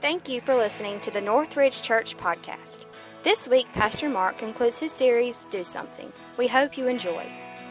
Thank 0.00 0.28
you 0.28 0.40
for 0.40 0.54
listening 0.54 1.00
to 1.00 1.10
the 1.10 1.20
Northridge 1.20 1.82
Church 1.82 2.16
podcast. 2.16 2.84
This 3.24 3.48
week, 3.48 3.66
Pastor 3.72 4.08
Mark 4.08 4.38
concludes 4.38 4.78
his 4.78 4.92
series, 4.92 5.44
Do 5.50 5.64
Something. 5.64 6.12
We 6.36 6.46
hope 6.46 6.78
you 6.78 6.86
enjoy. 6.86 7.26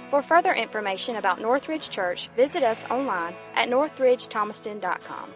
For 0.10 0.22
further 0.22 0.54
information 0.54 1.16
about 1.16 1.40
Northridge 1.40 1.90
Church, 1.90 2.28
visit 2.36 2.64
us 2.64 2.84
online 2.90 3.34
at 3.56 3.70
northridgethomaston.com. 3.70 5.30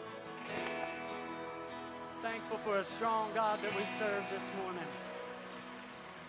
Thankful 2.21 2.57
for 2.66 2.80
a 2.80 2.84
strong 2.84 3.30
God 3.34 3.60
that 3.64 3.73
we 3.78 3.86
serve 3.98 4.23
this 4.30 4.44
morning. 4.62 4.84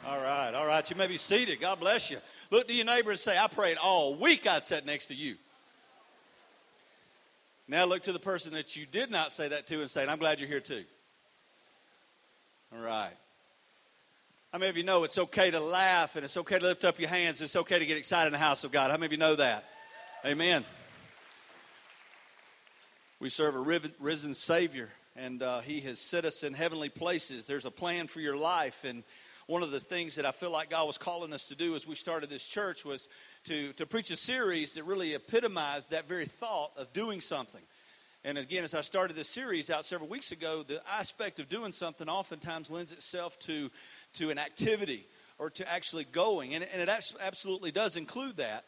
All 0.07 0.23
right, 0.23 0.55
all 0.55 0.67
right. 0.69 0.89
You 0.89 0.95
may 0.95 1.09
be 1.09 1.17
seated. 1.17 1.61
God 1.61 1.81
bless 1.81 2.09
you. 2.09 2.19
Look 2.53 2.69
to 2.69 2.75
your 2.75 2.87
neighbor 2.87 3.11
and 3.11 3.19
say, 3.19 3.37
I 3.37 3.49
prayed 3.49 3.79
all 3.79 4.15
week 4.15 4.47
I'd 4.47 4.65
sit 4.65 4.87
next 4.87 5.07
to 5.07 5.15
you. 5.15 5.35
Now 7.73 7.87
look 7.87 8.03
to 8.03 8.13
the 8.13 8.19
person 8.19 8.53
that 8.53 8.77
you 8.77 8.85
did 8.85 9.11
not 9.11 9.33
say 9.33 9.49
that 9.49 9.67
to 9.69 9.81
and 9.81 9.91
say, 9.91 10.07
I'm 10.07 10.19
glad 10.19 10.41
you're 10.41 10.49
here 10.49 10.61
too. 10.61 10.85
All 12.71 12.85
right. 12.85 13.15
How 14.53 14.59
many 14.59 14.69
of 14.69 14.77
you 14.77 14.83
know 14.83 15.05
it's 15.05 15.17
okay 15.17 15.51
to 15.51 15.59
laugh 15.59 16.15
and 16.15 16.23
it's 16.23 16.37
okay 16.37 16.59
to 16.59 16.67
lift 16.67 16.85
up 16.85 17.01
your 17.01 17.09
hands? 17.09 17.41
It's 17.41 17.57
okay 17.57 17.79
to 17.79 17.87
get 17.87 17.97
excited 17.97 18.27
in 18.27 18.33
the 18.33 18.39
house 18.39 18.65
of 18.65 18.73
God. 18.73 18.91
How 18.91 18.99
many 18.99 19.07
of 19.07 19.13
you 19.13 19.17
know 19.17 19.37
that? 19.37 19.65
Amen. 20.23 20.67
We 23.21 23.31
serve 23.31 23.57
a 23.57 23.81
risen 23.99 24.35
Savior, 24.35 24.91
and 25.17 25.43
uh, 25.43 25.61
He 25.61 25.81
has 25.81 25.99
set 25.99 26.27
us 26.27 26.43
in 26.43 26.53
heavenly 26.53 26.91
places. 26.91 27.47
There's 27.47 27.65
a 27.65 27.71
plan 27.71 28.07
for 28.07 28.21
your 28.21 28.37
life, 28.37 28.85
and 28.85 29.03
one 29.53 29.63
of 29.63 29.71
the 29.71 29.79
things 29.79 30.15
that 30.15 30.25
I 30.25 30.33
feel 30.33 30.51
like 30.51 30.71
God 30.71 30.87
was 30.87 30.97
calling 30.97 31.35
us 31.35 31.49
to 31.49 31.55
do 31.55 31.75
as 31.75 31.87
we 31.87 31.95
started 31.95 32.31
this 32.31 32.47
church 32.47 32.87
was 32.87 33.11
to, 33.45 33.75
to 33.75 33.85
preach 33.85 34.11
a 34.11 34.17
series 34.17 34.73
that 34.75 34.85
really 34.85 35.13
epitomized 35.13 35.91
that 35.91 36.09
very 36.09 36.25
thought 36.25 36.71
of 36.79 36.91
doing 36.95 37.21
something. 37.21 37.61
And 38.25 38.39
again, 38.39 38.65
as 38.65 38.73
I 38.75 38.81
started 38.81 39.15
this 39.15 39.29
series 39.29 39.69
out 39.69 39.85
several 39.85 40.09
weeks 40.09 40.33
ago, 40.33 40.63
the 40.63 40.81
aspect 40.91 41.39
of 41.39 41.51
doing 41.51 41.71
something 41.71 42.09
oftentimes 42.09 42.71
lends 42.71 42.93
itself 42.93 43.39
to, 43.41 43.71
to 44.15 44.31
an 44.31 44.39
activity 44.39 45.07
or 45.39 45.51
to 45.51 45.71
actually 45.71 46.05
going. 46.05 46.55
And, 46.55 46.67
and 46.73 46.81
it 46.81 46.89
absolutely 47.21 47.73
does 47.73 47.97
include 47.97 48.39
that. 48.39 48.65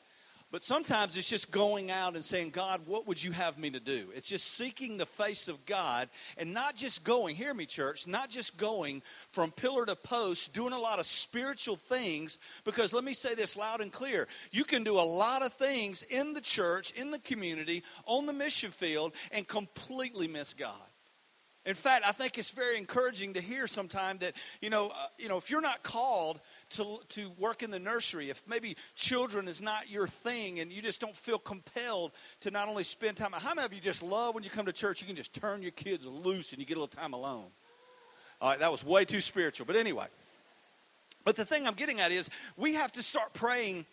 But 0.54 0.62
sometimes 0.62 1.16
it's 1.16 1.28
just 1.28 1.50
going 1.50 1.90
out 1.90 2.14
and 2.14 2.24
saying, 2.24 2.50
God, 2.50 2.82
what 2.86 3.08
would 3.08 3.20
you 3.20 3.32
have 3.32 3.58
me 3.58 3.70
to 3.70 3.80
do? 3.80 4.10
It's 4.14 4.28
just 4.28 4.52
seeking 4.52 4.96
the 4.96 5.04
face 5.04 5.48
of 5.48 5.66
God 5.66 6.08
and 6.36 6.54
not 6.54 6.76
just 6.76 7.02
going, 7.02 7.34
hear 7.34 7.52
me, 7.52 7.66
church, 7.66 8.06
not 8.06 8.30
just 8.30 8.56
going 8.56 9.02
from 9.32 9.50
pillar 9.50 9.84
to 9.84 9.96
post, 9.96 10.52
doing 10.52 10.72
a 10.72 10.78
lot 10.78 11.00
of 11.00 11.06
spiritual 11.06 11.74
things. 11.74 12.38
Because 12.62 12.92
let 12.92 13.02
me 13.02 13.14
say 13.14 13.34
this 13.34 13.56
loud 13.56 13.80
and 13.80 13.92
clear 13.92 14.28
you 14.52 14.62
can 14.62 14.84
do 14.84 14.96
a 14.96 15.00
lot 15.00 15.42
of 15.42 15.52
things 15.54 16.04
in 16.04 16.34
the 16.34 16.40
church, 16.40 16.92
in 16.92 17.10
the 17.10 17.18
community, 17.18 17.82
on 18.06 18.24
the 18.24 18.32
mission 18.32 18.70
field, 18.70 19.12
and 19.32 19.48
completely 19.48 20.28
miss 20.28 20.54
God. 20.54 20.70
In 21.66 21.74
fact, 21.74 22.04
I 22.06 22.12
think 22.12 22.36
it's 22.36 22.50
very 22.50 22.76
encouraging 22.76 23.34
to 23.34 23.40
hear 23.40 23.66
sometimes 23.66 24.20
that, 24.20 24.34
you 24.60 24.68
know, 24.68 24.88
uh, 24.88 25.06
you 25.18 25.30
know, 25.30 25.38
if 25.38 25.48
you're 25.48 25.62
not 25.62 25.82
called 25.82 26.38
to, 26.70 26.98
to 27.10 27.30
work 27.38 27.62
in 27.62 27.70
the 27.70 27.78
nursery, 27.78 28.28
if 28.28 28.42
maybe 28.46 28.76
children 28.94 29.48
is 29.48 29.62
not 29.62 29.88
your 29.88 30.06
thing 30.06 30.60
and 30.60 30.70
you 30.70 30.82
just 30.82 31.00
don't 31.00 31.16
feel 31.16 31.38
compelled 31.38 32.12
to 32.40 32.50
not 32.50 32.68
only 32.68 32.84
spend 32.84 33.16
time, 33.16 33.32
how 33.32 33.54
many 33.54 33.64
of 33.64 33.72
you 33.72 33.80
just 33.80 34.02
love 34.02 34.34
when 34.34 34.44
you 34.44 34.50
come 34.50 34.66
to 34.66 34.72
church, 34.72 35.00
you 35.00 35.06
can 35.06 35.16
just 35.16 35.32
turn 35.32 35.62
your 35.62 35.70
kids 35.70 36.04
loose 36.04 36.52
and 36.52 36.60
you 36.60 36.66
get 36.66 36.76
a 36.76 36.80
little 36.80 36.88
time 36.88 37.14
alone? 37.14 37.46
All 38.42 38.50
right, 38.50 38.58
that 38.58 38.70
was 38.70 38.84
way 38.84 39.06
too 39.06 39.22
spiritual. 39.22 39.64
But 39.64 39.76
anyway, 39.76 40.06
but 41.24 41.34
the 41.34 41.46
thing 41.46 41.66
I'm 41.66 41.74
getting 41.74 41.98
at 41.98 42.12
is 42.12 42.28
we 42.58 42.74
have 42.74 42.92
to 42.92 43.02
start 43.02 43.32
praying 43.32 43.86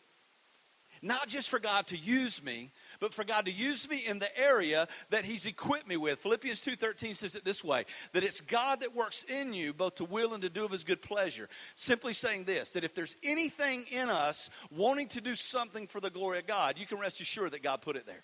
not 1.02 1.28
just 1.28 1.50
for 1.50 1.60
God 1.60 1.88
to 1.88 1.98
use 1.98 2.44
me, 2.44 2.72
but 3.02 3.14
for 3.14 3.26
God 3.26 3.46
to 3.48 3.52
use 3.52 3.90
me 3.90 3.98
in 4.06 4.20
the 4.20 4.40
area 4.40 4.88
that 5.10 5.26
He's 5.26 5.46
equipped 5.46 5.90
me 5.90 5.98
with. 5.98 6.20
Philippians 6.20 6.62
2.13 6.62 7.14
says 7.14 7.36
it 7.36 7.44
this 7.44 7.64
way, 7.64 7.84
that 8.14 8.24
it's 8.24 8.40
God 8.40 8.80
that 8.82 8.96
works 8.96 9.24
in 9.24 9.54
you 9.54 9.74
both 9.74 9.96
to 9.96 10.06
will 10.06 10.34
and 10.34 10.44
to 10.44 10.50
do 10.50 10.64
of 10.64 10.72
His 10.72 10.86
good 10.86 11.02
pleasure. 11.02 11.50
Simply 11.76 12.14
saying 12.14 12.46
this, 12.46 12.72
that 12.72 12.86
if 12.86 12.96
there's 12.96 13.18
anything 13.24 13.86
in 13.92 14.10
us 14.10 14.50
wanting 14.70 15.08
to 15.10 15.20
do 15.20 15.36
something 15.36 15.88
for 15.88 16.00
the 16.00 16.12
glory 16.12 16.40
of 16.40 16.48
God, 16.48 16.78
you 16.78 16.86
can 16.86 17.00
rest 17.00 17.20
assured 17.20 17.52
that 17.52 17.64
God 17.64 17.82
put 17.82 17.98
it 17.98 18.06
there. 18.06 18.24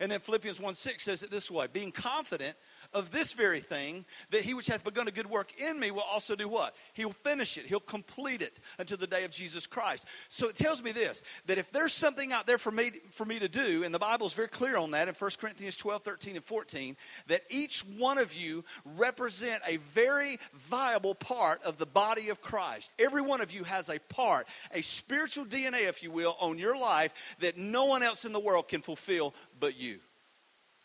And 0.00 0.10
then 0.10 0.20
Philippians 0.20 0.60
1 0.60 0.74
6 0.74 1.02
says 1.02 1.22
it 1.22 1.30
this 1.30 1.50
way 1.50 1.66
being 1.72 1.92
confident 1.92 2.56
of 2.94 3.10
this 3.10 3.32
very 3.32 3.60
thing, 3.60 4.04
that 4.30 4.42
he 4.42 4.54
which 4.54 4.68
hath 4.68 4.84
begun 4.84 5.08
a 5.08 5.10
good 5.10 5.28
work 5.28 5.60
in 5.60 5.78
me 5.78 5.90
will 5.90 6.00
also 6.00 6.36
do 6.36 6.48
what? 6.48 6.74
He'll 6.94 7.12
finish 7.12 7.58
it. 7.58 7.66
He'll 7.66 7.80
complete 7.80 8.40
it 8.40 8.60
until 8.78 8.96
the 8.96 9.06
day 9.06 9.24
of 9.24 9.30
Jesus 9.30 9.66
Christ. 9.66 10.06
So 10.28 10.48
it 10.48 10.56
tells 10.56 10.82
me 10.82 10.92
this, 10.92 11.22
that 11.46 11.58
if 11.58 11.70
there's 11.72 11.92
something 11.92 12.32
out 12.32 12.46
there 12.46 12.58
for 12.58 12.70
me, 12.70 12.92
for 13.10 13.24
me 13.24 13.38
to 13.40 13.48
do, 13.48 13.84
and 13.84 13.92
the 13.92 13.98
Bible 13.98 14.26
is 14.26 14.32
very 14.32 14.48
clear 14.48 14.76
on 14.76 14.92
that 14.92 15.08
in 15.08 15.14
1 15.14 15.30
Corinthians 15.40 15.76
12, 15.76 16.02
13, 16.02 16.36
and 16.36 16.44
14, 16.44 16.96
that 17.26 17.42
each 17.50 17.80
one 17.98 18.18
of 18.18 18.32
you 18.32 18.64
represent 18.96 19.60
a 19.66 19.76
very 19.76 20.38
viable 20.54 21.14
part 21.14 21.62
of 21.64 21.76
the 21.78 21.86
body 21.86 22.28
of 22.28 22.40
Christ. 22.40 22.92
Every 22.98 23.22
one 23.22 23.40
of 23.40 23.52
you 23.52 23.64
has 23.64 23.88
a 23.88 23.98
part, 24.08 24.46
a 24.72 24.82
spiritual 24.82 25.44
DNA, 25.44 25.88
if 25.88 26.02
you 26.02 26.10
will, 26.10 26.36
on 26.40 26.58
your 26.58 26.78
life 26.78 27.12
that 27.40 27.58
no 27.58 27.84
one 27.84 28.02
else 28.02 28.24
in 28.24 28.32
the 28.32 28.40
world 28.40 28.68
can 28.68 28.82
fulfill 28.82 29.34
but 29.58 29.76
you. 29.76 29.98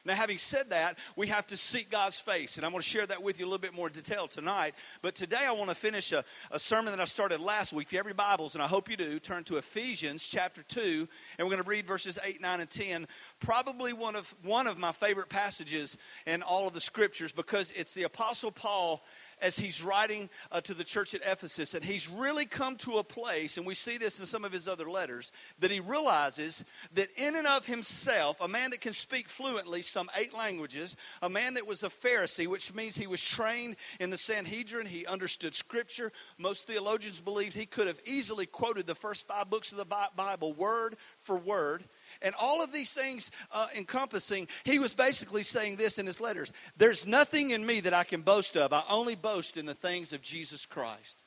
Now, 0.05 0.15
having 0.15 0.37
said 0.37 0.69
that, 0.69 0.97
we 1.17 1.27
have 1.27 1.45
to 1.47 1.57
seek 1.57 1.91
God's 1.91 2.17
face, 2.17 2.55
and 2.55 2.65
I'm 2.65 2.71
going 2.71 2.81
to 2.81 2.87
share 2.87 3.05
that 3.05 3.21
with 3.21 3.37
you 3.37 3.45
a 3.45 3.47
little 3.47 3.59
bit 3.59 3.73
more 3.73 3.89
detail 3.89 4.27
tonight. 4.27 4.73
But 5.01 5.13
today 5.13 5.45
I 5.45 5.51
want 5.51 5.69
to 5.69 5.75
finish 5.75 6.13
a, 6.13 6.23
a 6.51 6.59
sermon 6.59 6.91
that 6.91 7.01
I 7.01 7.05
started 7.05 7.41
last 7.41 7.73
week. 7.73 7.87
If 7.87 7.93
you 7.93 7.99
have 7.99 8.05
your 8.05 8.15
Bibles, 8.15 8.55
and 8.55 8.63
I 8.63 8.67
hope 8.67 8.89
you 8.89 8.95
do, 8.95 9.19
turn 9.19 9.43
to 9.45 9.57
Ephesians 9.57 10.23
chapter 10.23 10.63
2, 10.63 11.07
and 11.37 11.45
we're 11.45 11.53
going 11.53 11.63
to 11.63 11.69
read 11.69 11.85
verses 11.85 12.17
8, 12.23 12.39
9, 12.39 12.61
and 12.61 12.69
10. 12.69 13.07
Probably 13.41 13.91
one 13.91 14.15
of, 14.15 14.33
one 14.43 14.67
of 14.67 14.77
my 14.77 14.93
favorite 14.93 15.27
passages 15.27 15.97
in 16.25 16.43
all 16.43 16.65
of 16.65 16.73
the 16.73 16.79
scriptures 16.79 17.33
because 17.33 17.71
it's 17.71 17.93
the 17.93 18.03
Apostle 18.03 18.51
Paul 18.51 19.03
as 19.41 19.57
he's 19.57 19.81
writing 19.81 20.29
uh, 20.51 20.61
to 20.61 20.73
the 20.73 20.83
church 20.83 21.13
at 21.13 21.21
Ephesus, 21.25 21.73
and 21.73 21.83
he's 21.83 22.09
really 22.09 22.45
come 22.45 22.75
to 22.77 22.97
a 22.97 23.03
place, 23.03 23.57
and 23.57 23.65
we 23.65 23.73
see 23.73 23.97
this 23.97 24.19
in 24.19 24.25
some 24.25 24.45
of 24.45 24.51
his 24.51 24.67
other 24.67 24.89
letters, 24.89 25.31
that 25.59 25.71
he 25.71 25.79
realizes 25.79 26.63
that 26.93 27.09
in 27.15 27.35
and 27.35 27.47
of 27.47 27.65
himself, 27.65 28.39
a 28.41 28.47
man 28.47 28.71
that 28.71 28.81
can 28.81 28.93
speak 28.93 29.27
fluently 29.27 29.81
some 29.81 30.09
eight 30.15 30.33
languages, 30.33 30.95
a 31.21 31.29
man 31.29 31.53
that 31.53 31.67
was 31.67 31.83
a 31.83 31.89
Pharisee, 31.89 32.47
which 32.47 32.73
means 32.73 32.95
he 32.95 33.07
was 33.07 33.21
trained 33.21 33.75
in 33.99 34.09
the 34.09 34.17
Sanhedrin, 34.17 34.85
he 34.85 35.05
understood 35.05 35.55
Scripture. 35.55 36.11
Most 36.37 36.67
theologians 36.67 37.19
believe 37.19 37.53
he 37.53 37.65
could 37.65 37.87
have 37.87 37.99
easily 38.05 38.45
quoted 38.45 38.87
the 38.87 38.95
first 38.95 39.27
five 39.27 39.49
books 39.49 39.71
of 39.71 39.77
the 39.77 40.09
Bible 40.15 40.53
word 40.53 40.95
for 41.23 41.37
word. 41.37 41.83
And 42.21 42.35
all 42.35 42.61
of 42.61 42.71
these 42.71 42.91
things 42.91 43.31
uh, 43.51 43.67
encompassing, 43.75 44.47
he 44.63 44.79
was 44.79 44.93
basically 44.93 45.43
saying 45.43 45.75
this 45.75 45.97
in 45.97 46.05
his 46.05 46.19
letters 46.19 46.53
There's 46.77 47.05
nothing 47.05 47.51
in 47.51 47.65
me 47.65 47.79
that 47.81 47.93
I 47.93 48.03
can 48.03 48.21
boast 48.21 48.57
of. 48.57 48.73
I 48.73 48.83
only 48.89 49.15
boast 49.15 49.57
in 49.57 49.65
the 49.65 49.75
things 49.75 50.13
of 50.13 50.21
Jesus 50.21 50.65
Christ. 50.65 51.23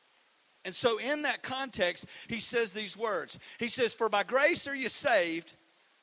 And 0.65 0.75
so, 0.75 0.99
in 0.99 1.23
that 1.23 1.43
context, 1.43 2.07
he 2.29 2.39
says 2.41 2.73
these 2.73 2.97
words 2.97 3.39
He 3.59 3.69
says, 3.69 3.95
For 3.95 4.09
by 4.09 4.23
grace 4.23 4.67
are 4.67 4.77
you 4.77 4.89
saved 4.89 5.55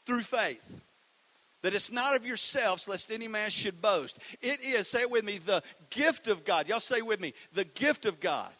through 0.05 0.21
faith. 0.21 0.81
That 1.61 1.73
it's 1.73 1.91
not 1.91 2.15
of 2.15 2.25
yourselves, 2.25 2.87
lest 2.87 3.11
any 3.11 3.27
man 3.27 3.49
should 3.49 3.81
boast. 3.81 4.19
It 4.41 4.61
is, 4.61 4.87
say 4.87 5.01
it 5.01 5.11
with 5.11 5.25
me, 5.25 5.39
the 5.39 5.61
gift 5.89 6.27
of 6.29 6.45
God. 6.45 6.69
Y'all 6.69 6.79
say 6.79 7.01
with 7.01 7.19
me, 7.19 7.33
the 7.51 7.65
gift 7.65 8.05
of 8.05 8.19
God. 8.21 8.51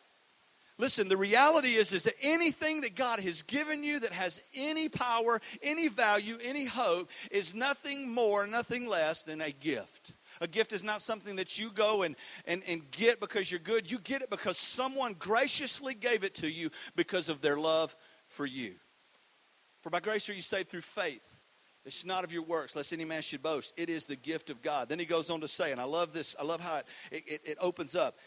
Listen, 0.80 1.10
the 1.10 1.18
reality 1.18 1.76
is, 1.76 1.92
is 1.92 2.04
that 2.04 2.16
anything 2.22 2.80
that 2.82 2.96
God 2.96 3.20
has 3.20 3.42
given 3.42 3.84
you 3.84 4.00
that 4.00 4.14
has 4.14 4.42
any 4.56 4.88
power, 4.88 5.42
any 5.62 5.90
value, 5.90 6.38
any 6.42 6.64
hope 6.64 7.10
is 7.32 7.54
nothing 7.54 8.10
more, 8.10 8.48
nothing 8.48 8.88
less 8.88 9.24
than 9.24 9.42
a 9.42 9.52
gift. 9.52 10.14
A 10.40 10.48
gift 10.48 10.72
is 10.72 10.82
not 10.82 11.02
something 11.02 11.36
that 11.36 11.60
you 11.60 11.70
go 11.70 12.04
and, 12.04 12.16
and, 12.46 12.64
and 12.66 12.90
get 12.92 13.20
because 13.20 13.52
you're 13.52 13.60
good. 13.60 13.92
You 13.92 14.00
get 14.00 14.22
it 14.22 14.30
because 14.30 14.58
someone 14.58 15.16
graciously 15.20 15.94
gave 15.94 16.24
it 16.24 16.36
to 16.36 16.50
you 16.50 16.70
because 16.96 17.28
of 17.28 17.42
their 17.42 17.58
love 17.58 17.94
for 18.30 18.46
you. 18.46 18.76
For 19.82 19.90
by 19.90 20.00
grace 20.00 20.30
are 20.30 20.34
you 20.34 20.42
saved 20.42 20.70
through 20.70 20.82
faith. 20.82 21.40
It's 21.86 22.06
not 22.06 22.24
of 22.24 22.32
your 22.32 22.44
works, 22.44 22.76
lest 22.76 22.94
any 22.94 23.06
man 23.06 23.22
should 23.22 23.42
boast. 23.42 23.74
It 23.76 23.90
is 23.90 24.06
the 24.06 24.16
gift 24.16 24.50
of 24.50 24.62
God. 24.62 24.90
Then 24.90 25.00
he 25.00 25.06
goes 25.06 25.30
on 25.30 25.42
to 25.42 25.48
say, 25.48 25.72
and 25.72 25.82
I 25.82 25.86
love 25.86 26.14
this, 26.14 26.36
I 26.40 26.44
love 26.44 26.60
how 26.60 26.78
it, 26.78 26.86
it, 27.12 27.42
it 27.44 27.58
opens 27.60 27.96
up. 27.96 28.18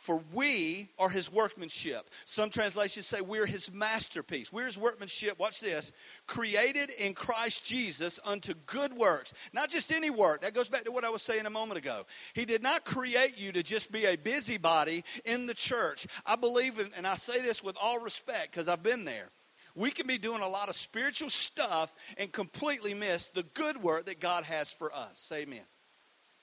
For 0.00 0.22
we 0.32 0.88
are 0.98 1.10
his 1.10 1.30
workmanship. 1.30 2.08
Some 2.24 2.48
translations 2.48 3.06
say 3.06 3.20
we're 3.20 3.44
his 3.44 3.70
masterpiece. 3.70 4.50
We're 4.50 4.64
his 4.64 4.78
workmanship. 4.78 5.38
Watch 5.38 5.60
this. 5.60 5.92
Created 6.26 6.88
in 6.88 7.12
Christ 7.12 7.62
Jesus 7.64 8.18
unto 8.24 8.54
good 8.64 8.94
works. 8.94 9.34
Not 9.52 9.68
just 9.68 9.92
any 9.92 10.08
work. 10.08 10.40
That 10.40 10.54
goes 10.54 10.70
back 10.70 10.84
to 10.84 10.90
what 10.90 11.04
I 11.04 11.10
was 11.10 11.20
saying 11.20 11.44
a 11.44 11.50
moment 11.50 11.76
ago. 11.76 12.06
He 12.32 12.46
did 12.46 12.62
not 12.62 12.86
create 12.86 13.36
you 13.36 13.52
to 13.52 13.62
just 13.62 13.92
be 13.92 14.06
a 14.06 14.16
busybody 14.16 15.04
in 15.26 15.44
the 15.44 15.52
church. 15.52 16.06
I 16.24 16.34
believe, 16.34 16.78
in, 16.78 16.88
and 16.96 17.06
I 17.06 17.16
say 17.16 17.42
this 17.42 17.62
with 17.62 17.76
all 17.78 18.00
respect 18.00 18.52
because 18.52 18.68
I've 18.68 18.82
been 18.82 19.04
there. 19.04 19.28
We 19.74 19.90
can 19.90 20.06
be 20.06 20.16
doing 20.16 20.40
a 20.40 20.48
lot 20.48 20.70
of 20.70 20.76
spiritual 20.76 21.28
stuff 21.28 21.92
and 22.16 22.32
completely 22.32 22.94
miss 22.94 23.26
the 23.26 23.42
good 23.42 23.76
work 23.82 24.06
that 24.06 24.18
God 24.18 24.44
has 24.44 24.72
for 24.72 24.94
us. 24.94 25.10
Say 25.18 25.42
amen. 25.42 25.60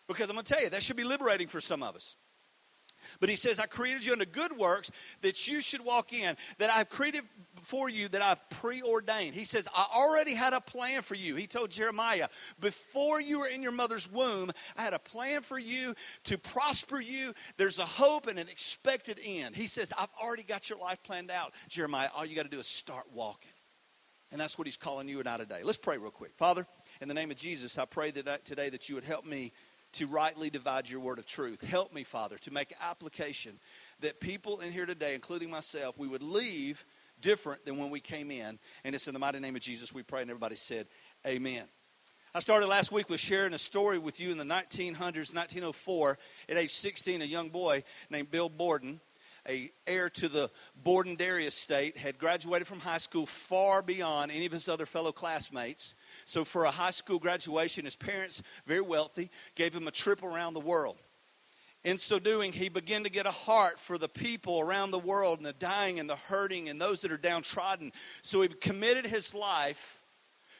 Because 0.07 0.29
I'm 0.29 0.35
going 0.35 0.45
to 0.45 0.53
tell 0.53 0.63
you, 0.63 0.69
that 0.69 0.83
should 0.83 0.95
be 0.95 1.03
liberating 1.03 1.47
for 1.47 1.59
some 1.59 1.81
of 1.81 1.95
us. 1.95 2.15
But 3.19 3.29
he 3.29 3.35
says, 3.35 3.59
I 3.59 3.65
created 3.65 4.05
you 4.05 4.13
unto 4.13 4.25
good 4.25 4.57
works 4.57 4.91
that 5.21 5.47
you 5.47 5.61
should 5.61 5.83
walk 5.83 6.13
in, 6.13 6.35
that 6.57 6.69
I've 6.69 6.89
created 6.89 7.23
for 7.61 7.89
you 7.89 8.07
that 8.09 8.21
I've 8.21 8.47
preordained. 8.49 9.35
He 9.35 9.43
says, 9.43 9.67
I 9.75 9.85
already 9.93 10.33
had 10.33 10.53
a 10.53 10.61
plan 10.61 11.01
for 11.01 11.15
you. 11.15 11.35
He 11.35 11.47
told 11.47 11.71
Jeremiah, 11.71 12.29
before 12.59 13.19
you 13.19 13.39
were 13.39 13.47
in 13.47 13.61
your 13.63 13.71
mother's 13.71 14.09
womb, 14.11 14.51
I 14.75 14.83
had 14.83 14.93
a 14.93 14.99
plan 14.99 15.41
for 15.41 15.57
you 15.57 15.93
to 16.25 16.37
prosper 16.37 17.01
you. 17.01 17.33
There's 17.57 17.79
a 17.79 17.85
hope 17.85 18.27
and 18.27 18.39
an 18.39 18.49
expected 18.49 19.19
end. 19.23 19.55
He 19.55 19.67
says, 19.67 19.91
I've 19.97 20.09
already 20.21 20.43
got 20.43 20.69
your 20.69 20.79
life 20.79 21.01
planned 21.03 21.31
out. 21.31 21.53
Jeremiah, 21.67 22.09
all 22.15 22.25
you 22.25 22.35
got 22.35 22.43
to 22.43 22.49
do 22.49 22.59
is 22.59 22.67
start 22.67 23.05
walking. 23.13 23.51
And 24.31 24.41
that's 24.41 24.57
what 24.57 24.67
he's 24.67 24.77
calling 24.77 25.07
you 25.07 25.19
and 25.19 25.27
I 25.27 25.37
today. 25.37 25.61
Let's 25.63 25.77
pray 25.77 25.97
real 25.97 26.11
quick. 26.11 26.33
Father, 26.35 26.67
in 27.01 27.07
the 27.07 27.13
name 27.13 27.31
of 27.31 27.37
Jesus, 27.37 27.77
I 27.77 27.85
pray 27.85 28.11
that 28.11 28.43
today 28.43 28.69
that 28.69 28.89
you 28.89 28.95
would 28.95 29.05
help 29.05 29.25
me 29.25 29.53
to 29.97 30.07
rightly 30.07 30.49
divide 30.49 30.89
your 30.89 30.99
word 30.99 31.19
of 31.19 31.25
truth. 31.25 31.61
Help 31.61 31.93
me, 31.93 32.03
Father, 32.03 32.37
to 32.39 32.51
make 32.51 32.73
application 32.81 33.59
that 34.01 34.19
people 34.19 34.59
in 34.59 34.71
here 34.71 34.85
today, 34.85 35.15
including 35.15 35.49
myself, 35.49 35.97
we 35.97 36.07
would 36.07 36.21
leave 36.21 36.85
different 37.19 37.65
than 37.65 37.77
when 37.77 37.89
we 37.89 37.99
came 37.99 38.29
in. 38.29 38.59
And 38.83 38.93
it's 38.93 39.07
in 39.07 39.13
the 39.13 39.19
mighty 39.19 39.39
name 39.39 39.55
of 39.55 39.61
Jesus 39.61 39.93
we 39.93 40.03
pray. 40.03 40.21
And 40.21 40.29
everybody 40.29 40.55
said, 40.55 40.87
Amen. 41.25 41.63
I 42.35 42.39
started 42.39 42.67
last 42.67 42.91
week 42.91 43.09
with 43.09 43.19
sharing 43.19 43.53
a 43.53 43.59
story 43.59 43.97
with 43.97 44.19
you 44.19 44.31
in 44.31 44.37
the 44.37 44.43
1900s, 44.43 45.33
1904. 45.33 46.19
At 46.49 46.57
age 46.57 46.73
16, 46.75 47.23
a 47.23 47.25
young 47.25 47.49
boy 47.49 47.83
named 48.11 48.29
Bill 48.29 48.49
Borden, 48.49 48.99
a 49.47 49.71
heir 49.85 50.09
to 50.11 50.27
the 50.27 50.49
Borden 50.83 51.15
Dairy 51.15 51.45
estate, 51.45 51.97
had 51.97 52.17
graduated 52.17 52.67
from 52.67 52.79
high 52.79 52.97
school 52.97 53.25
far 53.25 53.81
beyond 53.81 54.31
any 54.31 54.45
of 54.45 54.51
his 54.51 54.67
other 54.67 54.85
fellow 54.85 55.11
classmates. 55.11 55.95
So, 56.25 56.43
for 56.43 56.65
a 56.65 56.71
high 56.71 56.91
school 56.91 57.19
graduation, 57.19 57.85
his 57.85 57.95
parents, 57.95 58.43
very 58.65 58.81
wealthy, 58.81 59.29
gave 59.55 59.73
him 59.73 59.87
a 59.87 59.91
trip 59.91 60.23
around 60.23 60.53
the 60.53 60.59
world. 60.59 60.97
In 61.83 61.97
so 61.97 62.19
doing, 62.19 62.51
he 62.51 62.69
began 62.69 63.03
to 63.03 63.09
get 63.09 63.25
a 63.25 63.31
heart 63.31 63.79
for 63.79 63.97
the 63.97 64.09
people 64.09 64.59
around 64.59 64.91
the 64.91 64.99
world 64.99 65.37
and 65.37 65.45
the 65.45 65.53
dying 65.53 65.99
and 65.99 66.09
the 66.09 66.15
hurting 66.15 66.69
and 66.69 66.81
those 66.81 67.01
that 67.01 67.11
are 67.11 67.17
downtrodden. 67.17 67.93
So 68.23 68.41
he 68.41 68.49
committed 68.49 69.05
his 69.05 69.33
life 69.33 69.96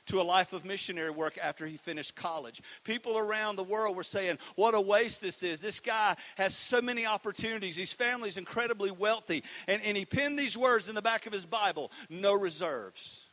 to 0.08 0.22
a 0.22 0.24
life 0.24 0.54
of 0.54 0.66
missionary 0.66 1.12
work 1.12 1.38
after 1.42 1.66
he 1.66 1.78
finished 1.78 2.16
college. 2.16 2.62
People 2.84 3.18
around 3.18 3.56
the 3.56 3.64
world 3.64 3.96
were 3.96 4.04
saying, 4.04 4.38
What 4.56 4.76
a 4.76 4.82
waste 4.82 5.22
this 5.22 5.44
is. 5.44 5.60
This 5.60 5.80
guy 5.80 6.16
has 6.36 6.56
so 6.56 6.82
many 6.82 7.06
opportunities. 7.06 7.76
His 7.76 7.94
family's 7.94 8.38
incredibly 8.38 8.92
wealthy. 8.92 9.44
And, 9.68 9.82
and 9.84 9.96
he 9.96 10.06
penned 10.06 10.38
these 10.38 10.58
words 10.58 10.90
in 10.90 10.96
the 10.96 11.02
back 11.02 11.26
of 11.26 11.34
his 11.34 11.46
Bible 11.46 11.92
no 12.10 12.34
reserves. 12.34 13.27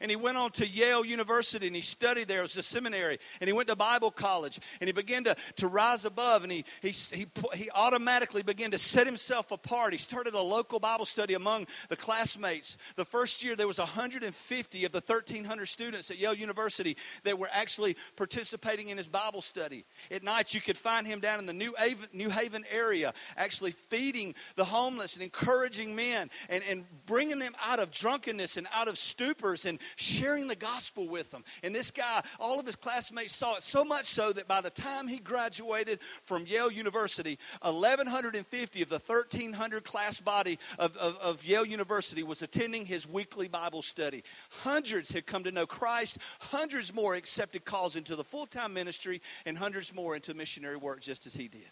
And 0.00 0.10
he 0.10 0.16
went 0.16 0.36
on 0.36 0.50
to 0.52 0.66
Yale 0.66 1.04
University 1.04 1.66
and 1.66 1.76
he 1.76 1.82
studied 1.82 2.28
there 2.28 2.42
as 2.42 2.56
a 2.56 2.62
seminary. 2.62 3.18
And 3.40 3.48
he 3.48 3.52
went 3.52 3.68
to 3.68 3.76
Bible 3.76 4.10
college 4.10 4.60
and 4.80 4.88
he 4.88 4.92
began 4.92 5.24
to, 5.24 5.36
to 5.56 5.68
rise 5.68 6.04
above 6.04 6.42
and 6.42 6.52
he, 6.52 6.64
he, 6.82 6.90
he, 6.90 7.26
he 7.54 7.70
automatically 7.70 8.42
began 8.42 8.70
to 8.72 8.78
set 8.78 9.06
himself 9.06 9.50
apart. 9.50 9.92
He 9.92 9.98
started 9.98 10.34
a 10.34 10.40
local 10.40 10.80
Bible 10.80 11.06
study 11.06 11.34
among 11.34 11.66
the 11.88 11.96
classmates. 11.96 12.76
The 12.96 13.04
first 13.04 13.42
year 13.42 13.56
there 13.56 13.68
was 13.68 13.78
150 13.78 14.84
of 14.84 14.92
the 14.92 14.98
1,300 14.98 15.66
students 15.66 16.10
at 16.10 16.18
Yale 16.18 16.34
University 16.34 16.96
that 17.24 17.38
were 17.38 17.48
actually 17.52 17.96
participating 18.16 18.88
in 18.88 18.96
his 18.96 19.08
Bible 19.08 19.42
study. 19.42 19.84
At 20.10 20.22
night 20.22 20.54
you 20.54 20.60
could 20.60 20.76
find 20.76 21.06
him 21.06 21.20
down 21.20 21.38
in 21.38 21.46
the 21.46 21.52
New 21.52 21.74
Haven, 21.78 22.08
New 22.12 22.30
Haven 22.30 22.64
area 22.70 23.12
actually 23.36 23.72
feeding 23.72 24.34
the 24.56 24.64
homeless 24.64 25.14
and 25.14 25.22
encouraging 25.22 25.94
men 25.94 26.30
and, 26.48 26.62
and 26.64 26.84
bringing 27.06 27.38
them 27.38 27.54
out 27.62 27.78
of 27.78 27.90
drunkenness 27.90 28.56
and 28.56 28.66
out 28.72 28.88
of 28.88 28.96
stupors 28.96 29.64
and 29.64 29.78
sharing 29.96 30.46
the 30.46 30.56
gospel 30.56 31.08
with 31.08 31.30
them. 31.30 31.44
And 31.62 31.74
this 31.74 31.90
guy, 31.90 32.22
all 32.38 32.60
of 32.60 32.66
his 32.66 32.76
classmates 32.76 33.34
saw 33.34 33.56
it 33.56 33.62
so 33.62 33.84
much 33.84 34.06
so 34.06 34.32
that 34.32 34.48
by 34.48 34.60
the 34.60 34.70
time 34.70 35.08
he 35.08 35.18
graduated 35.18 36.00
from 36.24 36.46
Yale 36.46 36.70
University, 36.70 37.38
1,150 37.62 38.82
of 38.82 38.88
the 38.88 38.98
1,300 38.98 39.84
class 39.84 40.20
body 40.20 40.58
of, 40.78 40.96
of, 40.96 41.16
of 41.18 41.44
Yale 41.44 41.64
University 41.64 42.22
was 42.22 42.42
attending 42.42 42.86
his 42.86 43.08
weekly 43.08 43.48
Bible 43.48 43.82
study. 43.82 44.24
Hundreds 44.50 45.10
had 45.10 45.26
come 45.26 45.44
to 45.44 45.52
know 45.52 45.66
Christ, 45.66 46.18
hundreds 46.40 46.94
more 46.94 47.14
accepted 47.14 47.64
calls 47.64 47.96
into 47.96 48.16
the 48.16 48.24
full 48.24 48.46
time 48.46 48.72
ministry, 48.72 49.20
and 49.46 49.56
hundreds 49.56 49.94
more 49.94 50.14
into 50.14 50.34
missionary 50.34 50.76
work 50.76 51.00
just 51.00 51.26
as 51.26 51.34
he 51.34 51.48
did. 51.48 51.70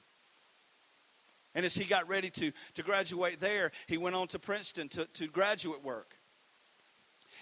And 1.55 1.67
as 1.67 1.75
he 1.75 1.85
got 1.85 2.09
ready 2.09 2.31
to, 2.31 2.53
to 2.75 2.83
graduate 2.83 3.39
there, 3.39 3.73
he 3.87 3.99
went 3.99 4.17
on 4.17 4.29
to 4.29 4.39
Princeton 4.39 4.89
to, 4.91 5.05
to 5.07 5.27
graduate 5.27 5.85
work. 5.85 6.17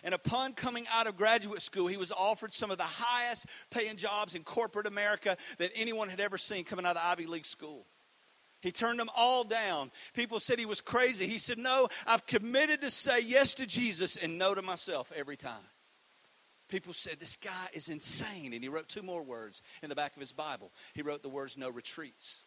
And 0.03 0.15
upon 0.15 0.55
coming 0.55 0.87
out 0.91 1.07
of 1.07 1.17
graduate 1.17 1.63
school, 1.63 1.87
he 1.87 1.97
was 1.97 2.13
offered 2.13 2.53
some 2.53 2.71
of 2.71 2.79
the 2.79 2.85
highest 2.85 3.47
paying 3.71 3.97
jobs 3.97 4.35
in 4.35 4.45
corporate 4.45 4.87
America 4.87 5.37
that 5.59 5.71
anyone 5.75 6.09
had 6.09 6.21
ever 6.21 6.39
seen 6.39 6.65
coming 6.65 6.87
out 6.87 6.97
of 6.97 7.03
Ivy 7.05 7.27
League 7.27 7.47
school. 7.47 7.87
He 8.61 8.73
turned 8.73 9.01
them 9.01 9.11
all 9.17 9.45
down. 9.45 9.91
People 10.13 10.39
said 10.39 10.59
he 10.59 10.67
was 10.67 10.81
crazy. 10.81 11.27
He 11.27 11.39
said, 11.39 11.59
No, 11.59 11.89
I've 12.07 12.27
committed 12.27 12.83
to 12.83 12.91
say 12.91 13.21
yes 13.21 13.55
to 13.55 13.67
Jesus 13.67 14.17
and 14.17 14.37
no 14.37 14.55
to 14.55 14.63
myself 14.63 15.11
every 15.17 15.37
time. 15.37 15.65
People 16.69 16.93
said, 16.93 17.19
This 17.19 17.37
guy 17.37 17.69
is 17.73 17.89
insane. 17.89 18.53
And 18.53 18.63
he 18.63 18.69
wrote 18.69 18.89
two 18.89 19.03
more 19.03 19.23
words 19.23 19.63
in 19.83 19.89
the 19.89 19.95
back 19.95 20.15
of 20.15 20.21
his 20.21 20.33
Bible. 20.33 20.73
He 20.93 21.03
wrote 21.03 21.23
the 21.23 21.31
words, 21.31 21.57
No 21.57 21.71
retreats 21.71 22.45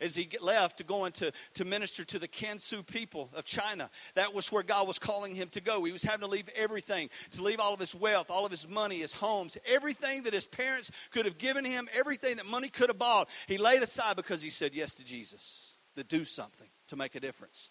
as 0.00 0.16
he 0.16 0.28
left 0.40 0.78
to 0.78 0.84
go 0.84 1.04
into 1.04 1.32
to 1.54 1.64
minister 1.64 2.04
to 2.04 2.18
the 2.18 2.28
Kansu 2.28 2.86
people 2.86 3.30
of 3.34 3.44
China. 3.44 3.90
That 4.14 4.34
was 4.34 4.50
where 4.50 4.62
God 4.62 4.86
was 4.86 4.98
calling 4.98 5.34
him 5.34 5.48
to 5.50 5.60
go. 5.60 5.84
He 5.84 5.92
was 5.92 6.02
having 6.02 6.20
to 6.20 6.26
leave 6.26 6.48
everything, 6.54 7.10
to 7.32 7.42
leave 7.42 7.60
all 7.60 7.74
of 7.74 7.80
his 7.80 7.94
wealth, 7.94 8.30
all 8.30 8.44
of 8.44 8.50
his 8.50 8.68
money, 8.68 9.00
his 9.00 9.12
homes, 9.12 9.56
everything 9.66 10.22
that 10.24 10.34
his 10.34 10.46
parents 10.46 10.90
could 11.10 11.24
have 11.24 11.38
given 11.38 11.64
him, 11.64 11.88
everything 11.92 12.36
that 12.36 12.46
money 12.46 12.68
could 12.68 12.88
have 12.88 12.98
bought. 12.98 13.28
He 13.46 13.58
laid 13.58 13.82
aside 13.82 14.16
because 14.16 14.42
he 14.42 14.50
said 14.50 14.74
yes 14.74 14.94
to 14.94 15.04
Jesus, 15.04 15.72
to 15.96 16.04
do 16.04 16.24
something, 16.24 16.68
to 16.88 16.96
make 16.96 17.14
a 17.14 17.20
difference. 17.20 17.70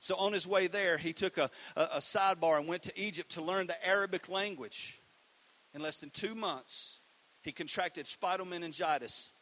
So 0.00 0.16
on 0.16 0.32
his 0.32 0.46
way 0.46 0.66
there, 0.66 0.96
he 0.96 1.12
took 1.12 1.36
a, 1.36 1.50
a, 1.76 1.82
a 1.82 1.98
sidebar 1.98 2.58
and 2.58 2.66
went 2.66 2.84
to 2.84 3.00
Egypt 3.00 3.32
to 3.32 3.42
learn 3.42 3.66
the 3.66 3.86
Arabic 3.86 4.28
language. 4.28 5.00
In 5.74 5.82
less 5.82 6.00
than 6.00 6.10
two 6.10 6.34
months, 6.34 6.98
he 7.42 7.52
contracted 7.52 8.06
spinal 8.06 8.46
meningitis 8.46 9.32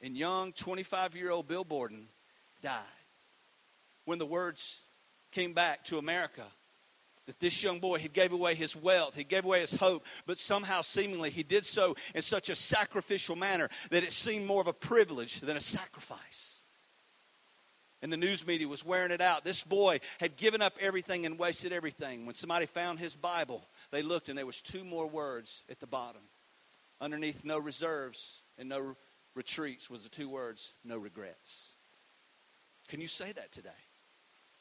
and 0.00 0.16
young 0.16 0.52
25 0.52 1.16
year 1.16 1.30
old 1.30 1.48
Bill 1.48 1.64
Borden 1.64 2.08
died. 2.62 2.82
When 4.04 4.18
the 4.18 4.26
words 4.26 4.80
came 5.32 5.52
back 5.52 5.84
to 5.86 5.98
America 5.98 6.44
that 7.26 7.38
this 7.40 7.62
young 7.62 7.78
boy 7.78 7.98
he 7.98 8.08
gave 8.08 8.32
away 8.32 8.54
his 8.54 8.74
wealth 8.74 9.14
he 9.14 9.24
gave 9.24 9.44
away 9.44 9.60
his 9.60 9.72
hope 9.72 10.04
but 10.24 10.38
somehow 10.38 10.80
seemingly 10.80 11.28
he 11.28 11.42
did 11.42 11.64
so 11.64 11.94
in 12.14 12.22
such 12.22 12.48
a 12.48 12.54
sacrificial 12.54 13.36
manner 13.36 13.68
that 13.90 14.02
it 14.02 14.12
seemed 14.12 14.46
more 14.46 14.62
of 14.62 14.66
a 14.66 14.72
privilege 14.72 15.40
than 15.40 15.56
a 15.56 15.60
sacrifice. 15.60 16.62
And 18.00 18.12
the 18.12 18.16
news 18.16 18.46
media 18.46 18.68
was 18.68 18.84
wearing 18.84 19.10
it 19.10 19.20
out. 19.20 19.44
This 19.44 19.64
boy 19.64 19.98
had 20.20 20.36
given 20.36 20.62
up 20.62 20.74
everything 20.80 21.26
and 21.26 21.36
wasted 21.36 21.72
everything. 21.72 22.26
When 22.26 22.36
somebody 22.36 22.64
found 22.64 22.98
his 22.98 23.14
bible 23.14 23.62
they 23.90 24.02
looked 24.02 24.30
and 24.30 24.38
there 24.38 24.46
was 24.46 24.62
two 24.62 24.84
more 24.84 25.06
words 25.06 25.64
at 25.68 25.80
the 25.80 25.86
bottom. 25.86 26.22
Underneath 27.00 27.44
no 27.44 27.58
reserves 27.58 28.40
and 28.56 28.70
no 28.70 28.96
retreats 29.38 29.88
was 29.88 30.02
the 30.02 30.08
two 30.08 30.28
words 30.28 30.74
no 30.84 30.98
regrets. 30.98 31.70
Can 32.88 33.00
you 33.00 33.08
say 33.08 33.30
that 33.32 33.52
today? 33.52 33.70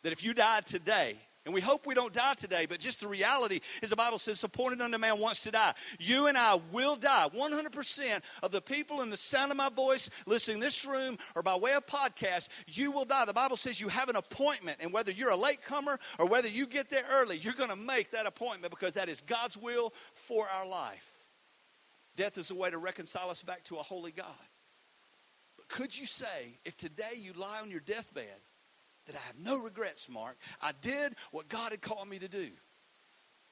That 0.04 0.14
if 0.14 0.24
you 0.24 0.36
died 0.36 0.68
today, 0.68 1.18
and 1.46 1.54
we 1.54 1.62
hope 1.62 1.88
we 1.88 1.96
don't 1.96 2.14
die 2.14 2.36
today, 2.36 2.68
but 2.68 2.80
just 2.80 3.00
the 3.00 3.08
reality 3.08 3.62
is 3.82 3.90
the 3.90 3.96
Bible 3.96 4.20
says, 4.20 4.44
appointed 4.44 4.82
unto 4.82 4.98
man 4.98 5.18
wants 5.18 5.42
to 5.44 5.52
die. 5.52 5.74
You 5.98 6.28
and 6.28 6.38
I 6.38 6.60
will 6.72 6.96
die. 6.98 7.28
100% 7.34 8.22
of 8.44 8.52
the 8.52 8.62
people 8.62 9.02
in 9.02 9.10
the 9.10 9.18
sound 9.18 9.50
of 9.50 9.58
my 9.58 9.70
voice 9.70 10.10
listening 10.26 10.56
in 10.56 10.62
this 10.62 10.86
room 10.86 11.18
or 11.36 11.42
by 11.42 11.56
way 11.56 11.74
of 11.74 11.88
podcast, 11.88 12.50
you 12.68 12.92
will 12.92 13.06
die. 13.06 13.26
The 13.26 13.34
Bible 13.34 13.58
says 13.58 13.80
you 13.80 13.88
have 13.88 14.10
an 14.10 14.18
appointment, 14.18 14.78
and 14.82 14.94
whether 14.94 15.12
you're 15.12 15.32
a 15.32 15.38
latecomer 15.38 15.98
or 16.20 16.28
whether 16.28 16.50
you 16.50 16.68
get 16.68 16.90
there 16.90 17.06
early, 17.12 17.38
you're 17.38 17.54
going 17.54 17.70
to 17.70 17.78
make 17.78 18.12
that 18.12 18.28
appointment 18.28 18.72
because 18.72 18.94
that 18.94 19.10
is 19.10 19.22
God's 19.22 19.58
will 19.58 19.94
for 20.14 20.46
our 20.50 20.68
life. 20.68 21.10
Death 22.18 22.38
is 22.38 22.52
a 22.52 22.56
way 22.56 22.70
to 22.70 22.78
reconcile 22.78 23.30
us 23.30 23.42
back 23.42 23.64
to 23.66 23.78
a 23.78 23.84
holy 23.84 24.12
God 24.12 24.26
could 25.68 25.98
you 25.98 26.06
say, 26.06 26.60
if 26.66 26.78
today 26.78 27.14
you 27.16 27.34
lie 27.34 27.60
on 27.62 27.72
your 27.72 27.80
deathbed, 27.80 28.42
that 29.06 29.16
I 29.16 29.20
have 29.28 29.40
no 29.40 29.58
regrets, 29.58 30.10
Mark? 30.10 30.38
I 30.62 30.72
did 30.82 31.16
what 31.32 31.48
God 31.48 31.72
had 31.72 31.82
called 31.82 32.08
me 32.08 32.20
to 32.20 32.28
do. 32.28 32.50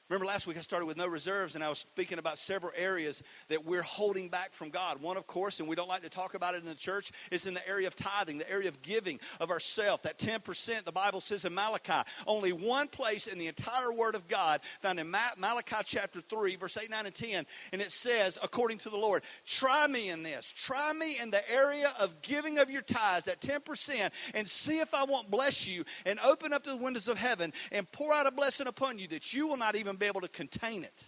Remember 0.07 0.27
last 0.27 0.45
week 0.45 0.55
I 0.55 0.62
started 0.62 0.85
with 0.85 0.97
no 0.97 1.07
reserves, 1.07 1.55
and 1.55 1.63
I 1.63 1.69
was 1.69 1.79
speaking 1.79 2.19
about 2.19 2.38
several 2.38 2.71
areas 2.75 3.24
that 3.47 3.65
we're 3.65 3.81
holding 3.81 4.29
back 4.29 4.53
from 4.53 4.69
God. 4.69 5.01
One, 5.01 5.17
of 5.17 5.25
course, 5.25 5.59
and 5.59 5.67
we 5.67 5.75
don't 5.75 5.88
like 5.88 6.03
to 6.03 6.09
talk 6.09 6.35
about 6.35 6.53
it 6.53 6.62
in 6.62 6.69
the 6.69 6.75
church, 6.75 7.12
is 7.31 7.47
in 7.47 7.55
the 7.55 7.67
area 7.67 7.88
of 7.88 7.95
tithing, 7.95 8.38
the 8.38 8.50
area 8.50 8.69
of 8.69 8.79
giving 8.83 9.19
of 9.39 9.50
ourself. 9.50 10.03
That 10.03 10.19
10%, 10.19 10.83
the 10.85 10.91
Bible 10.91 11.21
says 11.21 11.43
in 11.43 11.55
Malachi, 11.55 12.07
only 12.27 12.53
one 12.53 12.88
place 12.88 13.25
in 13.25 13.39
the 13.39 13.47
entire 13.47 13.91
Word 13.91 14.13
of 14.13 14.27
God, 14.27 14.62
found 14.79 15.00
in 15.00 15.09
Malachi 15.09 15.77
chapter 15.83 16.21
3, 16.21 16.55
verse 16.55 16.77
8, 16.77 16.88
9, 16.91 17.07
and 17.07 17.15
10, 17.15 17.45
and 17.71 17.81
it 17.81 17.91
says, 17.91 18.38
according 18.43 18.77
to 18.79 18.91
the 18.91 18.97
Lord, 18.97 19.24
try 19.43 19.88
me 19.88 20.09
in 20.09 20.21
this. 20.21 20.53
Try 20.55 20.93
me 20.93 21.17
in 21.19 21.31
the 21.31 21.50
area 21.51 21.95
of 22.00 22.21
giving 22.21 22.59
of 22.59 22.69
your 22.69 22.83
tithes, 22.83 23.25
that 23.25 23.41
10%, 23.41 24.12
and 24.35 24.47
see 24.47 24.77
if 24.81 24.93
I 24.93 25.03
won't 25.03 25.31
bless 25.31 25.67
you 25.67 25.83
and 26.05 26.19
open 26.19 26.53
up 26.53 26.63
the 26.63 26.77
windows 26.77 27.07
of 27.07 27.17
heaven 27.17 27.51
and 27.71 27.91
pour 27.91 28.13
out 28.13 28.27
a 28.27 28.31
blessing 28.31 28.67
upon 28.67 29.00
you 29.00 29.07
that 29.07 29.33
you 29.33 29.47
will 29.47 29.57
not 29.57 29.75
even 29.75 29.94
be 29.99 30.05
able 30.05 30.21
to 30.21 30.27
contain 30.27 30.83
it. 30.83 31.05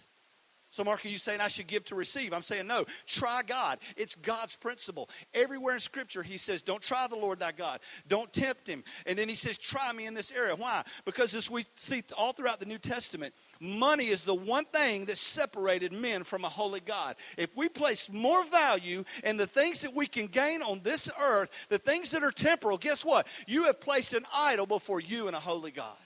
So, 0.70 0.84
Mark, 0.84 1.02
are 1.06 1.08
you 1.08 1.16
saying 1.16 1.40
I 1.40 1.48
should 1.48 1.66
give 1.66 1.86
to 1.86 1.94
receive? 1.94 2.34
I'm 2.34 2.42
saying 2.42 2.66
no. 2.66 2.84
Try 3.06 3.42
God. 3.42 3.78
It's 3.96 4.14
God's 4.14 4.54
principle. 4.54 5.08
Everywhere 5.32 5.72
in 5.72 5.80
Scripture, 5.80 6.22
He 6.22 6.36
says, 6.36 6.60
don't 6.60 6.82
try 6.82 7.06
the 7.06 7.16
Lord 7.16 7.40
thy 7.40 7.52
God. 7.52 7.80
Don't 8.06 8.30
tempt 8.34 8.68
Him. 8.68 8.84
And 9.06 9.18
then 9.18 9.30
He 9.30 9.34
says, 9.34 9.56
try 9.56 9.92
me 9.94 10.04
in 10.04 10.12
this 10.12 10.30
area. 10.30 10.54
Why? 10.54 10.84
Because 11.06 11.34
as 11.34 11.50
we 11.50 11.64
see 11.76 12.02
all 12.18 12.34
throughout 12.34 12.60
the 12.60 12.66
New 12.66 12.76
Testament, 12.76 13.32
money 13.60 14.08
is 14.08 14.24
the 14.24 14.34
one 14.34 14.66
thing 14.66 15.06
that 15.06 15.16
separated 15.16 15.94
men 15.94 16.22
from 16.22 16.44
a 16.44 16.50
holy 16.50 16.80
God. 16.80 17.16
If 17.38 17.56
we 17.56 17.70
place 17.70 18.10
more 18.12 18.44
value 18.44 19.04
in 19.24 19.38
the 19.38 19.46
things 19.46 19.80
that 19.80 19.94
we 19.94 20.06
can 20.06 20.26
gain 20.26 20.60
on 20.60 20.82
this 20.82 21.08
earth, 21.18 21.48
the 21.70 21.78
things 21.78 22.10
that 22.10 22.22
are 22.22 22.30
temporal, 22.30 22.76
guess 22.76 23.06
what? 23.06 23.26
You 23.46 23.64
have 23.64 23.80
placed 23.80 24.12
an 24.12 24.26
idol 24.34 24.66
before 24.66 25.00
you 25.00 25.28
and 25.28 25.36
a 25.36 25.40
holy 25.40 25.70
God. 25.70 25.96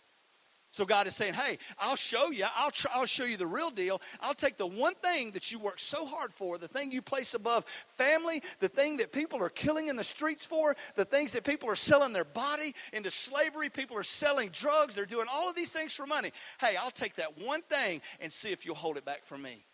So 0.73 0.87
God 0.87 1.07
is 1.07 1.15
saying, 1.15 1.35
"Hey, 1.35 1.59
I'll 1.79 1.97
show 1.97 2.31
you. 2.31 2.47
I'll 2.57 2.71
try, 2.71 2.91
I'll 2.95 3.07
show 3.07 3.25
you 3.25 3.37
the 3.37 3.47
real 3.47 3.71
deal. 3.71 4.01
I'll 4.21 4.35
take 4.35 4.57
the 4.57 4.67
one 4.67 4.95
thing 4.95 5.31
that 5.33 5.53
you 5.53 5.59
work 5.59 5.79
so 5.79 6.07
hard 6.07 6.33
for, 6.33 6.57
the 6.57 6.67
thing 6.67 6.91
you 6.91 7.03
place 7.03 7.35
above 7.35 7.67
family, 7.99 8.43
the 8.59 8.71
thing 8.71 8.97
that 8.97 9.13
people 9.13 9.43
are 9.43 9.51
killing 9.51 9.89
in 9.89 9.97
the 9.97 10.03
streets 10.05 10.47
for, 10.47 10.75
the 10.95 11.05
things 11.05 11.31
that 11.33 11.45
people 11.45 11.69
are 11.69 11.77
selling 11.77 12.15
their 12.15 12.25
body 12.25 12.75
into 12.95 13.11
slavery, 13.11 13.69
people 13.69 13.97
are 13.99 14.03
selling 14.03 14.49
drugs, 14.49 14.95
they're 14.95 15.07
doing 15.07 15.29
all 15.31 15.49
of 15.49 15.55
these 15.55 15.71
things 15.71 15.93
for 15.93 16.07
money. 16.07 16.33
Hey, 16.59 16.77
I'll 16.77 16.91
take 16.91 17.17
that 17.17 17.37
one 17.37 17.63
thing 17.63 18.01
and 18.21 18.33
see 18.33 18.51
if 18.51 18.65
you'll 18.65 18.75
hold 18.75 18.97
it 18.97 19.05
back 19.05 19.25
from 19.25 19.43
me." 19.43 19.67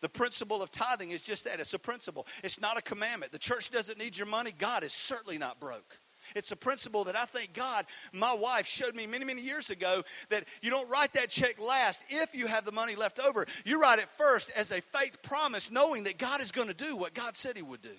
The 0.00 0.08
principle 0.08 0.62
of 0.62 0.70
tithing 0.70 1.10
is 1.10 1.22
just 1.22 1.44
that. 1.44 1.60
It's 1.60 1.74
a 1.74 1.78
principle. 1.78 2.26
It's 2.42 2.58
not 2.60 2.78
a 2.78 2.82
commandment. 2.82 3.32
The 3.32 3.38
church 3.38 3.70
doesn't 3.70 3.98
need 3.98 4.16
your 4.16 4.26
money. 4.26 4.52
God 4.52 4.82
is 4.84 4.94
certainly 4.94 5.36
not 5.36 5.60
broke. 5.60 5.99
It's 6.34 6.52
a 6.52 6.56
principle 6.56 7.04
that 7.04 7.16
I 7.16 7.24
thank 7.24 7.52
God, 7.52 7.86
my 8.12 8.34
wife 8.34 8.66
showed 8.66 8.94
me 8.94 9.06
many, 9.06 9.24
many 9.24 9.42
years 9.42 9.70
ago 9.70 10.02
that 10.28 10.44
you 10.62 10.70
don't 10.70 10.88
write 10.88 11.12
that 11.14 11.30
check 11.30 11.60
last 11.60 12.00
if 12.08 12.34
you 12.34 12.46
have 12.46 12.64
the 12.64 12.72
money 12.72 12.94
left 12.94 13.18
over. 13.18 13.46
You 13.64 13.80
write 13.80 13.98
it 13.98 14.08
first 14.16 14.50
as 14.56 14.70
a 14.70 14.80
faith 14.80 15.22
promise, 15.22 15.70
knowing 15.70 16.04
that 16.04 16.18
God 16.18 16.40
is 16.40 16.52
going 16.52 16.68
to 16.68 16.74
do 16.74 16.96
what 16.96 17.14
God 17.14 17.36
said 17.36 17.56
He 17.56 17.62
would 17.62 17.82
do. 17.82 17.90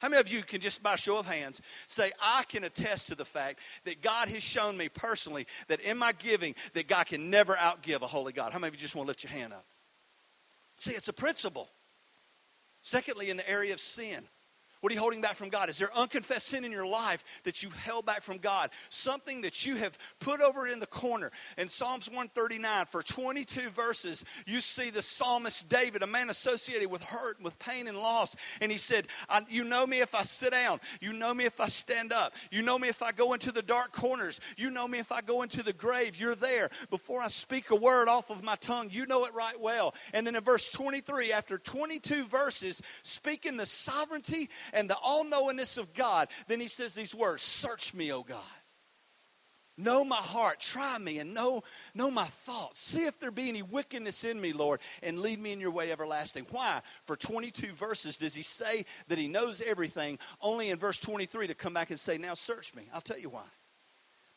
How 0.00 0.08
many 0.08 0.20
of 0.20 0.28
you 0.28 0.42
can 0.42 0.62
just 0.62 0.82
by 0.82 0.96
show 0.96 1.18
of 1.18 1.26
hands 1.26 1.60
say, 1.86 2.10
I 2.22 2.44
can 2.44 2.64
attest 2.64 3.08
to 3.08 3.14
the 3.14 3.24
fact 3.26 3.60
that 3.84 4.00
God 4.00 4.28
has 4.28 4.42
shown 4.42 4.76
me 4.76 4.88
personally 4.88 5.46
that 5.68 5.80
in 5.80 5.98
my 5.98 6.12
giving 6.12 6.54
that 6.72 6.88
God 6.88 7.06
can 7.06 7.28
never 7.28 7.54
outgive 7.54 8.00
a 8.00 8.06
holy 8.06 8.32
God? 8.32 8.52
How 8.52 8.58
many 8.58 8.68
of 8.68 8.74
you 8.74 8.80
just 8.80 8.94
want 8.94 9.06
to 9.06 9.10
lift 9.10 9.22
your 9.22 9.32
hand 9.32 9.52
up? 9.52 9.66
See, 10.78 10.92
it's 10.92 11.08
a 11.08 11.12
principle. 11.12 11.68
Secondly, 12.80 13.28
in 13.28 13.36
the 13.36 13.48
area 13.48 13.74
of 13.74 13.80
sin. 13.80 14.24
What 14.80 14.90
are 14.90 14.94
you 14.94 15.00
holding 15.00 15.20
back 15.20 15.36
from 15.36 15.50
God? 15.50 15.68
Is 15.68 15.78
there 15.78 15.94
unconfessed 15.94 16.46
sin 16.46 16.64
in 16.64 16.72
your 16.72 16.86
life 16.86 17.22
that 17.44 17.62
you've 17.62 17.74
held 17.74 18.06
back 18.06 18.22
from 18.22 18.38
God? 18.38 18.70
Something 18.88 19.42
that 19.42 19.66
you 19.66 19.76
have 19.76 19.98
put 20.20 20.40
over 20.40 20.66
in 20.66 20.80
the 20.80 20.86
corner. 20.86 21.30
In 21.58 21.68
Psalms 21.68 22.08
139, 22.08 22.86
for 22.86 23.02
22 23.02 23.68
verses, 23.70 24.24
you 24.46 24.62
see 24.62 24.88
the 24.88 25.02
psalmist 25.02 25.68
David, 25.68 26.02
a 26.02 26.06
man 26.06 26.30
associated 26.30 26.90
with 26.90 27.02
hurt, 27.02 27.42
with 27.42 27.58
pain 27.58 27.88
and 27.88 27.98
loss. 27.98 28.34
And 28.62 28.72
he 28.72 28.78
said, 28.78 29.06
You 29.48 29.64
know 29.64 29.86
me 29.86 30.00
if 30.00 30.14
I 30.14 30.22
sit 30.22 30.52
down. 30.52 30.80
You 31.00 31.12
know 31.12 31.34
me 31.34 31.44
if 31.44 31.60
I 31.60 31.66
stand 31.66 32.12
up. 32.12 32.32
You 32.50 32.62
know 32.62 32.78
me 32.78 32.88
if 32.88 33.02
I 33.02 33.12
go 33.12 33.34
into 33.34 33.52
the 33.52 33.62
dark 33.62 33.92
corners. 33.92 34.40
You 34.56 34.70
know 34.70 34.88
me 34.88 34.98
if 34.98 35.12
I 35.12 35.20
go 35.20 35.42
into 35.42 35.62
the 35.62 35.74
grave. 35.74 36.18
You're 36.18 36.34
there. 36.34 36.70
Before 36.88 37.20
I 37.20 37.28
speak 37.28 37.70
a 37.70 37.76
word 37.76 38.08
off 38.08 38.30
of 38.30 38.42
my 38.42 38.56
tongue, 38.56 38.88
you 38.90 39.04
know 39.04 39.26
it 39.26 39.34
right 39.34 39.60
well. 39.60 39.94
And 40.14 40.26
then 40.26 40.36
in 40.36 40.42
verse 40.42 40.70
23, 40.70 41.32
after 41.32 41.58
22 41.58 42.24
verses, 42.24 42.80
speaking 43.02 43.58
the 43.58 43.66
sovereignty 43.66 44.48
and 44.72 44.88
the 44.88 44.96
all 44.96 45.24
knowingness 45.24 45.76
of 45.76 45.92
God, 45.94 46.28
then 46.48 46.60
he 46.60 46.68
says 46.68 46.94
these 46.94 47.14
words 47.14 47.42
Search 47.42 47.94
me, 47.94 48.12
O 48.12 48.22
God. 48.22 48.40
Know 49.80 50.04
my 50.04 50.16
heart, 50.16 50.60
try 50.60 50.98
me, 50.98 51.20
and 51.20 51.32
know, 51.32 51.62
know 51.94 52.10
my 52.10 52.26
thoughts. 52.26 52.80
See 52.80 53.04
if 53.04 53.18
there 53.18 53.30
be 53.30 53.48
any 53.48 53.62
wickedness 53.62 54.24
in 54.24 54.38
me, 54.38 54.52
Lord, 54.52 54.80
and 55.02 55.20
lead 55.20 55.40
me 55.40 55.52
in 55.52 55.60
your 55.60 55.70
way 55.70 55.90
everlasting. 55.90 56.46
Why? 56.50 56.82
For 57.06 57.16
22 57.16 57.72
verses 57.72 58.18
does 58.18 58.34
he 58.34 58.42
say 58.42 58.84
that 59.08 59.16
he 59.16 59.26
knows 59.26 59.62
everything, 59.64 60.18
only 60.42 60.68
in 60.68 60.78
verse 60.78 60.98
23 61.00 61.46
to 61.46 61.54
come 61.54 61.72
back 61.72 61.88
and 61.88 61.98
say, 61.98 62.18
Now 62.18 62.34
search 62.34 62.74
me. 62.74 62.90
I'll 62.92 63.00
tell 63.00 63.18
you 63.18 63.30
why. 63.30 63.46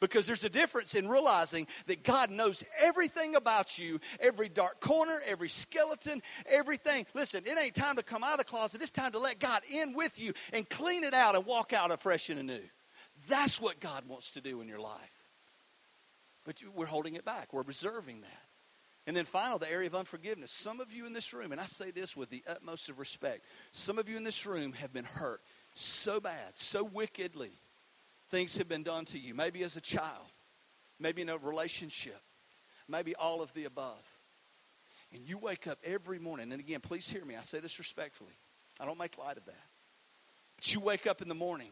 Because 0.04 0.28
there's 0.28 0.44
a 0.44 0.50
difference 0.50 0.96
in 0.96 1.08
realizing 1.08 1.66
that 1.86 2.04
God 2.04 2.30
knows 2.30 2.62
everything 2.78 3.38
about 3.38 3.78
you, 3.78 4.02
every 4.20 4.50
dark 4.50 4.82
corner, 4.82 5.22
every 5.26 5.48
skeleton, 5.48 6.22
everything. 6.46 7.06
Listen, 7.14 7.44
it 7.46 7.58
ain't 7.58 7.74
time 7.74 7.96
to 7.96 8.04
come 8.04 8.22
out 8.22 8.34
of 8.34 8.38
the 8.40 8.44
closet. 8.44 8.82
It's 8.82 8.92
time 8.92 9.14
to 9.14 9.20
let 9.20 9.40
God 9.40 9.62
in 9.70 9.94
with 9.94 10.20
you 10.20 10.34
and 10.52 10.70
clean 10.70 11.06
it 11.06 11.14
out 11.14 11.38
and 11.38 11.46
walk 11.46 11.72
out 11.72 11.90
afresh 11.90 12.30
and 12.30 12.38
anew. 12.38 12.60
That's 13.30 13.62
what 13.62 13.80
God 13.80 14.04
wants 14.06 14.32
to 14.32 14.42
do 14.42 14.60
in 14.60 14.68
your 14.68 14.82
life. 14.82 15.00
But 16.44 16.62
we're 16.76 16.86
holding 16.86 17.16
it 17.16 17.24
back, 17.24 17.54
we're 17.54 17.64
reserving 17.64 18.22
that. 18.22 18.42
And 19.08 19.16
then 19.16 19.24
finally, 19.24 19.60
the 19.60 19.72
area 19.72 19.88
of 19.88 19.96
unforgiveness. 19.96 20.52
Some 20.52 20.82
of 20.82 20.92
you 20.92 21.06
in 21.06 21.14
this 21.14 21.32
room, 21.32 21.54
and 21.54 21.62
I 21.62 21.66
say 21.66 21.92
this 21.92 22.18
with 22.18 22.30
the 22.30 22.44
utmost 22.46 22.90
of 22.90 23.00
respect, 23.00 23.46
some 23.72 23.98
of 23.98 24.10
you 24.10 24.18
in 24.18 24.26
this 24.26 24.46
room 24.46 24.74
have 24.74 24.92
been 24.92 25.06
hurt 25.06 25.40
so 25.76 26.20
bad, 26.20 26.52
so 26.56 26.84
wickedly 26.84 27.52
things 28.34 28.58
have 28.58 28.68
been 28.68 28.82
done 28.82 29.06
to 29.06 29.20
you, 29.20 29.36
maybe 29.36 29.62
as 29.62 29.76
a 29.76 29.82
child, 29.82 30.26
maybe 31.00 31.22
in 31.22 31.30
a 31.30 31.38
relationship, 31.38 32.20
maybe 32.88 33.14
all 33.14 33.44
of 33.44 33.54
the 33.54 33.66
above. 33.66 34.04
And 35.14 35.22
you 35.24 35.38
wake 35.38 35.68
up 35.68 35.78
every 35.84 36.18
morning, 36.18 36.52
and 36.52 36.60
again, 36.60 36.80
please 36.80 37.08
hear 37.08 37.24
me, 37.24 37.36
I 37.36 37.44
say 37.44 37.60
this 37.60 37.78
respectfully. 37.78 38.34
I 38.80 38.86
don't 38.86 38.98
make 38.98 39.20
light 39.20 39.38
of 39.38 39.46
that. 39.46 39.66
But 40.56 40.74
you 40.74 40.80
wake 40.80 41.06
up 41.06 41.22
in 41.22 41.28
the 41.28 41.36
morning 41.36 41.70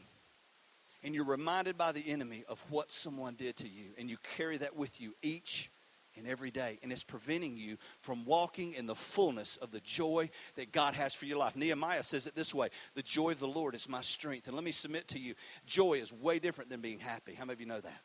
and 1.04 1.16
you're 1.16 1.26
reminded 1.26 1.80
by 1.80 1.94
the 1.94 2.08
enemy 2.08 2.44
of 2.48 2.64
what 2.70 2.92
someone 2.92 3.34
did 3.34 3.56
to 3.58 3.68
you, 3.68 3.86
and 3.98 4.08
you 4.08 4.18
carry 4.38 4.58
that 4.58 4.76
with 4.76 5.02
you 5.02 5.16
each 5.24 5.72
and 6.16 6.28
every 6.28 6.52
day. 6.52 6.80
And 6.84 6.92
it's 6.92 7.04
preventing 7.04 7.58
you 7.58 7.78
from 8.00 8.26
walking 8.26 8.74
in 8.74 8.86
the 8.86 8.96
fullness 8.96 9.58
of 9.58 9.72
the 9.72 9.80
joy 9.82 10.30
that 10.56 10.72
God 10.72 10.94
has 10.94 11.14
for 11.14 11.26
your 11.26 11.38
life. 11.38 11.56
Nehemiah 11.56 12.04
says 12.04 12.28
it 12.28 12.36
this 12.36 12.54
way 12.54 12.70
The 12.96 13.04
joy 13.04 13.32
of 13.32 13.40
the 13.40 13.48
Lord 13.48 13.76
is 13.76 13.90
my 13.90 14.02
strength. 14.02 14.48
And 14.48 14.56
let 14.56 14.64
me 14.64 14.72
submit 14.72 15.08
to 15.10 15.20
you, 15.20 15.36
joy 15.66 15.94
is 15.94 16.12
way 16.14 16.40
different 16.40 16.70
than 16.70 16.82
being 16.82 17.00
happy. 17.00 17.34
How 17.34 17.46
many 17.46 17.54
of 17.54 17.62
you 17.62 17.68
know 17.68 17.82
that? 17.82 18.02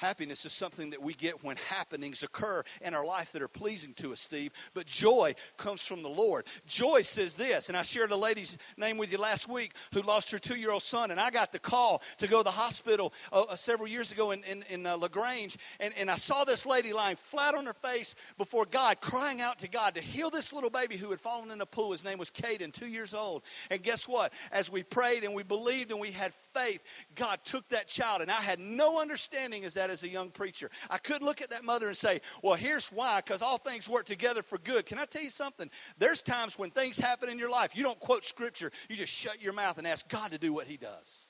Happiness 0.00 0.46
is 0.46 0.54
something 0.54 0.88
that 0.88 1.02
we 1.02 1.12
get 1.12 1.44
when 1.44 1.56
happenings 1.68 2.22
occur 2.22 2.62
in 2.80 2.94
our 2.94 3.04
life 3.04 3.32
that 3.32 3.42
are 3.42 3.48
pleasing 3.48 3.92
to 3.92 4.12
us, 4.12 4.20
Steve. 4.20 4.50
But 4.72 4.86
joy 4.86 5.34
comes 5.58 5.82
from 5.82 6.02
the 6.02 6.08
Lord. 6.08 6.46
Joy 6.66 7.02
says 7.02 7.34
this, 7.34 7.68
and 7.68 7.76
I 7.76 7.82
shared 7.82 8.10
a 8.10 8.16
lady's 8.16 8.56
name 8.78 8.96
with 8.96 9.12
you 9.12 9.18
last 9.18 9.46
week 9.46 9.74
who 9.92 10.00
lost 10.00 10.30
her 10.30 10.38
two 10.38 10.56
year 10.56 10.70
old 10.70 10.82
son, 10.82 11.10
and 11.10 11.20
I 11.20 11.28
got 11.28 11.52
the 11.52 11.58
call 11.58 12.00
to 12.16 12.26
go 12.26 12.38
to 12.38 12.44
the 12.44 12.50
hospital 12.50 13.12
uh, 13.30 13.42
uh, 13.42 13.56
several 13.56 13.88
years 13.88 14.10
ago 14.10 14.30
in, 14.30 14.42
in, 14.44 14.64
in 14.70 14.86
uh, 14.86 14.96
LaGrange, 14.96 15.58
and, 15.80 15.92
and 15.98 16.10
I 16.10 16.16
saw 16.16 16.44
this 16.44 16.64
lady 16.64 16.94
lying 16.94 17.16
flat 17.16 17.54
on 17.54 17.66
her 17.66 17.74
face 17.74 18.14
before 18.38 18.64
God, 18.64 19.02
crying 19.02 19.42
out 19.42 19.58
to 19.58 19.68
God 19.68 19.94
to 19.96 20.00
heal 20.00 20.30
this 20.30 20.50
little 20.50 20.70
baby 20.70 20.96
who 20.96 21.10
had 21.10 21.20
fallen 21.20 21.50
in 21.50 21.60
a 21.60 21.66
pool. 21.66 21.92
His 21.92 22.04
name 22.04 22.16
was 22.16 22.30
Caden, 22.30 22.72
two 22.72 22.88
years 22.88 23.12
old. 23.12 23.42
And 23.70 23.82
guess 23.82 24.08
what? 24.08 24.32
As 24.50 24.72
we 24.72 24.82
prayed 24.82 25.24
and 25.24 25.34
we 25.34 25.42
believed 25.42 25.90
and 25.90 26.00
we 26.00 26.10
had 26.10 26.32
faith, 26.54 26.82
God 27.14 27.40
took 27.44 27.68
that 27.68 27.86
child, 27.86 28.22
and 28.22 28.30
I 28.30 28.40
had 28.40 28.58
no 28.58 29.00
understanding 29.00 29.64
as 29.64 29.74
that 29.74 29.90
as 29.90 30.02
a 30.02 30.08
young 30.08 30.30
preacher. 30.30 30.70
I 30.88 30.98
couldn't 30.98 31.26
look 31.26 31.40
at 31.40 31.50
that 31.50 31.64
mother 31.64 31.88
and 31.88 31.96
say, 31.96 32.20
well, 32.42 32.54
here's 32.54 32.88
why, 32.88 33.20
because 33.24 33.42
all 33.42 33.58
things 33.58 33.88
work 33.88 34.06
together 34.06 34.42
for 34.42 34.58
good. 34.58 34.86
Can 34.86 34.98
I 34.98 35.04
tell 35.04 35.22
you 35.22 35.30
something? 35.30 35.70
There's 35.98 36.22
times 36.22 36.58
when 36.58 36.70
things 36.70 36.98
happen 36.98 37.28
in 37.28 37.38
your 37.38 37.50
life. 37.50 37.76
You 37.76 37.82
don't 37.82 38.00
quote 38.00 38.24
scripture, 38.24 38.70
you 38.88 38.96
just 38.96 39.12
shut 39.12 39.42
your 39.42 39.52
mouth 39.52 39.78
and 39.78 39.86
ask 39.86 40.08
God 40.08 40.32
to 40.32 40.38
do 40.38 40.52
what 40.52 40.66
he 40.66 40.76
does. 40.76 41.28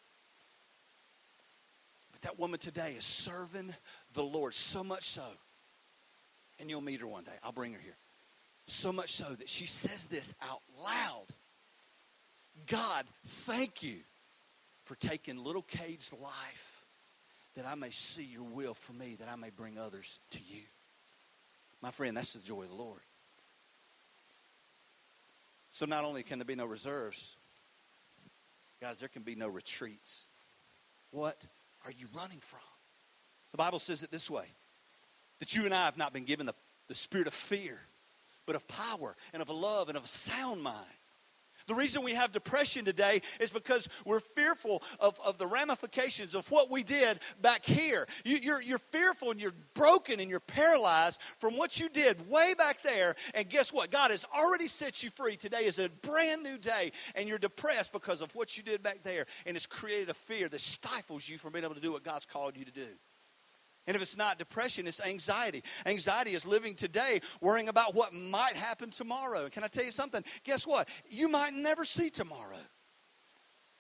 But 2.13 2.23
that 2.23 2.39
woman 2.39 2.59
today 2.59 2.95
is 2.97 3.05
serving 3.05 3.75
the 4.15 4.23
Lord 4.23 4.55
so 4.55 4.85
much 4.85 5.09
so. 5.11 5.25
And 6.59 6.69
you'll 6.69 6.83
meet 6.83 7.01
her 7.01 7.07
one 7.07 7.25
day. 7.25 7.33
I'll 7.43 7.53
bring 7.53 7.73
her 7.73 7.81
here. 7.81 7.97
So 8.67 8.93
much 8.93 9.13
so 9.13 9.25
that 9.39 9.49
she 9.49 9.67
says 9.67 10.05
this 10.05 10.35
out 10.43 10.61
loud 10.85 11.27
God, 12.67 13.07
thank 13.27 13.83
you 13.83 14.01
for 14.91 14.97
taking 14.97 15.39
little 15.45 15.63
Cade's 15.63 16.13
life 16.21 16.85
that 17.55 17.65
I 17.65 17.77
may 17.77 17.91
see 17.91 18.25
your 18.25 18.43
will 18.43 18.75
for 18.75 18.93
me, 18.93 19.15
that 19.21 19.29
I 19.29 19.37
may 19.37 19.51
bring 19.51 19.79
others 19.79 20.19
to 20.33 20.39
you. 20.39 20.63
My 21.81 21.93
friend, 21.93 22.17
that's 22.17 22.33
the 22.33 22.41
joy 22.41 22.63
of 22.63 22.71
the 22.71 22.75
Lord. 22.75 22.99
So 25.71 25.87
not 25.87 26.03
only 26.03 26.25
can 26.25 26.41
there 26.41 26.45
be 26.45 26.57
no 26.57 26.67
reserves, 26.67 27.37
guys, 28.81 28.99
there 28.99 29.09
can 29.09 29.23
be 29.23 29.37
no 29.37 29.47
retreats. 29.47 30.25
What 31.13 31.41
are 31.85 31.93
you 31.93 32.09
running 32.13 32.41
from? 32.41 32.59
The 33.53 33.59
Bible 33.59 33.79
says 33.79 34.03
it 34.03 34.11
this 34.11 34.29
way 34.29 34.47
that 35.39 35.55
you 35.55 35.67
and 35.67 35.73
I 35.73 35.85
have 35.85 35.99
not 35.99 36.13
been 36.13 36.25
given 36.25 36.47
the, 36.47 36.55
the 36.89 36.97
spirit 36.97 37.29
of 37.29 37.35
fear, 37.35 37.79
but 38.45 38.57
of 38.57 38.67
power 38.67 39.15
and 39.33 39.41
of 39.41 39.51
love 39.51 39.89
and 39.89 39.97
of 39.97 40.03
a 40.03 40.09
sound 40.09 40.65
mind. 40.65 40.85
The 41.71 41.77
reason 41.77 42.03
we 42.03 42.15
have 42.15 42.33
depression 42.33 42.85
today 42.85 43.23
is 43.39 43.51
because 43.51 43.89
we're 44.05 44.19
fearful 44.19 44.83
of, 44.99 45.17
of 45.25 45.39
the 45.39 45.47
ramifications 45.47 46.35
of 46.35 46.51
what 46.51 46.69
we 46.69 46.83
did 46.83 47.21
back 47.41 47.65
here. 47.65 48.09
You, 48.25 48.39
are 48.39 48.41
you're, 48.41 48.63
you're 48.63 48.79
fearful 48.91 49.31
and 49.31 49.41
you're 49.41 49.55
broken 49.75 50.19
and 50.19 50.29
you're 50.29 50.41
paralyzed 50.41 51.21
from 51.39 51.57
what 51.57 51.79
you 51.79 51.89
did 51.89 52.29
way 52.29 52.55
back 52.55 52.83
there. 52.83 53.15
And 53.35 53.49
guess 53.49 53.73
what? 53.73 53.93
God 53.93 54.11
has 54.11 54.27
already 54.37 54.67
set 54.67 55.05
you 55.05 55.11
free. 55.11 55.37
Today 55.37 55.65
is 55.65 55.79
a 55.79 55.89
brand 56.03 56.43
new 56.43 56.59
day, 56.59 56.91
and 57.15 57.29
you're 57.29 57.39
depressed 57.39 57.93
because 57.93 58.21
of 58.21 58.35
what 58.35 58.57
you 58.57 58.65
did 58.65 58.83
back 58.83 59.05
there. 59.05 59.27
And 59.47 59.57
it's 59.57 59.67
created 59.67 60.09
a 60.09 60.15
fear 60.15 60.49
that 60.49 60.61
stifles 60.61 61.29
you 61.29 61.39
from 61.39 61.53
being 61.53 61.65
able 61.65 61.77
to 61.77 61.81
do 61.81 61.93
what 61.93 62.03
God's 62.03 62.27
called 62.27 62.57
you 62.57 62.65
to 62.65 62.73
do. 62.73 62.89
And 63.91 63.97
if 63.97 64.03
it's 64.03 64.17
not 64.17 64.39
depression, 64.39 64.87
it's 64.87 65.01
anxiety. 65.01 65.65
Anxiety 65.85 66.35
is 66.35 66.47
living 66.47 66.77
today 66.77 67.21
worrying 67.41 67.69
about 67.69 67.93
what 67.93 68.15
might 68.15 68.55
happen 68.55 68.91
tomorrow. 68.91 69.43
And 69.43 69.53
can 69.53 69.65
I 69.65 69.67
tell 69.67 69.85
you 69.85 69.91
something? 69.91 70.23
Guess 70.45 70.65
what? 70.65 70.89
You 71.09 71.29
might 71.29 71.55
never 71.55 71.85
see 71.85 72.09
tomorrow. 72.09 72.55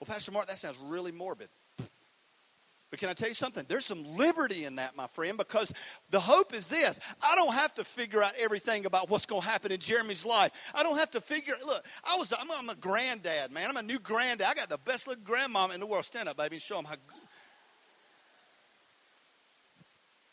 Well, 0.00 0.06
Pastor 0.08 0.32
Mark, 0.32 0.48
that 0.48 0.58
sounds 0.58 0.78
really 0.82 1.12
morbid. 1.12 1.48
But 1.78 2.98
can 2.98 3.08
I 3.08 3.12
tell 3.12 3.28
you 3.28 3.36
something? 3.36 3.64
There's 3.68 3.86
some 3.86 4.16
liberty 4.16 4.64
in 4.64 4.74
that, 4.76 4.96
my 4.96 5.06
friend, 5.06 5.38
because 5.38 5.72
the 6.10 6.18
hope 6.18 6.54
is 6.54 6.66
this. 6.66 6.98
I 7.22 7.36
don't 7.36 7.54
have 7.54 7.72
to 7.74 7.84
figure 7.84 8.20
out 8.20 8.32
everything 8.36 8.86
about 8.86 9.10
what's 9.10 9.26
going 9.26 9.42
to 9.42 9.48
happen 9.48 9.70
in 9.70 9.78
Jeremy's 9.78 10.24
life. 10.24 10.50
I 10.74 10.82
don't 10.82 10.98
have 10.98 11.12
to 11.12 11.20
figure. 11.20 11.54
Look, 11.64 11.86
I 12.02 12.16
was. 12.16 12.32
I'm, 12.32 12.50
I'm 12.50 12.68
a 12.68 12.74
granddad, 12.74 13.52
man. 13.52 13.68
I'm 13.68 13.76
a 13.76 13.82
new 13.82 14.00
granddad. 14.00 14.48
I 14.48 14.54
got 14.54 14.70
the 14.70 14.78
best 14.78 15.06
looking 15.06 15.22
grandmama 15.22 15.72
in 15.72 15.78
the 15.78 15.86
world. 15.86 16.04
Stand 16.04 16.28
up, 16.28 16.36
baby, 16.36 16.56
and 16.56 16.62
show 16.62 16.74
them 16.74 16.86
how. 16.86 16.96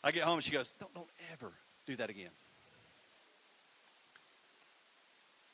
I 0.02 0.12
get 0.12 0.22
home 0.22 0.36
and 0.36 0.44
she 0.44 0.52
goes, 0.52 0.72
"Don't, 0.78 0.92
don't 0.94 1.10
ever 1.32 1.52
do 1.86 1.96
that 1.96 2.10
again." 2.10 2.30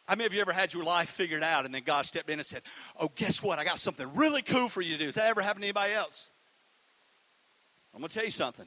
I 0.06 0.16
mean, 0.16 0.24
have 0.24 0.34
you 0.34 0.40
ever 0.40 0.52
had 0.52 0.74
your 0.74 0.84
life 0.84 1.08
figured 1.08 1.42
out 1.42 1.64
and 1.64 1.74
then 1.74 1.82
God 1.82 2.04
stepped 2.04 2.28
in 2.28 2.38
and 2.38 2.44
said, 2.44 2.62
Oh, 2.98 3.10
guess 3.14 3.42
what? 3.42 3.58
I 3.58 3.64
got 3.64 3.78
something 3.78 4.06
really 4.14 4.42
cool 4.42 4.68
for 4.68 4.82
you 4.82 4.92
to 4.92 4.98
do. 4.98 5.06
Has 5.06 5.14
that 5.14 5.28
ever 5.28 5.40
happened 5.40 5.62
to 5.62 5.68
anybody 5.68 5.94
else? 5.94 6.28
I'm 7.94 8.00
going 8.00 8.08
to 8.10 8.14
tell 8.14 8.24
you 8.24 8.30
something. 8.30 8.66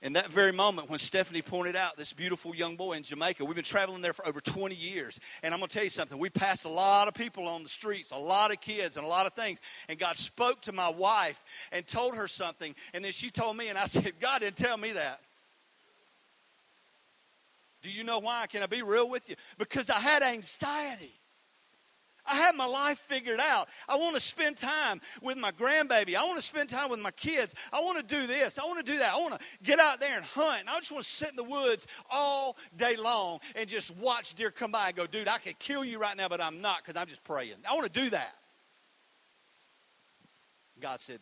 In 0.00 0.12
that 0.12 0.30
very 0.30 0.52
moment, 0.52 0.88
when 0.88 1.00
Stephanie 1.00 1.42
pointed 1.42 1.74
out 1.74 1.96
this 1.96 2.12
beautiful 2.12 2.54
young 2.54 2.76
boy 2.76 2.92
in 2.92 3.02
Jamaica, 3.02 3.44
we've 3.44 3.56
been 3.56 3.64
traveling 3.64 4.00
there 4.00 4.12
for 4.12 4.26
over 4.28 4.40
20 4.40 4.72
years. 4.72 5.18
And 5.42 5.52
I'm 5.52 5.58
going 5.58 5.68
to 5.68 5.74
tell 5.74 5.82
you 5.82 5.90
something. 5.90 6.16
We 6.18 6.30
passed 6.30 6.64
a 6.64 6.68
lot 6.68 7.08
of 7.08 7.14
people 7.14 7.48
on 7.48 7.64
the 7.64 7.68
streets, 7.68 8.12
a 8.12 8.16
lot 8.16 8.52
of 8.52 8.60
kids, 8.60 8.96
and 8.96 9.04
a 9.04 9.08
lot 9.08 9.26
of 9.26 9.32
things. 9.32 9.58
And 9.88 9.98
God 9.98 10.16
spoke 10.16 10.62
to 10.62 10.72
my 10.72 10.88
wife 10.88 11.42
and 11.72 11.84
told 11.84 12.14
her 12.14 12.28
something. 12.28 12.76
And 12.94 13.04
then 13.04 13.10
she 13.10 13.28
told 13.28 13.56
me, 13.56 13.68
and 13.70 13.78
I 13.78 13.86
said, 13.86 14.12
God 14.20 14.40
didn't 14.40 14.56
tell 14.56 14.76
me 14.76 14.92
that. 14.92 15.20
Do 17.82 17.90
you 17.90 18.04
know 18.04 18.20
why? 18.20 18.46
Can 18.46 18.62
I 18.62 18.66
be 18.66 18.82
real 18.82 19.08
with 19.08 19.28
you? 19.28 19.34
Because 19.56 19.90
I 19.90 19.98
had 19.98 20.22
anxiety. 20.22 21.17
I 22.30 22.36
have 22.36 22.54
my 22.54 22.66
life 22.66 22.98
figured 23.08 23.40
out. 23.40 23.68
I 23.88 23.96
want 23.96 24.14
to 24.14 24.20
spend 24.20 24.56
time 24.56 25.00
with 25.22 25.36
my 25.36 25.52
grandbaby. 25.52 26.14
I 26.14 26.24
want 26.24 26.36
to 26.36 26.42
spend 26.44 26.68
time 26.68 26.90
with 26.90 27.00
my 27.00 27.10
kids. 27.10 27.54
I 27.72 27.80
want 27.80 27.98
to 27.98 28.04
do 28.04 28.26
this. 28.26 28.58
I 28.58 28.64
want 28.64 28.84
to 28.84 28.92
do 28.92 28.98
that. 28.98 29.12
I 29.12 29.16
want 29.16 29.34
to 29.34 29.40
get 29.62 29.78
out 29.78 30.00
there 30.00 30.16
and 30.16 30.24
hunt. 30.24 30.64
I 30.68 30.78
just 30.78 30.92
want 30.92 31.04
to 31.04 31.10
sit 31.10 31.30
in 31.30 31.36
the 31.36 31.44
woods 31.44 31.86
all 32.10 32.56
day 32.76 32.96
long 32.96 33.40
and 33.54 33.68
just 33.68 33.94
watch 33.96 34.34
deer 34.34 34.50
come 34.50 34.72
by 34.72 34.88
and 34.88 34.96
go, 34.96 35.06
dude, 35.06 35.28
I 35.28 35.38
could 35.38 35.58
kill 35.58 35.84
you 35.84 35.98
right 35.98 36.16
now, 36.16 36.28
but 36.28 36.40
I'm 36.40 36.60
not 36.60 36.84
because 36.84 37.00
I'm 37.00 37.08
just 37.08 37.24
praying. 37.24 37.56
I 37.68 37.74
want 37.74 37.92
to 37.92 38.00
do 38.00 38.10
that. 38.10 38.34
God 40.80 41.00
said, 41.00 41.20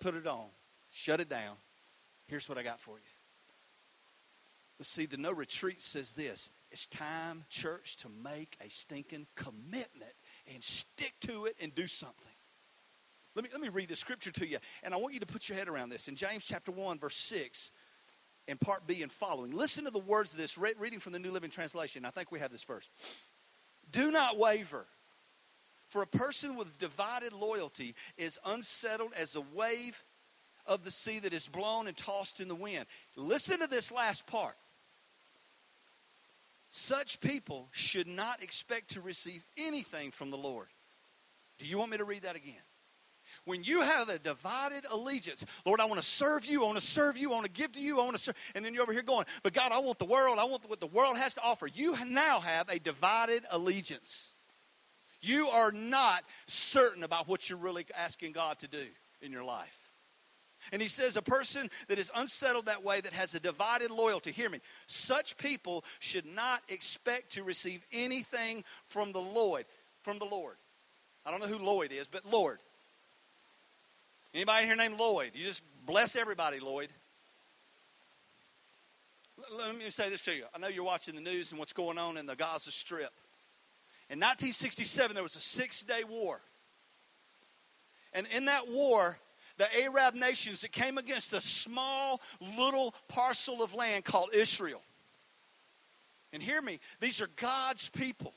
put 0.00 0.14
it 0.14 0.26
on, 0.26 0.46
shut 0.90 1.20
it 1.20 1.28
down. 1.28 1.56
Here's 2.26 2.48
what 2.48 2.58
I 2.58 2.62
got 2.62 2.80
for 2.80 2.96
you. 2.96 3.07
But 4.78 4.86
see, 4.86 5.06
the 5.06 5.16
no 5.16 5.32
retreat 5.32 5.82
says 5.82 6.12
this 6.12 6.48
it's 6.70 6.86
time, 6.86 7.44
church, 7.50 7.96
to 7.98 8.08
make 8.22 8.56
a 8.64 8.70
stinking 8.70 9.26
commitment 9.34 10.12
and 10.52 10.62
stick 10.62 11.14
to 11.22 11.46
it 11.46 11.56
and 11.60 11.74
do 11.74 11.86
something. 11.86 12.24
Let 13.34 13.44
me, 13.44 13.50
let 13.52 13.60
me 13.60 13.68
read 13.68 13.88
the 13.88 13.96
scripture 13.96 14.32
to 14.32 14.46
you, 14.46 14.58
and 14.82 14.94
I 14.94 14.96
want 14.96 15.14
you 15.14 15.20
to 15.20 15.26
put 15.26 15.48
your 15.48 15.58
head 15.58 15.68
around 15.68 15.90
this. 15.90 16.08
In 16.08 16.16
James 16.16 16.44
chapter 16.44 16.72
1, 16.72 16.98
verse 16.98 17.16
6, 17.16 17.72
in 18.46 18.56
part 18.56 18.86
B 18.86 19.02
and 19.02 19.12
following, 19.12 19.52
listen 19.52 19.84
to 19.84 19.90
the 19.90 19.98
words 19.98 20.32
of 20.32 20.38
this, 20.38 20.56
reading 20.58 20.98
from 20.98 21.12
the 21.12 21.18
New 21.18 21.30
Living 21.30 21.50
Translation. 21.50 22.04
I 22.04 22.10
think 22.10 22.32
we 22.32 22.40
have 22.40 22.50
this 22.50 22.62
first. 22.62 22.88
Do 23.92 24.10
not 24.10 24.38
waver, 24.38 24.86
for 25.86 26.02
a 26.02 26.06
person 26.06 26.56
with 26.56 26.78
divided 26.78 27.32
loyalty 27.32 27.94
is 28.16 28.38
unsettled 28.44 29.12
as 29.16 29.36
a 29.36 29.42
wave 29.54 30.02
of 30.66 30.84
the 30.84 30.90
sea 30.90 31.18
that 31.20 31.32
is 31.32 31.48
blown 31.48 31.86
and 31.86 31.96
tossed 31.96 32.40
in 32.40 32.48
the 32.48 32.54
wind. 32.54 32.86
Listen 33.16 33.60
to 33.60 33.66
this 33.66 33.90
last 33.90 34.26
part. 34.26 34.56
Such 36.70 37.20
people 37.20 37.68
should 37.72 38.06
not 38.06 38.42
expect 38.42 38.90
to 38.90 39.00
receive 39.00 39.44
anything 39.56 40.10
from 40.10 40.30
the 40.30 40.36
Lord. 40.36 40.68
Do 41.58 41.66
you 41.66 41.78
want 41.78 41.90
me 41.90 41.96
to 41.98 42.04
read 42.04 42.22
that 42.22 42.36
again? 42.36 42.54
When 43.44 43.64
you 43.64 43.82
have 43.82 44.08
a 44.08 44.18
divided 44.18 44.86
allegiance, 44.90 45.44
Lord, 45.64 45.80
I 45.80 45.86
want 45.86 46.00
to 46.00 46.06
serve 46.06 46.44
you, 46.44 46.62
I 46.62 46.66
want 46.66 46.78
to 46.78 46.86
serve 46.86 47.16
you, 47.16 47.30
I 47.30 47.34
want 47.34 47.46
to 47.46 47.52
give 47.52 47.72
to 47.72 47.80
you, 47.80 48.00
I 48.00 48.04
want 48.04 48.16
to 48.16 48.22
serve, 48.22 48.34
and 48.54 48.64
then 48.64 48.74
you're 48.74 48.82
over 48.82 48.92
here 48.92 49.02
going, 49.02 49.26
but 49.42 49.52
God, 49.52 49.72
I 49.72 49.78
want 49.78 49.98
the 49.98 50.04
world, 50.04 50.38
I 50.38 50.44
want 50.44 50.68
what 50.68 50.80
the 50.80 50.86
world 50.86 51.16
has 51.16 51.34
to 51.34 51.42
offer. 51.42 51.66
You 51.66 51.96
now 52.06 52.40
have 52.40 52.68
a 52.68 52.78
divided 52.78 53.44
allegiance. 53.50 54.32
You 55.20 55.48
are 55.48 55.72
not 55.72 56.24
certain 56.46 57.02
about 57.02 57.28
what 57.28 57.48
you're 57.48 57.58
really 57.58 57.86
asking 57.96 58.32
God 58.32 58.58
to 58.60 58.68
do 58.68 58.86
in 59.20 59.32
your 59.32 59.44
life. 59.44 59.77
And 60.72 60.82
he 60.82 60.88
says, 60.88 61.16
a 61.16 61.22
person 61.22 61.70
that 61.88 61.98
is 61.98 62.10
unsettled 62.14 62.66
that 62.66 62.82
way, 62.82 63.00
that 63.00 63.12
has 63.12 63.34
a 63.34 63.40
divided 63.40 63.90
loyalty, 63.90 64.32
hear 64.32 64.50
me, 64.50 64.60
such 64.86 65.36
people 65.36 65.84
should 66.00 66.26
not 66.26 66.62
expect 66.68 67.32
to 67.32 67.42
receive 67.42 67.86
anything 67.92 68.64
from 68.88 69.12
the 69.12 69.20
Lord. 69.20 69.64
From 70.02 70.18
the 70.18 70.24
Lord. 70.24 70.56
I 71.24 71.30
don't 71.30 71.40
know 71.40 71.46
who 71.46 71.64
Lloyd 71.64 71.92
is, 71.92 72.08
but 72.08 72.24
Lord. 72.30 72.58
Anybody 74.34 74.66
here 74.66 74.76
named 74.76 74.98
Lloyd? 74.98 75.32
You 75.34 75.46
just 75.46 75.62
bless 75.86 76.16
everybody, 76.16 76.60
Lloyd. 76.60 76.90
Let 79.56 79.76
me 79.76 79.88
say 79.90 80.10
this 80.10 80.20
to 80.22 80.34
you. 80.34 80.44
I 80.54 80.58
know 80.58 80.68
you're 80.68 80.84
watching 80.84 81.14
the 81.14 81.20
news 81.20 81.50
and 81.50 81.58
what's 81.58 81.72
going 81.72 81.98
on 81.98 82.16
in 82.16 82.26
the 82.26 82.36
Gaza 82.36 82.70
Strip. 82.70 83.12
In 84.10 84.18
1967, 84.18 85.14
there 85.14 85.22
was 85.22 85.36
a 85.36 85.40
six 85.40 85.82
day 85.82 86.02
war. 86.08 86.40
And 88.12 88.26
in 88.34 88.46
that 88.46 88.68
war, 88.68 89.18
the 89.58 89.82
Arab 89.82 90.14
nations 90.14 90.62
that 90.62 90.72
came 90.72 90.98
against 90.98 91.32
a 91.32 91.40
small 91.40 92.20
little 92.56 92.94
parcel 93.08 93.62
of 93.62 93.74
land 93.74 94.04
called 94.04 94.30
Israel. 94.32 94.80
And 96.32 96.42
hear 96.42 96.62
me, 96.62 96.80
these 97.00 97.20
are 97.20 97.28
God's 97.36 97.88
people. 97.88 98.34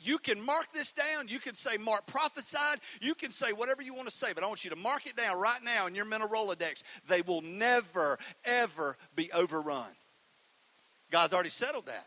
You 0.00 0.18
can 0.18 0.44
mark 0.44 0.72
this 0.72 0.92
down. 0.92 1.28
You 1.28 1.38
can 1.38 1.54
say 1.54 1.76
Mark 1.76 2.06
prophesied. 2.06 2.80
You 3.00 3.14
can 3.14 3.30
say 3.30 3.52
whatever 3.52 3.82
you 3.82 3.94
want 3.94 4.08
to 4.08 4.14
say, 4.14 4.32
but 4.32 4.42
I 4.42 4.46
want 4.46 4.64
you 4.64 4.70
to 4.70 4.76
mark 4.76 5.06
it 5.06 5.16
down 5.16 5.38
right 5.38 5.62
now 5.62 5.86
in 5.86 5.94
your 5.94 6.04
mental 6.04 6.28
Rolodex. 6.28 6.82
They 7.08 7.22
will 7.22 7.42
never, 7.42 8.18
ever 8.44 8.96
be 9.14 9.30
overrun. 9.32 9.90
God's 11.10 11.32
already 11.32 11.50
settled 11.50 11.86
that. 11.86 12.06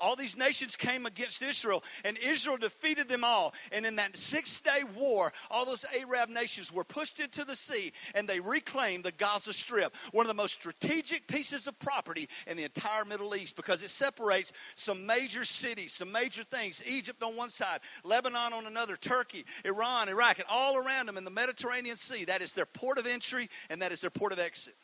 All 0.00 0.14
these 0.14 0.36
nations 0.36 0.76
came 0.76 1.06
against 1.06 1.42
Israel, 1.42 1.82
and 2.04 2.16
Israel 2.18 2.56
defeated 2.56 3.08
them 3.08 3.24
all. 3.24 3.54
And 3.72 3.84
in 3.84 3.96
that 3.96 4.16
six 4.16 4.60
day 4.60 4.82
war, 4.96 5.32
all 5.50 5.64
those 5.64 5.84
Arab 5.98 6.28
nations 6.28 6.72
were 6.72 6.84
pushed 6.84 7.20
into 7.20 7.44
the 7.44 7.56
sea, 7.56 7.92
and 8.14 8.28
they 8.28 8.40
reclaimed 8.40 9.04
the 9.04 9.12
Gaza 9.12 9.52
Strip, 9.52 9.94
one 10.12 10.24
of 10.24 10.28
the 10.28 10.34
most 10.34 10.54
strategic 10.54 11.26
pieces 11.26 11.66
of 11.66 11.78
property 11.78 12.28
in 12.46 12.56
the 12.56 12.64
entire 12.64 13.04
Middle 13.04 13.34
East 13.34 13.56
because 13.56 13.82
it 13.82 13.90
separates 13.90 14.52
some 14.76 15.04
major 15.04 15.44
cities, 15.44 15.92
some 15.92 16.12
major 16.12 16.44
things. 16.44 16.82
Egypt 16.86 17.22
on 17.22 17.36
one 17.36 17.50
side, 17.50 17.80
Lebanon 18.04 18.52
on 18.52 18.66
another, 18.66 18.96
Turkey, 18.96 19.44
Iran, 19.64 20.08
Iraq, 20.08 20.38
and 20.38 20.46
all 20.48 20.76
around 20.76 21.06
them 21.06 21.16
in 21.16 21.24
the 21.24 21.30
Mediterranean 21.30 21.96
Sea. 21.96 22.24
That 22.24 22.42
is 22.42 22.52
their 22.52 22.66
port 22.66 22.98
of 22.98 23.06
entry, 23.06 23.48
and 23.70 23.82
that 23.82 23.92
is 23.92 24.00
their 24.00 24.10
port 24.10 24.32
of 24.32 24.38
exit. 24.38 24.74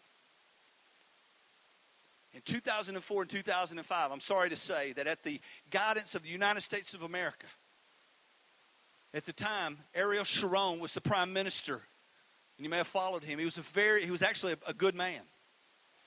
In 2.35 2.40
2004 2.44 3.23
and 3.23 3.31
2005, 3.31 4.12
I'm 4.12 4.20
sorry 4.20 4.51
to 4.51 4.57
say 4.57 4.92
that 4.94 5.07
at 5.07 5.23
the 5.23 5.40
guidance 5.70 6.16
of 6.16 6.25
the 6.25 6.29
United 6.29 6.62
States 6.62 6.92
of 6.92 7.03
America, 7.03 7.47
at 9.14 9.25
the 9.25 9.33
time, 9.33 9.79
Ariel 9.94 10.25
Sharon 10.25 10.81
was 10.81 10.92
the 10.92 11.01
prime 11.01 11.33
minister. 11.33 11.75
And 11.75 12.64
you 12.64 12.68
may 12.68 12.79
have 12.79 12.88
followed 12.88 13.23
him. 13.23 13.38
He 13.38 13.44
was 13.44 13.59
a 13.59 13.62
very, 13.62 14.05
he 14.05 14.11
was 14.11 14.23
actually 14.23 14.55
a, 14.55 14.70
a 14.70 14.75
good 14.75 14.97
man. 14.97 15.20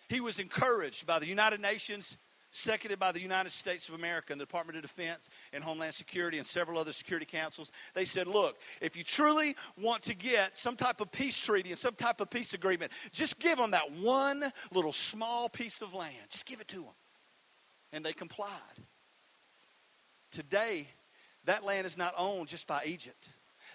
He 0.10 0.20
was 0.20 0.40
encouraged 0.40 1.08
by 1.08 1.20
the 1.20 1.26
United 1.26 1.62
Nations 1.62 2.18
seconded 2.58 3.00
by 3.00 3.12
the 3.12 3.22
United 3.22 3.52
States 3.52 3.88
of 3.88 3.96
America 3.96 4.34
and 4.34 4.42
the 4.42 4.46
Department 4.46 4.78
of 4.78 4.82
Defense 4.82 5.30
and 5.54 5.64
Homeland 5.64 5.94
Security 5.94 6.38
and 6.38 6.46
several 6.46 6.80
other 6.80 6.92
security 6.92 7.26
councils. 7.26 7.72
They 7.94 8.06
said, 8.06 8.28
look, 8.28 8.58
if 8.82 8.98
you 8.98 9.04
truly 9.04 9.56
want 9.80 10.04
to 10.04 10.16
get 10.16 10.58
some 10.58 10.76
type 10.76 11.00
of 11.00 11.12
peace 11.12 11.38
treaty 11.38 11.70
and 11.70 11.78
some 11.78 11.94
type 11.96 12.20
of 12.20 12.30
peace 12.30 12.54
agreement, 12.54 12.92
just 13.12 13.40
give 13.40 13.58
them 13.58 13.72
that 13.72 13.92
one 13.92 14.52
little 14.74 14.94
small 14.94 15.50
piece 15.50 15.82
of 15.82 15.94
land. 15.94 16.16
Just 16.30 16.46
give 16.46 16.60
it 16.60 16.68
to 16.70 16.78
them. 16.78 16.94
And 17.94 18.04
they 18.04 18.14
complied. 18.14 18.50
Today, 20.32 20.88
that 21.46 21.64
land 21.64 21.88
is 21.88 21.98
not 21.98 22.14
owned 22.18 22.50
just 22.50 22.68
by 22.68 22.84
Egypt. 22.86 23.30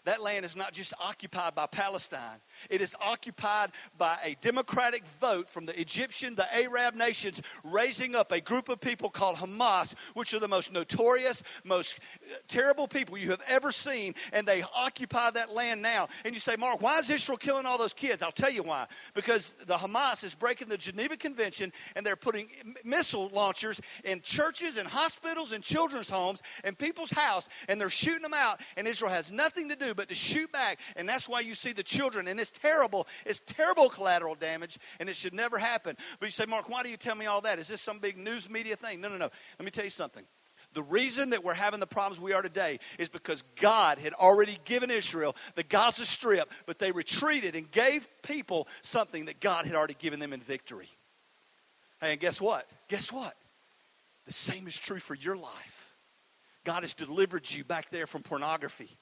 That 0.05 0.21
land 0.21 0.45
is 0.45 0.57
not 0.57 0.73
just 0.73 0.93
occupied 1.01 1.55
by 1.55 1.67
Palestine, 1.67 2.41
it 2.69 2.81
is 2.81 2.97
occupied 3.01 3.71
by 3.97 4.19
a 4.23 4.37
democratic 4.41 5.05
vote 5.21 5.49
from 5.49 5.65
the 5.65 5.79
Egyptian, 5.81 6.35
the 6.35 6.53
Arab 6.55 6.97
nations, 6.97 7.41
raising 7.63 8.17
up 8.17 8.33
a 8.33 8.41
group 8.41 8.69
of 8.69 8.81
people 8.81 9.11
called 9.11 9.37
Hamas, 9.37 9.95
which 10.15 10.35
are 10.35 10.41
the 10.41 10.49
most 10.49 10.73
notorious, 10.73 11.43
most 11.65 12.01
uh, 12.01 12.35
terrible 12.49 12.89
people 12.89 13.17
you 13.17 13.31
have 13.31 13.43
ever 13.47 13.71
seen, 13.71 14.15
and 14.33 14.47
they 14.47 14.65
occupy 14.75 15.31
that 15.31 15.53
land 15.53 15.81
now. 15.81 16.09
And 16.25 16.35
you 16.35 16.41
say, 16.41 16.57
Mark, 16.59 16.83
why 16.83 16.99
is 16.99 17.09
Israel 17.09 17.39
killing 17.39 17.65
all 17.65 17.79
those 17.79 17.95
kids? 17.95 18.23
I'll 18.23 18.33
tell 18.33 18.51
you 18.51 18.65
why. 18.65 18.87
Because 19.15 19.55
the 19.67 19.77
Hamas 19.77 20.25
is 20.25 20.35
breaking 20.35 20.69
the 20.69 20.79
Geneva 20.79 21.17
Convention, 21.17 21.73
and 21.95 22.05
they're 22.05 22.17
putting 22.17 22.49
missile 22.85 23.29
launchers 23.33 23.81
in 24.05 24.21
churches 24.21 24.79
and 24.79 24.89
hospitals 24.89 25.53
and 25.53 25.63
children's 25.63 26.11
homes 26.11 26.43
and 26.65 26.77
people's 26.77 27.13
house, 27.13 27.49
and 27.69 27.81
they're 27.81 27.91
shooting 27.91 28.23
them 28.23 28.35
out, 28.35 28.61
and 28.77 28.89
Israel 28.89 29.13
has 29.13 29.31
nothing 29.31 29.69
to 29.69 29.77
do 29.77 29.92
but 29.95 30.09
to 30.09 30.15
shoot 30.15 30.51
back. 30.53 30.79
And 30.97 31.09
that's 31.09 31.29
why 31.29 31.41
you 31.41 31.55
see 31.55 31.73
the 31.73 31.83
children, 31.83 32.29
and 32.29 32.39
it's 32.41 32.51
terrible. 32.51 33.07
It's 33.27 33.41
terrible 33.47 33.89
collateral 33.89 34.35
damage, 34.35 34.79
and 35.01 35.09
it 35.09 35.17
should 35.17 35.35
never 35.35 35.59
happen. 35.59 35.97
But 36.21 36.27
you 36.27 36.31
say, 36.31 36.47
Mark, 36.47 36.69
why 36.69 36.83
do 36.83 36.91
you 36.91 36.97
tell 36.97 37.15
me 37.15 37.27
all 37.27 37.41
that? 37.43 37.59
Is 37.59 37.69
this 37.69 37.81
some 37.81 37.99
big 37.99 38.17
news 38.17 38.49
media 38.49 38.77
thing? 38.77 39.01
No, 39.01 39.09
no, 39.09 39.17
no. 39.17 39.31
Let 39.59 39.65
me 39.65 39.71
tell 39.71 39.85
you 39.85 39.91
something. 39.91 40.25
The 40.75 40.83
reason 40.83 41.31
that 41.31 41.45
we're 41.45 41.55
having 41.55 41.81
the 41.81 41.87
problems 41.87 42.21
we 42.21 42.33
are 42.33 42.41
today 42.41 42.81
is 42.99 43.09
because 43.09 43.45
God 43.61 43.99
had 43.99 44.15
already 44.15 44.59
given 44.65 44.91
Israel 44.91 45.37
the 45.55 45.63
Gaza 45.63 46.07
Strip, 46.07 46.51
but 46.67 46.79
they 46.79 46.93
retreated 46.93 47.55
and 47.57 47.71
gave 47.71 48.09
people 48.23 48.69
something 48.81 49.27
that 49.27 49.41
God 49.41 49.67
had 49.67 49.75
already 49.75 49.97
given 49.99 50.19
them 50.19 50.33
in 50.33 50.41
victory. 50.41 50.89
Hey, 52.01 52.13
and 52.13 52.21
guess 52.21 52.41
what? 52.41 52.69
Guess 52.89 53.13
what? 53.13 53.35
The 54.27 54.33
same 54.33 54.67
is 54.67 54.77
true 54.77 54.99
for 54.99 55.15
your 55.15 55.37
life. 55.37 55.95
God 56.65 56.85
has 56.85 56.95
delivered 56.95 57.51
you 57.51 57.65
back 57.65 57.91
there 57.91 58.07
from 58.07 58.23
pornography 58.23 58.97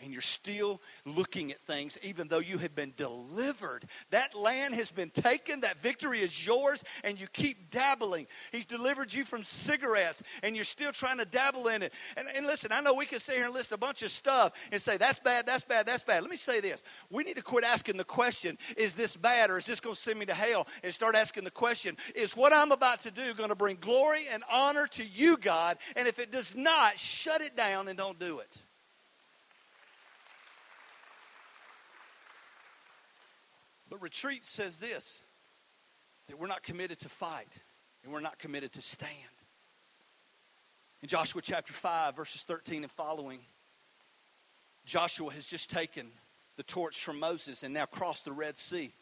and 0.00 0.12
you're 0.12 0.22
still 0.22 0.80
looking 1.04 1.50
at 1.50 1.60
things 1.60 1.98
even 2.02 2.28
though 2.28 2.38
you 2.38 2.58
have 2.58 2.74
been 2.74 2.92
delivered. 2.96 3.84
That 4.10 4.34
land 4.34 4.74
has 4.74 4.90
been 4.90 5.10
taken, 5.10 5.60
that 5.60 5.78
victory 5.78 6.20
is 6.20 6.46
yours, 6.46 6.82
and 7.04 7.18
you 7.18 7.26
keep 7.28 7.70
dabbling. 7.70 8.26
He's 8.52 8.66
delivered 8.66 9.12
you 9.12 9.24
from 9.24 9.44
cigarettes, 9.44 10.22
and 10.42 10.54
you're 10.54 10.64
still 10.64 10.92
trying 10.92 11.18
to 11.18 11.24
dabble 11.24 11.68
in 11.68 11.82
it. 11.82 11.92
And, 12.16 12.28
and 12.34 12.46
listen, 12.46 12.72
I 12.72 12.80
know 12.80 12.94
we 12.94 13.06
can 13.06 13.18
sit 13.18 13.36
here 13.36 13.46
and 13.46 13.54
list 13.54 13.72
a 13.72 13.76
bunch 13.76 14.02
of 14.02 14.10
stuff 14.10 14.52
and 14.70 14.80
say, 14.80 14.96
that's 14.96 15.18
bad, 15.18 15.46
that's 15.46 15.64
bad, 15.64 15.86
that's 15.86 16.02
bad. 16.02 16.22
Let 16.22 16.30
me 16.30 16.36
say 16.36 16.60
this. 16.60 16.82
We 17.10 17.24
need 17.24 17.36
to 17.36 17.42
quit 17.42 17.64
asking 17.64 17.96
the 17.96 18.04
question, 18.04 18.58
is 18.76 18.94
this 18.94 19.16
bad 19.16 19.50
or 19.50 19.58
is 19.58 19.66
this 19.66 19.80
going 19.80 19.94
to 19.94 20.00
send 20.00 20.18
me 20.18 20.26
to 20.26 20.34
hell? 20.34 20.66
And 20.82 20.92
start 20.92 21.14
asking 21.14 21.44
the 21.44 21.50
question, 21.50 21.96
is 22.14 22.36
what 22.36 22.52
I'm 22.52 22.72
about 22.72 23.02
to 23.02 23.10
do 23.10 23.34
going 23.34 23.48
to 23.48 23.54
bring 23.54 23.78
glory 23.80 24.26
and 24.30 24.42
honor 24.50 24.86
to 24.88 25.04
you, 25.04 25.36
God? 25.36 25.78
And 25.96 26.06
if 26.06 26.18
it 26.18 26.30
does 26.30 26.54
not, 26.54 26.98
shut 26.98 27.40
it 27.40 27.56
down 27.56 27.88
and 27.88 27.98
don't 27.98 28.18
do 28.18 28.38
it. 28.40 28.62
But 33.90 34.02
retreat 34.02 34.44
says 34.44 34.78
this 34.78 35.22
that 36.28 36.38
we're 36.38 36.46
not 36.46 36.62
committed 36.62 36.98
to 37.00 37.08
fight 37.08 37.48
and 38.04 38.12
we're 38.12 38.20
not 38.20 38.38
committed 38.38 38.72
to 38.72 38.82
stand. 38.82 39.12
In 41.02 41.08
Joshua 41.08 41.40
chapter 41.40 41.72
5, 41.72 42.16
verses 42.16 42.42
13 42.42 42.82
and 42.82 42.92
following, 42.92 43.40
Joshua 44.84 45.32
has 45.32 45.46
just 45.46 45.70
taken 45.70 46.08
the 46.56 46.62
torch 46.64 47.02
from 47.02 47.18
Moses 47.18 47.62
and 47.62 47.72
now 47.72 47.86
crossed 47.86 48.24
the 48.24 48.32
Red 48.32 48.58
Sea 48.58 48.92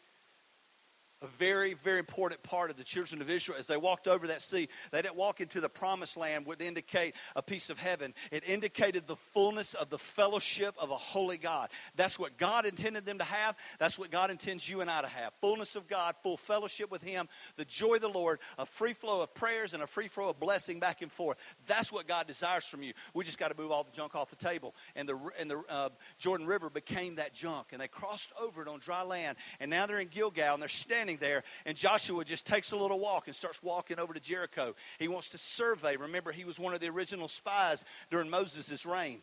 a 1.21 1.27
very, 1.27 1.73
very 1.73 1.99
important 1.99 2.41
part 2.43 2.69
of 2.69 2.77
the 2.77 2.83
children 2.83 3.21
of 3.21 3.29
Israel. 3.29 3.57
As 3.59 3.67
they 3.67 3.77
walked 3.77 4.07
over 4.07 4.27
that 4.27 4.41
sea, 4.41 4.69
they 4.91 5.01
didn't 5.01 5.15
walk 5.15 5.41
into 5.41 5.59
the 5.59 5.69
promised 5.69 6.15
land 6.15 6.45
would 6.45 6.61
indicate 6.61 7.15
a 7.35 7.41
piece 7.41 7.69
of 7.69 7.79
heaven. 7.79 8.13
It 8.31 8.43
indicated 8.45 9.07
the 9.07 9.15
fullness 9.15 9.73
of 9.73 9.89
the 9.89 9.97
fellowship 9.97 10.75
of 10.79 10.91
a 10.91 10.97
holy 10.97 11.37
God. 11.37 11.69
That's 11.95 12.19
what 12.19 12.37
God 12.37 12.65
intended 12.65 13.05
them 13.05 13.17
to 13.17 13.23
have. 13.23 13.55
That's 13.79 13.97
what 13.97 14.11
God 14.11 14.29
intends 14.29 14.69
you 14.69 14.81
and 14.81 14.91
I 14.91 15.01
to 15.01 15.07
have. 15.07 15.33
Fullness 15.41 15.75
of 15.75 15.87
God, 15.87 16.15
full 16.21 16.37
fellowship 16.37 16.91
with 16.91 17.03
Him, 17.03 17.27
the 17.55 17.65
joy 17.65 17.95
of 17.95 18.01
the 18.01 18.09
Lord, 18.09 18.39
a 18.59 18.65
free 18.65 18.93
flow 18.93 19.21
of 19.21 19.33
prayers 19.33 19.73
and 19.73 19.81
a 19.81 19.87
free 19.87 20.07
flow 20.07 20.29
of 20.29 20.39
blessing 20.39 20.79
back 20.79 21.01
and 21.01 21.11
forth. 21.11 21.37
That's 21.65 21.91
what 21.91 22.07
God 22.07 22.27
desires 22.27 22.65
from 22.65 22.83
you. 22.83 22.93
We 23.15 23.23
just 23.23 23.39
got 23.39 23.49
to 23.49 23.57
move 23.57 23.71
all 23.71 23.83
the 23.83 23.91
junk 23.91 24.13
off 24.13 24.29
the 24.29 24.35
table. 24.35 24.75
And 24.95 25.09
the, 25.09 25.17
and 25.39 25.49
the 25.49 25.63
uh, 25.67 25.89
Jordan 26.19 26.45
River 26.45 26.69
became 26.69 27.15
that 27.15 27.33
junk. 27.33 27.67
And 27.71 27.81
they 27.81 27.87
crossed 27.87 28.31
over 28.39 28.61
it 28.61 28.67
on 28.67 28.79
dry 28.79 29.01
land. 29.01 29.37
And 29.59 29.71
now 29.71 29.87
they're 29.87 29.99
in 29.99 30.09
Gilgal 30.09 30.53
and 30.53 30.61
they're 30.61 30.69
standing 30.69 31.06
standing 31.07 31.25
there, 31.25 31.43
and 31.65 31.77
Joshua 31.77 32.25
just 32.25 32.45
takes 32.45 32.73
a 32.73 32.77
little 32.77 32.99
walk 32.99 33.27
and 33.27 33.35
starts 33.35 33.63
walking 33.63 33.97
over 33.97 34.13
to 34.13 34.19
Jericho. 34.19 34.75
He 34.99 35.07
wants 35.07 35.29
to 35.29 35.37
survey. 35.37 35.95
Remember, 35.95 36.33
he 36.33 36.43
was 36.43 36.59
one 36.59 36.73
of 36.73 36.81
the 36.81 36.89
original 36.89 37.29
spies 37.29 37.85
during 38.11 38.29
Moses' 38.29 38.85
reign. 38.85 39.21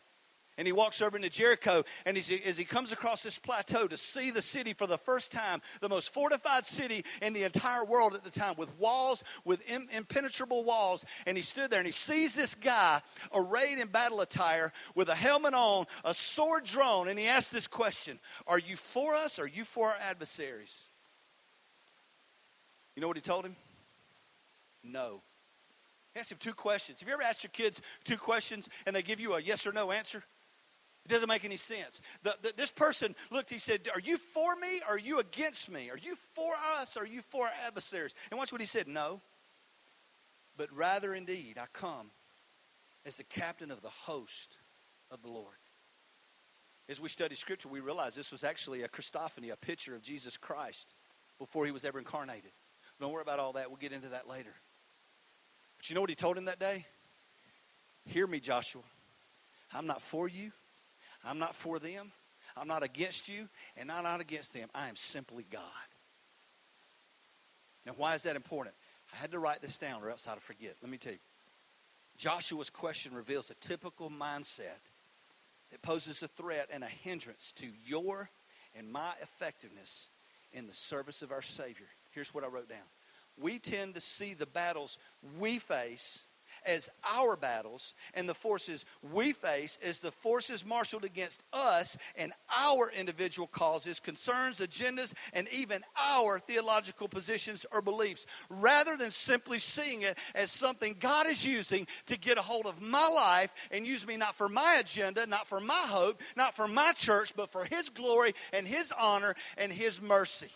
And 0.57 0.65
he 0.65 0.71
walks 0.71 1.01
over 1.01 1.17
into 1.17 1.29
Jericho, 1.29 1.83
and 2.05 2.17
as 2.17 2.27
he, 2.27 2.41
as 2.43 2.57
he 2.57 2.63
comes 2.63 2.91
across 2.91 3.21
this 3.21 3.37
plateau 3.37 3.87
to 3.87 3.97
see 3.97 4.31
the 4.31 4.41
city 4.41 4.73
for 4.73 4.87
the 4.87 4.97
first 4.97 5.29
time, 5.29 5.61
the 5.81 5.89
most 5.89 6.13
fortified 6.13 6.65
city 6.65 7.03
in 7.21 7.33
the 7.33 7.43
entire 7.43 7.83
world 7.83 8.15
at 8.15 8.23
the 8.23 8.31
time, 8.31 8.55
with 8.57 8.69
walls, 8.79 9.21
with 9.43 9.61
impenetrable 9.69 10.63
walls, 10.63 11.03
and 11.27 11.37
he 11.37 11.43
stood 11.43 11.69
there 11.69 11.81
and 11.81 11.87
he 11.87 11.91
sees 11.91 12.33
this 12.33 12.55
guy 12.55 13.01
arrayed 13.33 13.79
in 13.79 13.87
battle 13.89 14.21
attire 14.21 14.71
with 14.95 15.09
a 15.09 15.15
helmet 15.15 15.53
on, 15.53 15.85
a 16.05 16.13
sword 16.13 16.63
drawn, 16.63 17.09
and 17.09 17.19
he 17.19 17.27
asks 17.27 17.51
this 17.51 17.67
question 17.67 18.17
Are 18.47 18.59
you 18.59 18.77
for 18.77 19.13
us 19.13 19.37
or 19.37 19.43
are 19.43 19.47
you 19.47 19.65
for 19.65 19.89
our 19.89 19.97
adversaries? 19.97 20.87
You 22.95 23.01
know 23.01 23.07
what 23.07 23.17
he 23.17 23.21
told 23.21 23.45
him? 23.45 23.55
No. 24.83 25.21
He 26.13 26.19
asked 26.19 26.31
him 26.31 26.37
two 26.39 26.53
questions. 26.53 26.99
Have 26.99 27.07
you 27.07 27.13
ever 27.13 27.23
asked 27.23 27.43
your 27.43 27.51
kids 27.51 27.81
two 28.03 28.17
questions 28.17 28.69
and 28.85 28.95
they 28.95 29.01
give 29.01 29.19
you 29.19 29.33
a 29.33 29.41
yes 29.41 29.67
or 29.67 29.73
no 29.73 29.91
answer? 29.91 30.23
It 31.05 31.09
doesn't 31.09 31.27
make 31.27 31.45
any 31.45 31.57
sense. 31.57 32.01
The, 32.23 32.35
the, 32.41 32.53
this 32.57 32.71
person 32.71 33.15
looked, 33.29 33.49
he 33.49 33.59
said, 33.59 33.81
Are 33.93 33.99
you 33.99 34.17
for 34.17 34.55
me 34.55 34.81
or 34.87 34.95
are 34.95 34.99
you 34.99 35.19
against 35.19 35.69
me? 35.69 35.89
Are 35.91 35.97
you 35.97 36.15
for 36.33 36.53
us 36.79 36.97
or 36.97 37.01
are 37.01 37.07
you 37.07 37.21
for 37.29 37.45
our 37.45 37.53
adversaries? 37.67 38.15
And 38.31 38.39
watch 38.39 38.51
what 38.51 38.61
he 38.61 38.67
said 38.67 38.87
No. 38.87 39.21
But 40.57 40.71
rather 40.71 41.13
indeed, 41.13 41.57
I 41.61 41.65
come 41.73 42.09
as 43.05 43.17
the 43.17 43.23
captain 43.25 43.71
of 43.71 43.81
the 43.81 43.89
host 43.89 44.57
of 45.11 45.21
the 45.21 45.27
Lord. 45.27 45.57
As 46.87 47.01
we 47.01 47.09
study 47.09 47.35
Scripture, 47.35 47.67
we 47.67 47.81
realize 47.81 48.15
this 48.15 48.31
was 48.31 48.43
actually 48.43 48.83
a 48.83 48.87
Christophany, 48.87 49.51
a 49.51 49.57
picture 49.57 49.95
of 49.95 50.01
Jesus 50.01 50.37
Christ 50.37 50.93
before 51.39 51.65
he 51.65 51.71
was 51.71 51.83
ever 51.83 51.99
incarnated. 51.99 52.51
Don't 52.99 53.11
worry 53.11 53.21
about 53.21 53.39
all 53.39 53.53
that. 53.53 53.69
We'll 53.69 53.77
get 53.77 53.91
into 53.91 54.09
that 54.09 54.27
later. 54.27 54.53
But 55.77 55.89
you 55.89 55.95
know 55.95 56.01
what 56.01 56.09
he 56.09 56.15
told 56.15 56.37
him 56.37 56.45
that 56.45 56.59
day? 56.59 56.85
Hear 58.05 58.27
me, 58.27 58.39
Joshua. 58.39 58.81
I'm 59.73 59.87
not 59.87 60.01
for 60.01 60.27
you. 60.27 60.51
I'm 61.23 61.39
not 61.39 61.55
for 61.55 61.79
them. 61.79 62.11
I'm 62.55 62.67
not 62.67 62.83
against 62.83 63.27
you, 63.27 63.49
and 63.75 63.91
I'm 63.91 64.03
not 64.03 64.21
against 64.21 64.53
them. 64.53 64.69
I 64.73 64.87
am 64.87 64.95
simply 64.95 65.45
God. 65.51 65.61
Now, 67.85 67.93
why 67.97 68.15
is 68.15 68.23
that 68.23 68.35
important? 68.35 68.75
I 69.13 69.17
had 69.17 69.31
to 69.31 69.39
write 69.39 69.61
this 69.61 69.77
down 69.77 70.01
or 70.01 70.09
else 70.09 70.27
I'd 70.27 70.41
forget. 70.41 70.75
Let 70.81 70.89
me 70.89 70.97
tell 70.97 71.13
you. 71.13 71.19
Joshua's 72.17 72.69
question 72.69 73.13
reveals 73.13 73.49
a 73.49 73.55
typical 73.55 74.09
mindset 74.09 74.79
that 75.71 75.81
poses 75.81 76.23
a 76.23 76.29
threat 76.29 76.69
and 76.71 76.83
a 76.83 76.87
hindrance 76.87 77.51
to 77.57 77.67
your 77.85 78.29
and 78.77 78.91
my 78.91 79.11
effectiveness 79.21 80.09
in 80.53 80.67
the 80.67 80.73
service 80.73 81.21
of 81.21 81.31
our 81.31 81.41
Savior. 81.41 81.87
Here's 82.15 82.33
what 82.33 82.45
I 82.45 82.47
wrote 82.47 82.69
down. 82.69 82.79
We 83.37 83.59
tend 83.59 83.95
to 83.95 84.01
see 84.01 84.33
the 84.33 84.45
battles 84.45 84.97
we 85.37 85.59
face 85.59 86.23
as 86.65 86.89
our 87.07 87.35
battles 87.35 87.93
and 88.13 88.27
the 88.27 88.33
forces 88.33 88.85
we 89.13 89.33
face 89.33 89.77
as 89.83 89.99
the 89.99 90.11
forces 90.11 90.65
marshaled 90.65 91.03
against 91.03 91.43
us 91.53 91.97
and 92.15 92.33
our 92.55 92.89
individual 92.91 93.47
causes, 93.47 93.99
concerns, 93.99 94.59
agendas, 94.59 95.13
and 95.33 95.47
even 95.51 95.83
our 96.01 96.39
theological 96.39 97.09
positions 97.09 97.65
or 97.71 97.81
beliefs, 97.81 98.25
rather 98.49 98.95
than 98.95 99.11
simply 99.11 99.59
seeing 99.59 100.03
it 100.03 100.17
as 100.33 100.49
something 100.49 100.95
God 100.99 101.27
is 101.27 101.45
using 101.45 101.85
to 102.07 102.17
get 102.17 102.39
a 102.39 102.41
hold 102.41 102.65
of 102.65 102.81
my 102.81 103.07
life 103.07 103.53
and 103.71 103.85
use 103.85 104.07
me 104.07 104.17
not 104.17 104.35
for 104.35 104.49
my 104.49 104.77
agenda, 104.79 105.27
not 105.27 105.47
for 105.47 105.59
my 105.59 105.83
hope, 105.85 106.21
not 106.35 106.55
for 106.55 106.67
my 106.67 106.93
church, 106.93 107.33
but 107.35 107.51
for 107.51 107.65
His 107.65 107.89
glory 107.89 108.33
and 108.53 108.65
His 108.65 108.91
honor 108.97 109.35
and 109.57 109.71
His 109.71 110.01
mercy. 110.01 110.49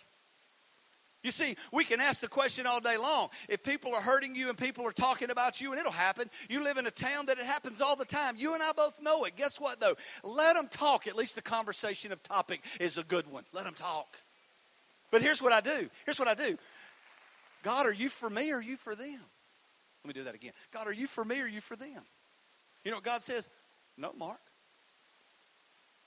You 1.21 1.31
see, 1.31 1.57
we 1.73 1.83
can 1.83 1.99
ask 1.99 2.21
the 2.21 2.29
question 2.29 2.65
all 2.65 2.79
day 2.79 2.95
long. 2.95 3.29
If 3.49 3.61
people 3.61 3.93
are 3.93 4.01
hurting 4.01 4.35
you 4.35 4.47
and 4.47 4.57
people 4.57 4.87
are 4.87 4.93
talking 4.93 5.31
about 5.31 5.59
you, 5.59 5.71
and 5.71 5.79
it'll 5.79 5.91
happen, 5.91 6.29
you 6.49 6.63
live 6.63 6.77
in 6.77 6.87
a 6.87 6.91
town 6.91 7.25
that 7.25 7.37
it 7.37 7.43
happens 7.43 7.81
all 7.81 7.97
the 7.97 8.05
time. 8.05 8.35
You 8.37 8.53
and 8.53 8.63
I 8.63 8.71
both 8.71 9.01
know 9.01 9.25
it. 9.25 9.35
Guess 9.35 9.59
what, 9.59 9.81
though? 9.81 9.95
Let 10.23 10.55
them 10.55 10.69
talk. 10.69 11.07
At 11.07 11.17
least 11.17 11.35
the 11.35 11.41
conversation 11.41 12.13
of 12.13 12.23
topic 12.23 12.61
is 12.79 12.97
a 12.97 13.03
good 13.03 13.29
one. 13.29 13.43
Let 13.51 13.65
them 13.65 13.73
talk. 13.73 14.15
But 15.11 15.21
here's 15.21 15.41
what 15.41 15.51
I 15.51 15.59
do. 15.59 15.89
Here's 16.05 16.19
what 16.19 16.29
I 16.29 16.35
do 16.35 16.57
God, 17.63 17.85
are 17.85 17.93
you 17.93 18.07
for 18.07 18.29
me 18.29 18.51
or 18.51 18.57
are 18.57 18.61
you 18.61 18.77
for 18.77 18.95
them? 18.95 19.19
Let 20.03 20.07
me 20.07 20.13
do 20.13 20.23
that 20.23 20.35
again. 20.35 20.53
God, 20.71 20.87
are 20.87 20.93
you 20.93 21.07
for 21.07 21.25
me 21.25 21.41
or 21.41 21.45
are 21.45 21.49
you 21.49 21.59
for 21.59 21.75
them? 21.75 22.01
You 22.85 22.91
know 22.91 22.97
what 22.97 23.03
God 23.03 23.23
says? 23.23 23.49
No, 23.97 24.13
Mark. 24.17 24.39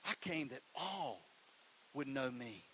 I 0.04 0.14
came 0.20 0.48
that 0.48 0.62
all 0.74 1.28
would 1.92 2.08
know 2.08 2.30
me 2.30 2.64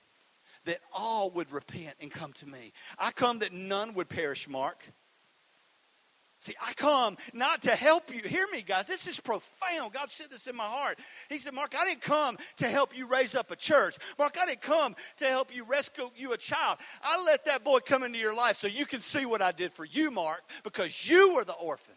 that 0.64 0.80
all 0.92 1.30
would 1.30 1.50
repent 1.52 1.96
and 2.00 2.10
come 2.10 2.32
to 2.34 2.46
me. 2.46 2.72
I 2.98 3.10
come 3.10 3.40
that 3.40 3.52
none 3.52 3.94
would 3.94 4.08
perish, 4.08 4.48
Mark. 4.48 4.84
See, 6.40 6.54
I 6.64 6.72
come 6.74 7.16
not 7.32 7.62
to 7.62 7.74
help 7.74 8.14
you. 8.14 8.20
Hear 8.20 8.46
me, 8.52 8.62
guys. 8.62 8.86
This 8.86 9.08
is 9.08 9.18
profound. 9.18 9.92
God 9.92 10.08
said 10.08 10.28
this 10.30 10.46
in 10.46 10.54
my 10.54 10.66
heart. 10.66 11.00
He 11.28 11.38
said, 11.38 11.52
Mark, 11.52 11.74
I 11.76 11.84
didn't 11.84 12.00
come 12.00 12.38
to 12.58 12.68
help 12.68 12.96
you 12.96 13.06
raise 13.06 13.34
up 13.34 13.50
a 13.50 13.56
church. 13.56 13.96
Mark, 14.18 14.36
I 14.40 14.46
didn't 14.46 14.60
come 14.60 14.94
to 15.16 15.26
help 15.26 15.52
you 15.52 15.64
rescue 15.64 16.10
you 16.16 16.32
a 16.32 16.36
child. 16.36 16.78
I 17.02 17.20
let 17.24 17.44
that 17.46 17.64
boy 17.64 17.80
come 17.80 18.04
into 18.04 18.18
your 18.18 18.34
life 18.34 18.56
so 18.56 18.68
you 18.68 18.86
can 18.86 19.00
see 19.00 19.26
what 19.26 19.42
I 19.42 19.50
did 19.50 19.72
for 19.72 19.84
you, 19.84 20.12
Mark, 20.12 20.42
because 20.62 21.08
you 21.08 21.34
were 21.34 21.44
the 21.44 21.54
orphan. 21.54 21.94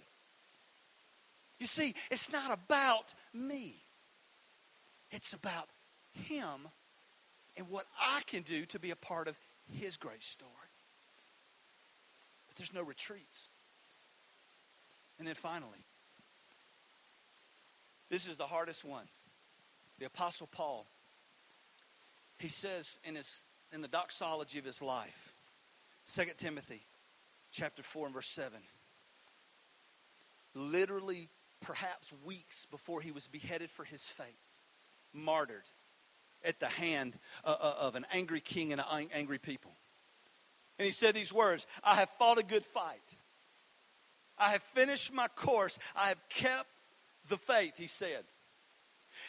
You 1.60 1.68
see, 1.68 1.94
it's 2.10 2.32
not 2.32 2.52
about 2.52 3.14
me, 3.36 3.76
it's 5.12 5.34
about 5.34 5.70
him 6.14 6.68
and 7.58 7.70
what 7.70 7.86
I 8.00 8.22
can 8.28 8.44
do 8.44 8.66
to 8.68 8.80
be 8.80 8.92
a 8.92 8.96
part 8.96 9.28
of 9.28 9.36
His 9.70 9.98
great 9.98 10.24
story. 10.24 10.52
But 12.48 12.56
there's 12.58 12.74
no 12.74 12.84
retreats. 12.84 13.48
And 15.20 15.28
then 15.28 15.36
finally, 15.36 15.86
this 18.10 18.28
is 18.28 18.38
the 18.38 18.46
hardest 18.46 18.84
one. 18.84 19.06
the 20.00 20.06
Apostle 20.06 20.48
Paul, 20.52 20.86
he 22.40 22.50
says 22.50 23.00
in, 23.04 23.16
his, 23.16 23.44
in 23.72 23.82
the 23.82 23.88
doxology 23.88 24.60
of 24.60 24.66
his 24.66 24.82
life, 24.82 25.34
2 26.14 26.24
Timothy 26.38 26.82
chapter 27.52 27.84
4 27.84 28.08
and 28.08 28.14
verse 28.16 28.28
7, 28.28 28.60
literally 30.56 31.30
perhaps 31.62 32.12
weeks 32.26 32.66
before 32.66 33.00
he 33.00 33.12
was 33.12 33.28
beheaded 33.28 33.70
for 33.70 33.86
his 33.86 34.08
faith, 34.08 34.60
martyred 35.14 35.64
at 36.44 36.60
the 36.60 36.68
hand 36.68 37.18
uh, 37.44 37.56
uh, 37.60 37.76
of 37.80 37.96
an 37.96 38.06
angry 38.14 38.40
king 38.40 38.72
and 38.72 38.82
an 38.82 39.08
angry 39.14 39.38
people. 39.38 39.72
And 40.80 40.86
he 40.86 40.92
said 40.92 41.14
these 41.14 41.34
words 41.34 41.68
I 41.84 41.96
have 41.96 42.10
fought 42.18 42.40
a 42.40 42.44
good 42.44 42.66
fight. 42.66 43.16
I 44.38 44.52
have 44.52 44.64
finished 44.74 45.14
my 45.14 45.28
course. 45.28 45.78
I 45.96 46.10
have 46.10 46.22
kept 46.30 46.70
the 47.30 47.38
faith, 47.38 47.78
he 47.78 47.88
said. 47.88 48.24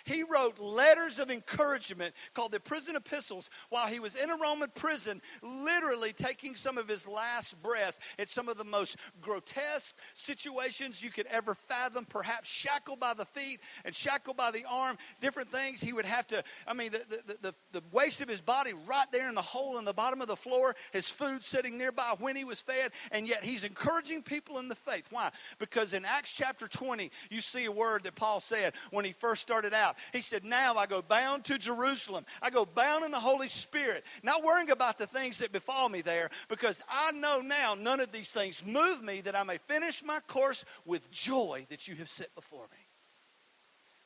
He 0.04 0.22
wrote 0.22 0.58
letters 0.58 1.18
of 1.18 1.30
encouragement 1.30 2.14
called 2.34 2.52
the 2.52 2.60
prison 2.60 2.96
epistles 2.96 3.50
while 3.70 3.86
he 3.86 4.00
was 4.00 4.14
in 4.14 4.30
a 4.30 4.36
Roman 4.36 4.70
prison, 4.74 5.20
literally 5.42 6.12
taking 6.12 6.54
some 6.54 6.78
of 6.78 6.88
his 6.88 7.06
last 7.06 7.60
breaths 7.62 7.98
at 8.18 8.28
some 8.28 8.48
of 8.48 8.56
the 8.56 8.64
most 8.64 8.96
grotesque 9.20 9.94
situations 10.14 11.02
you 11.02 11.10
could 11.10 11.26
ever 11.26 11.54
fathom, 11.54 12.04
perhaps 12.04 12.48
shackled 12.48 13.00
by 13.00 13.14
the 13.14 13.24
feet 13.24 13.60
and 13.84 13.94
shackled 13.94 14.36
by 14.36 14.50
the 14.50 14.64
arm, 14.68 14.96
different 15.20 15.50
things. 15.50 15.80
He 15.80 15.92
would 15.92 16.04
have 16.04 16.26
to, 16.28 16.42
I 16.66 16.74
mean, 16.74 16.92
the, 16.92 17.02
the, 17.08 17.36
the, 17.42 17.54
the 17.72 17.82
waste 17.92 18.20
of 18.20 18.28
his 18.28 18.40
body 18.40 18.72
right 18.86 19.10
there 19.12 19.28
in 19.28 19.34
the 19.34 19.42
hole 19.42 19.78
in 19.78 19.84
the 19.84 19.92
bottom 19.92 20.20
of 20.20 20.28
the 20.28 20.36
floor, 20.36 20.76
his 20.92 21.08
food 21.08 21.42
sitting 21.42 21.76
nearby 21.76 22.14
when 22.18 22.36
he 22.36 22.44
was 22.44 22.60
fed, 22.60 22.92
and 23.10 23.26
yet 23.26 23.44
he's 23.44 23.64
encouraging 23.64 24.22
people 24.22 24.58
in 24.58 24.68
the 24.68 24.74
faith. 24.74 25.06
Why? 25.10 25.30
Because 25.58 25.94
in 25.94 26.04
Acts 26.04 26.30
chapter 26.30 26.68
20, 26.68 27.10
you 27.30 27.40
see 27.40 27.64
a 27.64 27.72
word 27.72 28.04
that 28.04 28.14
Paul 28.14 28.40
said 28.40 28.74
when 28.90 29.04
he 29.04 29.12
first 29.12 29.42
started 29.42 29.71
out. 29.74 29.96
He 30.12 30.20
said, 30.20 30.44
Now 30.44 30.76
I 30.76 30.86
go 30.86 31.02
bound 31.02 31.44
to 31.46 31.58
Jerusalem. 31.58 32.24
I 32.40 32.50
go 32.50 32.64
bound 32.64 33.04
in 33.04 33.10
the 33.10 33.20
Holy 33.20 33.48
Spirit, 33.48 34.04
not 34.22 34.42
worrying 34.42 34.70
about 34.70 34.98
the 34.98 35.06
things 35.06 35.38
that 35.38 35.52
befall 35.52 35.88
me 35.88 36.02
there, 36.02 36.30
because 36.48 36.80
I 36.88 37.12
know 37.12 37.40
now 37.40 37.74
none 37.74 38.00
of 38.00 38.12
these 38.12 38.30
things 38.30 38.64
move 38.64 39.02
me 39.02 39.20
that 39.22 39.36
I 39.36 39.42
may 39.42 39.58
finish 39.68 40.02
my 40.04 40.20
course 40.20 40.64
with 40.84 41.10
joy 41.10 41.66
that 41.70 41.88
you 41.88 41.94
have 41.96 42.08
set 42.08 42.34
before 42.34 42.64
me. 42.64 42.86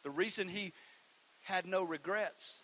The 0.03 0.11
reason 0.11 0.49
he 0.49 0.73
had 1.43 1.67
no 1.67 1.83
regrets 1.83 2.63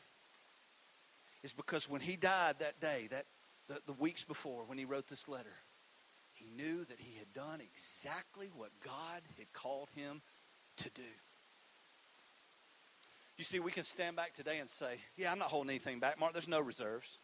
is 1.42 1.52
because 1.52 1.88
when 1.88 2.00
he 2.00 2.16
died 2.16 2.56
that 2.60 2.80
day, 2.80 3.08
that 3.10 3.26
the, 3.68 3.80
the 3.86 3.92
weeks 3.94 4.24
before, 4.24 4.64
when 4.66 4.78
he 4.78 4.84
wrote 4.84 5.08
this 5.08 5.28
letter, 5.28 5.54
he 6.34 6.50
knew 6.56 6.84
that 6.84 6.98
he 6.98 7.16
had 7.18 7.32
done 7.32 7.60
exactly 7.60 8.50
what 8.54 8.70
God 8.84 9.22
had 9.38 9.52
called 9.52 9.88
him 9.94 10.22
to 10.78 10.90
do. 10.90 11.02
You 13.42 13.44
see, 13.44 13.58
we 13.58 13.72
can 13.72 13.82
stand 13.82 14.14
back 14.14 14.34
today 14.34 14.60
and 14.60 14.70
say, 14.70 14.98
Yeah, 15.16 15.32
I'm 15.32 15.38
not 15.40 15.48
holding 15.48 15.70
anything 15.70 15.98
back, 15.98 16.20
Mark. 16.20 16.32
There's 16.32 16.46
no 16.46 16.60
reserves. 16.60 17.18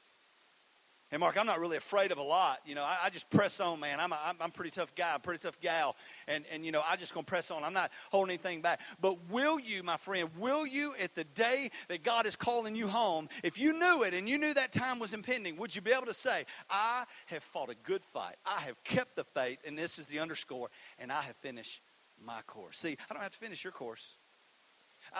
And 1.12 1.20
Mark, 1.20 1.38
I'm 1.38 1.46
not 1.46 1.60
really 1.60 1.76
afraid 1.76 2.10
of 2.10 2.18
a 2.18 2.22
lot. 2.24 2.58
You 2.66 2.74
know, 2.74 2.82
I, 2.82 2.98
I 3.04 3.10
just 3.10 3.30
press 3.30 3.60
on, 3.60 3.78
man. 3.78 4.00
I'm 4.00 4.10
a, 4.10 4.18
I'm, 4.26 4.34
a 4.40 4.48
pretty 4.48 4.72
tough 4.72 4.92
guy, 4.96 5.14
I'm 5.14 5.20
pretty 5.20 5.38
tough 5.38 5.60
gal. 5.60 5.94
And, 6.26 6.44
and 6.50 6.66
you 6.66 6.72
know, 6.72 6.82
I 6.84 6.96
just 6.96 7.14
to 7.14 7.22
press 7.22 7.52
on. 7.52 7.62
I'm 7.62 7.72
not 7.72 7.92
holding 8.10 8.32
anything 8.32 8.62
back. 8.62 8.80
But 9.00 9.30
will 9.30 9.60
you, 9.60 9.84
my 9.84 9.96
friend, 9.96 10.28
will 10.36 10.66
you 10.66 10.92
at 11.00 11.14
the 11.14 11.22
day 11.22 11.70
that 11.86 12.02
God 12.02 12.26
is 12.26 12.34
calling 12.34 12.74
you 12.74 12.88
home, 12.88 13.28
if 13.44 13.56
you 13.56 13.72
knew 13.72 14.02
it 14.02 14.12
and 14.12 14.28
you 14.28 14.38
knew 14.38 14.52
that 14.54 14.72
time 14.72 14.98
was 14.98 15.12
impending, 15.14 15.56
would 15.58 15.72
you 15.72 15.82
be 15.82 15.92
able 15.92 16.06
to 16.06 16.14
say, 16.14 16.46
I 16.68 17.04
have 17.26 17.44
fought 17.44 17.70
a 17.70 17.76
good 17.84 18.02
fight. 18.02 18.34
I 18.44 18.58
have 18.62 18.82
kept 18.82 19.14
the 19.14 19.22
faith, 19.22 19.60
and 19.64 19.78
this 19.78 20.00
is 20.00 20.08
the 20.08 20.18
underscore, 20.18 20.68
and 20.98 21.12
I 21.12 21.22
have 21.22 21.36
finished 21.36 21.80
my 22.20 22.42
course. 22.42 22.76
See, 22.76 22.96
I 23.08 23.14
don't 23.14 23.22
have 23.22 23.30
to 23.30 23.38
finish 23.38 23.62
your 23.62 23.72
course. 23.72 24.16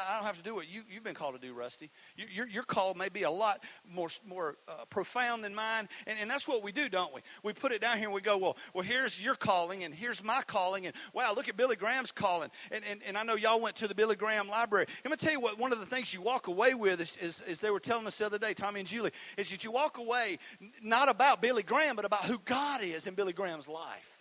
I 0.07 0.17
don't 0.17 0.27
have 0.27 0.37
to 0.37 0.43
do 0.43 0.55
what 0.55 0.69
you, 0.69 0.83
you've 0.91 1.05
been 1.05 1.15
called 1.15 1.35
to 1.35 1.41
do, 1.41 1.55
Rusty. 1.55 1.91
You, 2.17 2.27
your, 2.31 2.49
your 2.49 2.63
call 2.63 2.95
may 2.95 3.09
be 3.09 3.23
a 3.23 3.31
lot 3.31 3.65
more, 3.91 4.09
more 4.27 4.57
uh, 4.69 4.85
profound 4.91 5.45
than 5.45 5.55
mine. 5.55 5.89
And, 6.07 6.19
and 6.21 6.31
that's 6.31 6.47
what 6.47 6.63
we 6.63 6.73
do, 6.73 6.89
don't 6.89 7.15
we? 7.15 7.21
We 7.43 7.53
put 7.53 7.73
it 7.73 7.81
down 7.81 7.99
here 7.99 8.07
and 8.07 8.15
we 8.15 8.21
go, 8.21 8.37
well, 8.39 8.57
well, 8.75 8.85
here's 8.85 9.23
your 9.23 9.35
calling 9.35 9.85
and 9.85 9.95
here's 9.95 10.23
my 10.23 10.43
calling. 10.43 10.87
And 10.87 10.95
wow, 11.13 11.33
look 11.35 11.49
at 11.49 11.57
Billy 11.57 11.77
Graham's 11.77 12.13
calling. 12.13 12.51
And, 12.71 12.85
and, 12.91 13.01
and 13.07 13.17
I 13.17 13.23
know 13.23 13.37
y'all 13.37 13.61
went 13.61 13.77
to 13.77 13.89
the 13.89 13.95
Billy 13.95 14.17
Graham 14.17 14.49
library. 14.49 14.87
I'm 15.05 15.09
going 15.09 15.19
to 15.19 15.25
tell 15.25 15.35
you 15.35 15.41
what, 15.41 15.59
one 15.59 15.73
of 15.73 15.81
the 15.81 15.87
things 15.87 16.13
you 16.13 16.21
walk 16.21 16.49
away 16.49 16.75
with 16.75 17.01
is, 17.01 17.17
is, 17.21 17.41
is 17.47 17.61
they 17.61 17.71
were 17.71 17.81
telling 17.81 18.07
us 18.07 18.17
the 18.17 18.27
other 18.27 18.39
day, 18.39 18.55
Tommy 18.55 18.81
and 18.81 18.89
Julie, 18.89 19.13
is 19.37 19.51
that 19.51 19.65
you 19.65 19.71
walk 19.71 19.99
away 19.99 20.39
not 20.83 21.09
about 21.09 21.41
Billy 21.41 21.63
Graham, 21.63 21.97
but 21.97 22.05
about 22.05 22.25
who 22.25 22.39
God 22.45 22.83
is 22.83 23.07
in 23.07 23.15
Billy 23.15 23.33
Graham's 23.33 23.69
life. 23.69 24.19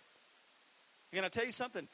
Can 1.12 1.24
I 1.24 1.28
tell 1.28 1.46
you 1.46 1.52
something? 1.52 1.88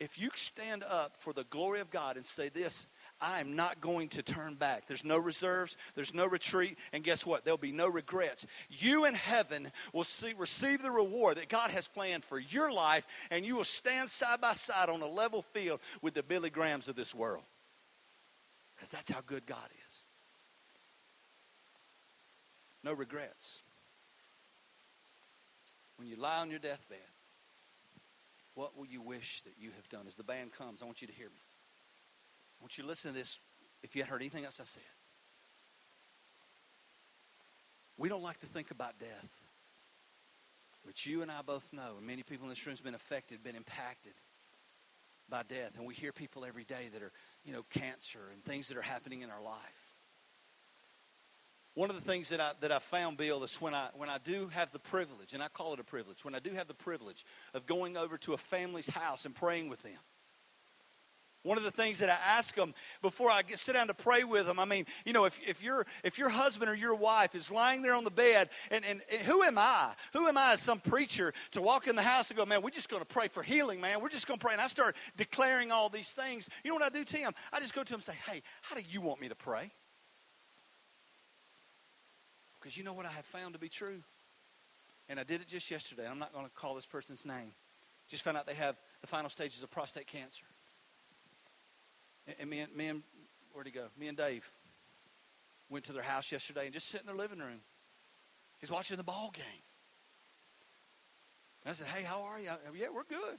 If 0.00 0.18
you 0.18 0.30
stand 0.34 0.84
up 0.84 1.16
for 1.18 1.32
the 1.32 1.44
glory 1.44 1.80
of 1.80 1.90
God 1.90 2.16
and 2.16 2.26
say 2.26 2.48
this, 2.48 2.86
I 3.24 3.40
am 3.40 3.56
not 3.56 3.80
going 3.80 4.10
to 4.10 4.22
turn 4.22 4.54
back. 4.54 4.86
There's 4.86 5.02
no 5.04 5.16
reserves, 5.16 5.78
there's 5.94 6.12
no 6.12 6.26
retreat, 6.26 6.76
and 6.92 7.02
guess 7.02 7.24
what? 7.24 7.42
There'll 7.42 7.56
be 7.56 7.72
no 7.72 7.88
regrets. 7.88 8.44
You 8.68 9.06
in 9.06 9.14
heaven 9.14 9.72
will 9.94 10.04
see, 10.04 10.34
receive 10.36 10.82
the 10.82 10.90
reward 10.90 11.38
that 11.38 11.48
God 11.48 11.70
has 11.70 11.88
planned 11.88 12.22
for 12.22 12.38
your 12.38 12.70
life, 12.70 13.06
and 13.30 13.46
you 13.46 13.56
will 13.56 13.64
stand 13.64 14.10
side 14.10 14.42
by 14.42 14.52
side 14.52 14.90
on 14.90 15.00
a 15.00 15.06
level 15.06 15.40
field 15.40 15.80
with 16.02 16.12
the 16.12 16.22
Billy 16.22 16.50
Grahams 16.50 16.86
of 16.86 16.96
this 16.96 17.14
world. 17.14 17.44
Because 18.76 18.90
that's 18.90 19.10
how 19.10 19.20
good 19.26 19.46
God 19.46 19.68
is. 19.86 19.98
No 22.82 22.92
regrets. 22.92 23.62
When 25.96 26.06
you 26.08 26.16
lie 26.16 26.40
on 26.40 26.50
your 26.50 26.58
deathbed, 26.58 26.98
what 28.54 28.76
will 28.76 28.86
you 28.86 29.00
wish 29.00 29.40
that 29.44 29.54
you 29.58 29.70
have 29.76 29.88
done? 29.88 30.06
As 30.06 30.14
the 30.14 30.24
band 30.24 30.52
comes, 30.52 30.82
I 30.82 30.84
want 30.84 31.00
you 31.00 31.06
to 31.06 31.14
hear 31.14 31.28
me. 31.28 31.40
Want 32.64 32.78
you 32.78 32.86
listen 32.86 33.12
to 33.12 33.18
this 33.18 33.38
if 33.82 33.94
you 33.94 34.00
had 34.00 34.08
heard 34.08 34.22
anything 34.22 34.46
else 34.46 34.58
I 34.58 34.64
said. 34.64 34.82
We 37.98 38.08
don't 38.08 38.22
like 38.22 38.40
to 38.40 38.46
think 38.46 38.70
about 38.70 38.98
death. 38.98 39.28
But 40.86 41.04
you 41.04 41.20
and 41.20 41.30
I 41.30 41.42
both 41.42 41.70
know, 41.74 41.96
and 41.98 42.06
many 42.06 42.22
people 42.22 42.44
in 42.44 42.48
this 42.48 42.64
room 42.64 42.74
have 42.74 42.82
been 42.82 42.94
affected, 42.94 43.44
been 43.44 43.54
impacted 43.54 44.14
by 45.28 45.42
death. 45.42 45.72
And 45.76 45.86
we 45.86 45.92
hear 45.92 46.10
people 46.10 46.46
every 46.46 46.64
day 46.64 46.88
that 46.94 47.02
are, 47.02 47.12
you 47.44 47.52
know, 47.52 47.66
cancer 47.68 48.30
and 48.32 48.42
things 48.42 48.68
that 48.68 48.78
are 48.78 48.82
happening 48.82 49.20
in 49.20 49.28
our 49.28 49.42
life. 49.42 49.92
One 51.74 51.90
of 51.90 51.96
the 51.96 52.02
things 52.10 52.30
that 52.30 52.40
I, 52.40 52.52
that 52.62 52.72
I 52.72 52.78
found, 52.78 53.18
Bill, 53.18 53.44
is 53.44 53.60
when 53.60 53.74
I, 53.74 53.88
when 53.94 54.08
I 54.08 54.16
do 54.24 54.48
have 54.54 54.72
the 54.72 54.78
privilege, 54.78 55.34
and 55.34 55.42
I 55.42 55.48
call 55.48 55.74
it 55.74 55.80
a 55.80 55.84
privilege, 55.84 56.24
when 56.24 56.34
I 56.34 56.38
do 56.38 56.52
have 56.52 56.68
the 56.68 56.72
privilege 56.72 57.26
of 57.52 57.66
going 57.66 57.98
over 57.98 58.16
to 58.16 58.32
a 58.32 58.38
family's 58.38 58.88
house 58.88 59.26
and 59.26 59.34
praying 59.34 59.68
with 59.68 59.82
them, 59.82 59.98
one 61.44 61.58
of 61.58 61.62
the 61.62 61.70
things 61.70 61.98
that 61.98 62.08
I 62.08 62.18
ask 62.26 62.54
them 62.56 62.74
before 63.02 63.30
I 63.30 63.42
sit 63.54 63.74
down 63.74 63.86
to 63.86 63.94
pray 63.94 64.24
with 64.24 64.46
them, 64.46 64.58
I 64.58 64.64
mean, 64.64 64.86
you 65.04 65.12
know, 65.12 65.26
if, 65.26 65.38
if, 65.46 65.62
your, 65.62 65.86
if 66.02 66.18
your 66.18 66.30
husband 66.30 66.70
or 66.70 66.74
your 66.74 66.94
wife 66.94 67.34
is 67.34 67.50
lying 67.50 67.82
there 67.82 67.94
on 67.94 68.02
the 68.02 68.10
bed, 68.10 68.48
and, 68.70 68.84
and, 68.84 69.02
and 69.12 69.20
who 69.22 69.42
am 69.42 69.58
I? 69.58 69.92
Who 70.14 70.26
am 70.26 70.36
I 70.36 70.54
as 70.54 70.60
some 70.60 70.80
preacher 70.80 71.32
to 71.52 71.62
walk 71.62 71.86
in 71.86 71.94
the 71.94 72.02
house 72.02 72.30
and 72.30 72.36
go, 72.36 72.46
man, 72.46 72.62
we're 72.62 72.70
just 72.70 72.88
going 72.88 73.02
to 73.02 73.06
pray 73.06 73.28
for 73.28 73.42
healing, 73.42 73.80
man. 73.80 74.00
We're 74.00 74.08
just 74.08 74.26
going 74.26 74.40
to 74.40 74.44
pray. 74.44 74.54
And 74.54 74.60
I 74.60 74.66
start 74.66 74.96
declaring 75.16 75.70
all 75.70 75.90
these 75.90 76.10
things. 76.10 76.48
You 76.64 76.70
know 76.70 76.74
what 76.74 76.82
I 76.82 76.88
do 76.88 77.04
to 77.04 77.16
him? 77.16 77.32
I 77.52 77.60
just 77.60 77.74
go 77.74 77.84
to 77.84 77.92
him 77.92 77.98
and 77.98 78.04
say, 78.04 78.14
hey, 78.26 78.42
how 78.62 78.74
do 78.74 78.82
you 78.88 79.02
want 79.02 79.20
me 79.20 79.28
to 79.28 79.36
pray? 79.36 79.70
Because 82.58 82.78
you 82.78 82.84
know 82.84 82.94
what 82.94 83.04
I 83.04 83.10
have 83.10 83.26
found 83.26 83.52
to 83.52 83.60
be 83.60 83.68
true? 83.68 84.02
And 85.10 85.20
I 85.20 85.24
did 85.24 85.42
it 85.42 85.46
just 85.46 85.70
yesterday. 85.70 86.08
I'm 86.10 86.18
not 86.18 86.32
going 86.32 86.46
to 86.46 86.50
call 86.52 86.74
this 86.74 86.86
person's 86.86 87.26
name. 87.26 87.52
Just 88.08 88.22
found 88.22 88.38
out 88.38 88.46
they 88.46 88.54
have 88.54 88.76
the 89.02 89.06
final 89.06 89.28
stages 89.28 89.62
of 89.62 89.70
prostate 89.70 90.06
cancer. 90.06 90.44
And 92.40 92.48
me 92.48 92.60
and, 92.60 92.74
me 92.74 92.86
and 92.86 93.02
where'd 93.52 93.66
he 93.66 93.72
go? 93.72 93.86
Me 93.98 94.08
and 94.08 94.16
Dave 94.16 94.48
went 95.68 95.84
to 95.86 95.92
their 95.92 96.02
house 96.02 96.30
yesterday 96.32 96.64
and 96.64 96.72
just 96.72 96.88
sit 96.88 97.00
in 97.00 97.06
their 97.06 97.16
living 97.16 97.38
room. 97.38 97.60
He's 98.60 98.70
watching 98.70 98.96
the 98.96 99.04
ball 99.04 99.30
game. 99.34 99.44
And 101.64 101.70
I 101.70 101.74
said, 101.74 101.86
hey, 101.86 102.02
how 102.02 102.22
are 102.22 102.38
you? 102.38 102.50
yeah, 102.76 102.86
we're 102.94 103.04
good. 103.04 103.38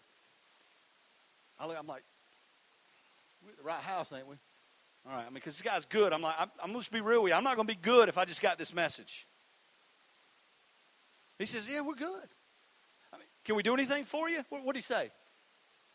I 1.59 1.67
look, 1.67 1.77
I'm 1.79 1.87
like, 1.87 2.03
we're 3.43 3.51
at 3.51 3.57
the 3.57 3.63
right 3.63 3.81
house, 3.81 4.11
ain't 4.13 4.27
we? 4.27 4.35
All 5.07 5.15
right, 5.15 5.21
I 5.21 5.25
mean, 5.25 5.35
because 5.35 5.55
this 5.57 5.61
guy's 5.61 5.85
good. 5.85 6.13
I'm 6.13 6.21
like, 6.21 6.35
I'm, 6.39 6.49
I'm 6.63 6.71
going 6.71 6.83
to 6.83 6.91
be 6.91 7.01
real 7.01 7.21
with 7.21 7.31
you. 7.31 7.35
I'm 7.35 7.43
not 7.43 7.55
going 7.55 7.67
to 7.67 7.73
be 7.73 7.79
good 7.79 8.09
if 8.09 8.17
I 8.17 8.25
just 8.25 8.41
got 8.41 8.57
this 8.57 8.73
message. 8.73 9.27
He 11.37 11.45
says, 11.45 11.67
yeah, 11.69 11.81
we're 11.81 11.95
good. 11.95 12.27
I 13.13 13.17
mean, 13.17 13.27
can 13.43 13.55
we 13.55 13.61
do 13.61 13.73
anything 13.73 14.03
for 14.03 14.29
you? 14.29 14.39
What 14.49 14.65
did 14.65 14.77
he 14.77 14.81
say? 14.81 15.11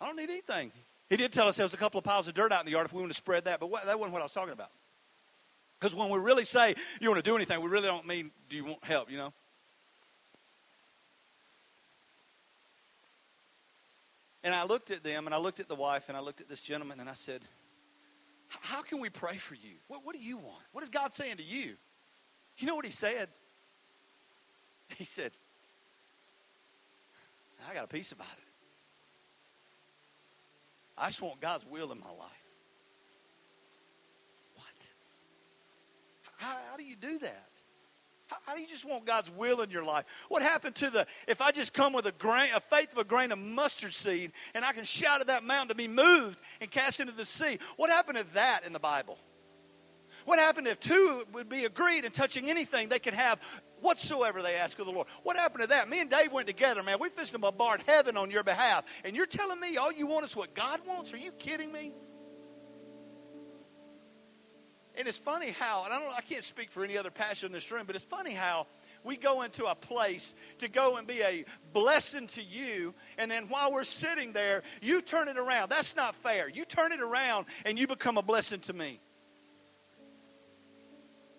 I 0.01 0.07
don't 0.07 0.17
need 0.17 0.31
anything. 0.31 0.71
He 1.11 1.17
did 1.17 1.33
tell 1.33 1.49
us 1.49 1.57
there 1.57 1.65
was 1.65 1.75
a 1.75 1.77
couple 1.77 1.99
of 1.99 2.05
piles 2.05 2.29
of 2.29 2.35
dirt 2.35 2.53
out 2.53 2.61
in 2.61 2.67
the 2.67 2.73
yard 2.73 2.87
if 2.87 2.93
we 2.93 3.01
want 3.01 3.13
to 3.13 3.19
spread 3.19 3.45
that, 3.47 3.59
but 3.59 3.69
what, 3.69 3.85
that 3.85 3.99
wasn't 3.99 4.13
what 4.13 4.23
I 4.23 4.25
was 4.25 4.33
talking 4.33 4.53
about. 4.53 4.71
Because 5.79 5.95
when 5.95 6.09
we 6.09 6.21
really 6.21 6.45
say 6.45 6.77
you 7.01 7.09
want 7.09 7.23
to 7.23 7.29
do 7.29 7.35
anything, 7.35 7.61
we 7.61 7.69
really 7.69 7.89
don't 7.89 8.07
mean 8.07 8.31
do 8.49 8.57
you 8.57 8.65
want 8.65 8.85
help, 8.85 9.11
you 9.11 9.19
know? 9.19 9.33
And 14.45 14.55
I 14.55 14.65
looked 14.65 14.91
at 14.93 15.03
them 15.03 15.27
and 15.27 15.35
I 15.35 15.39
looked 15.39 15.59
at 15.59 15.69
the 15.69 15.75
wife 15.75 16.05
and 16.09 16.17
I 16.17 16.21
looked 16.21 16.41
at 16.41 16.49
this 16.49 16.61
gentleman 16.61 17.01
and 17.01 17.09
I 17.09 17.15
said, 17.15 17.43
How 18.49 18.81
can 18.81 19.01
we 19.01 19.11
pray 19.11 19.37
for 19.37 19.55
you? 19.55 19.75
What, 19.89 20.05
what 20.05 20.15
do 20.15 20.23
you 20.23 20.37
want? 20.37 20.63
What 20.73 20.85
is 20.85 20.91
God 20.91 21.13
saying 21.13 21.39
to 21.39 21.43
you? 21.43 21.75
You 22.57 22.67
know 22.69 22.77
what 22.77 22.85
he 22.85 22.93
said? 22.93 23.29
He 24.97 25.05
said, 25.05 25.33
I 27.69 27.75
got 27.75 27.85
a 27.85 27.89
peace 27.89 28.13
about 28.13 28.27
it. 28.39 28.50
I 31.01 31.09
just 31.09 31.23
want 31.23 31.41
God's 31.41 31.65
will 31.67 31.91
in 31.93 31.99
my 31.99 32.11
life. 32.11 32.31
What? 34.55 34.67
How 36.37 36.77
do 36.77 36.85
you 36.85 36.95
do 36.95 37.19
that? 37.21 37.49
How, 38.27 38.37
how, 38.47 38.55
do 38.55 38.61
you 38.61 38.69
just 38.69 38.85
want 38.85 39.07
God's 39.07 39.31
will 39.31 39.63
in 39.63 39.71
your 39.71 39.85
life? 39.85 40.05
What 40.29 40.43
happened 40.43 40.77
to 40.77 40.91
the, 40.91 41.07
if 41.27 41.41
I 41.41 41.51
just 41.51 41.73
come 41.73 41.95
with 41.95 42.07
a 42.07 42.13
grain, 42.13 42.51
a 42.55 42.61
faith 42.61 42.93
of 42.93 42.99
a 42.99 43.05
grain 43.05 43.33
of 43.33 43.39
mustard 43.39 43.95
seed, 43.95 44.33
and 44.55 44.65
I 44.65 44.73
can 44.73 44.85
shout 44.85 45.21
at 45.21 45.27
that 45.29 45.43
mountain 45.43 45.69
to 45.69 45.75
be 45.75 45.89
moved 45.89 46.39
and 46.61 46.71
cast 46.71 47.01
into 47.01 47.13
the 47.13 47.25
sea? 47.25 47.59
What 47.77 47.91
happened 47.91 48.19
to 48.19 48.27
that 48.35 48.65
in 48.65 48.73
the 48.73 48.79
Bible? 48.79 49.19
What 50.25 50.39
happened 50.39 50.67
if 50.67 50.81
two 50.81 51.25
would 51.33 51.49
be 51.49 51.65
agreed 51.65 52.05
in 52.05 52.13
touching 52.13 52.51
anything 52.51 52.89
they 52.89 52.99
could 52.99 53.15
have 53.15 53.41
whatsoever 53.81 54.43
they 54.43 54.57
ask 54.57 54.79
of 54.79 54.87
the 54.87 54.93
Lord? 54.93 55.07
What 55.23 55.37
happened 55.37 55.63
to 55.63 55.69
that? 55.69 55.89
Me 55.89 56.01
and 56.01 56.11
Dave 56.11 56.33
went 56.33 56.47
together, 56.47 56.83
man. 56.83 56.99
We 57.01 57.09
fished 57.09 57.33
to 57.33 57.39
bombard 57.39 57.83
heaven 57.87 58.17
on 58.17 58.31
your 58.31 58.45
behalf. 58.45 58.85
And 59.05 59.17
you're 59.17 59.27
telling 59.27 59.61
me 59.61 59.77
all 59.77 59.93
you 59.93 60.07
want 60.07 60.25
is 60.25 60.37
what 60.37 60.55
God 60.55 60.81
wants? 60.87 61.13
Are 61.13 61.19
you 61.19 61.33
kidding 61.33 61.73
me? 61.73 61.93
And 64.97 65.09
it's 65.09 65.19
funny 65.19 65.51
how, 65.53 65.85
and 65.85 65.95
I 65.95 66.01
don't 66.01 66.13
I 66.13 66.21
can't 66.21 66.45
speak 66.45 66.71
for 66.71 66.85
any 66.85 66.99
other 66.99 67.11
pastor 67.11 67.47
in 67.47 67.53
this 67.53 67.71
room, 67.71 67.85
but 67.87 67.97
it's 67.97 68.05
funny 68.05 68.33
how 68.33 68.67
we 69.03 69.17
go 69.17 69.43
into 69.43 69.65
a 69.65 69.75
place 69.75 70.35
to 70.59 70.69
go 70.69 70.97
and 70.97 71.07
be 71.07 71.23
a 71.23 71.45
blessing 71.73 72.27
to 72.29 72.43
you, 72.43 72.95
and 73.17 73.31
then 73.31 73.49
while 73.49 73.73
we're 73.73 73.85
sitting 73.85 74.33
there, 74.33 74.63
you 74.83 75.01
turn 75.01 75.29
it 75.29 75.39
around. 75.39 75.71
That's 75.71 75.97
not 75.97 76.15
fair. 76.17 76.51
You 76.51 76.65
turn 76.65 76.93
it 76.93 77.01
around 77.01 77.47
and 77.65 77.79
you 77.79 77.87
become 77.87 78.19
a 78.19 78.23
blessing 78.23 78.61
to 78.61 78.73
me. 78.73 79.01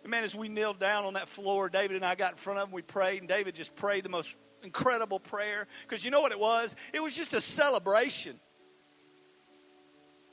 Man, 0.05 0.23
as 0.23 0.35
we 0.35 0.49
kneeled 0.49 0.79
down 0.79 1.05
on 1.05 1.13
that 1.13 1.29
floor, 1.29 1.69
David 1.69 1.95
and 1.95 2.05
I 2.05 2.15
got 2.15 2.31
in 2.31 2.37
front 2.37 2.59
of 2.59 2.67
him, 2.67 2.73
we 2.73 2.81
prayed, 2.81 3.19
and 3.19 3.29
David 3.29 3.55
just 3.55 3.75
prayed 3.75 4.03
the 4.03 4.09
most 4.09 4.37
incredible 4.63 5.19
prayer. 5.19 5.67
Because 5.83 6.03
you 6.03 6.11
know 6.11 6.21
what 6.21 6.31
it 6.31 6.39
was? 6.39 6.75
It 6.93 7.01
was 7.01 7.15
just 7.15 7.33
a 7.33 7.41
celebration. 7.41 8.39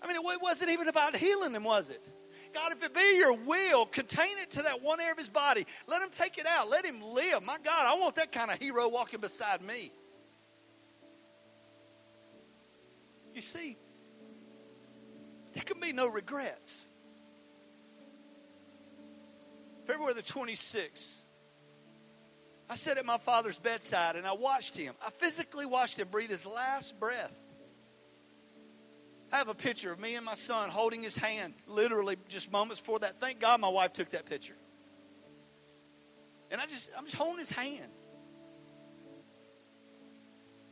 I 0.03 0.07
mean, 0.07 0.17
it 0.17 0.43
wasn't 0.43 0.71
even 0.71 0.89
about 0.89 1.17
healing 1.17 1.55
him, 1.55 1.65
was 1.65 1.91
it? 1.91 2.07
God, 2.55 2.73
if 2.73 2.83
it 2.83 2.95
be 2.95 3.17
your 3.17 3.35
will, 3.35 3.85
contain 3.87 4.39
it 4.39 4.51
to 4.53 4.63
that 4.63 4.83
one 4.83 5.01
area 5.01 5.13
of 5.13 5.19
his 5.19 5.29
body. 5.29 5.67
Let 5.87 6.03
him 6.03 6.11
take 6.11 6.39
it 6.39 6.47
out. 6.47 6.69
Let 6.69 6.87
him 6.87 7.03
live. 7.03 7.43
My 7.43 7.59
God, 7.63 7.87
I 7.87 7.95
want 7.99 8.15
that 8.15 8.33
kind 8.33 8.51
of 8.51 8.59
hero 8.59 8.89
walking 8.89 9.21
beside 9.21 9.61
me. 9.61 9.93
You 13.35 13.41
see, 13.41 13.77
there 15.53 15.63
can 15.63 15.81
be 15.81 15.93
no 15.93 16.09
regrets. 16.09 16.88
February 19.89 20.13
the 20.13 20.23
26th, 20.23 21.17
I 22.69 22.75
sat 22.75 22.99
at 22.99 23.07
my 23.07 23.17
father's 23.17 23.59
bedside 23.59 24.17
and 24.17 24.27
I 24.27 24.35
watched 24.35 24.77
him. 24.77 24.95
I 25.05 25.09
physically 25.11 25.65
watched 25.65 25.99
him 25.99 26.09
breathe 26.11 26.29
his 26.29 26.45
last 26.45 27.01
breath. 27.01 27.33
I 29.33 29.39
have 29.39 29.49
a 29.49 29.55
picture 29.55 29.91
of 29.91 29.99
me 29.99 30.15
and 30.15 30.27
my 30.27 30.35
son 30.35 30.69
holding 30.69 31.03
his 31.03 31.17
hand, 31.17 31.55
literally 31.67 32.17
just 32.29 32.53
moments 32.53 32.81
before 32.81 32.99
that. 32.99 33.19
Thank 33.19 33.41
God 33.41 33.61
my 33.61 33.69
wife 33.71 33.95
took 33.95 34.11
that 34.11 34.27
picture. 34.27 34.57
And 36.51 36.61
I 36.61 36.67
just, 36.67 36.91
I'm 36.97 37.07
just 37.07 37.17
holding 37.17 37.41
his 37.41 37.51
hand. 37.51 37.91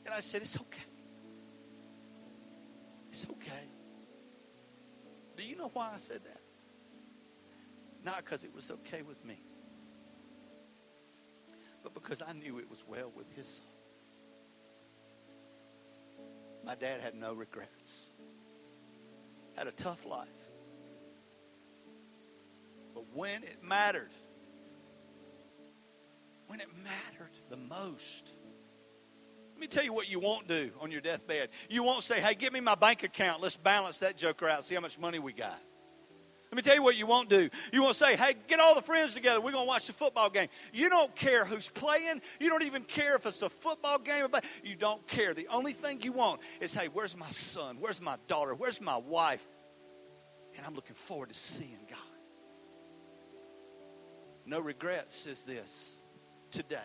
And 0.05 0.15
I 0.15 0.21
said, 0.21 0.43
It's 0.43 0.57
okay. 0.57 0.85
It's 3.11 3.25
okay. 3.31 3.69
Do 5.39 5.43
you 5.43 5.57
know 5.57 5.71
why 5.73 5.93
I 5.95 5.99
said 5.99 6.21
that? 6.25 6.41
Not 8.07 8.25
because 8.25 8.43
it 8.43 8.55
was 8.55 8.71
okay 8.71 9.03
with 9.03 9.23
me, 9.25 9.39
but 11.83 11.93
because 11.93 12.23
I 12.27 12.33
knew 12.33 12.59
it 12.59 12.71
was 12.71 12.83
well 12.89 13.13
with 13.15 13.27
his 13.37 13.47
soul. 13.47 13.67
My 16.65 16.75
dad 16.75 17.03
had 17.03 17.15
no 17.15 17.35
regrets 17.35 18.07
had 19.57 19.67
a 19.67 19.73
tough 19.73 20.05
life. 20.05 20.29
But 22.95 23.05
when 23.15 23.43
it 23.43 23.63
mattered, 23.63 24.11
when 26.47 26.61
it 26.61 26.69
mattered 26.85 27.33
the 27.51 27.57
most, 27.57 28.33
let 29.53 29.61
me 29.61 29.67
tell 29.67 29.85
you 29.85 29.93
what 29.93 30.11
you 30.11 30.21
won't 30.21 30.47
do 30.47 30.71
on 30.81 30.91
your 30.91 31.01
deathbed. 31.01 31.49
You 31.69 31.83
won't 31.83 32.05
say, 32.05 32.21
hey, 32.21 32.35
give 32.35 32.53
me 32.53 32.61
my 32.61 32.75
bank 32.75 33.03
account. 33.03 33.43
Let's 33.43 33.57
balance 33.57 33.99
that 34.01 34.17
joker 34.17 34.49
out, 34.49 34.65
see 34.65 34.75
how 34.75 34.81
much 34.81 34.99
money 34.99 35.19
we 35.19 35.33
got. 35.33 35.59
Let 36.57 36.65
me 36.65 36.71
tell 36.71 36.77
you 36.77 36.83
what 36.83 36.97
you 36.97 37.07
won't 37.07 37.29
do. 37.29 37.51
You 37.71 37.83
won't 37.83 37.97
say, 37.97 38.17
hey, 38.17 38.35
get 38.49 38.61
all 38.61 38.75
the 38.75 38.81
friends 38.81 39.13
together. 39.13 39.43
We're 39.43 39.53
going 39.53 39.65
to 39.65 39.69
watch 39.69 39.89
the 39.89 39.93
football 39.93 40.31
game. 40.31 40.49
You 40.73 40.89
don't 40.89 41.15
care 41.15 41.45
who's 41.45 41.69
playing. 41.69 42.23
You 42.41 42.49
don't 42.49 42.63
even 42.63 42.83
care 42.85 43.15
if 43.15 43.27
it's 43.27 43.43
a 43.43 43.51
football 43.51 43.99
game. 43.99 44.29
But 44.33 44.43
you 44.65 44.75
don't 44.75 45.07
care. 45.07 45.35
The 45.35 45.49
only 45.49 45.75
thing 45.75 46.01
you 46.01 46.13
want 46.13 46.41
is, 46.63 46.73
hey, 46.73 46.89
where's 46.91 47.15
my 47.15 47.29
son? 47.29 47.77
Where's 47.79 48.01
my 48.01 48.17
daughter? 48.27 48.55
Where's 48.55 48.81
my 48.81 48.97
wife? 48.97 49.47
And 50.57 50.65
I'm 50.65 50.75
looking 50.75 50.95
forward 50.95 51.29
to 51.29 51.35
seeing 51.35 51.77
God. 51.91 51.99
No 54.47 54.59
regrets 54.59 55.27
is 55.27 55.43
this 55.43 55.99
today, 56.51 56.79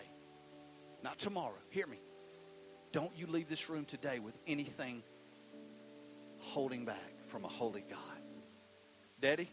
not 1.01 1.17
tomorrow. 1.17 1.55
Hear 1.69 1.88
me. 1.88 2.01
Don't 2.91 3.15
you 3.15 3.25
leave 3.25 3.47
this 3.47 3.69
room 3.69 3.86
today 3.86 4.19
with 4.19 4.38
anything 4.45 5.01
holding 6.39 6.84
back 6.84 7.13
from 7.27 7.45
a 7.45 7.47
holy 7.47 7.86
God. 7.89 7.99
Daddy, 9.21 9.49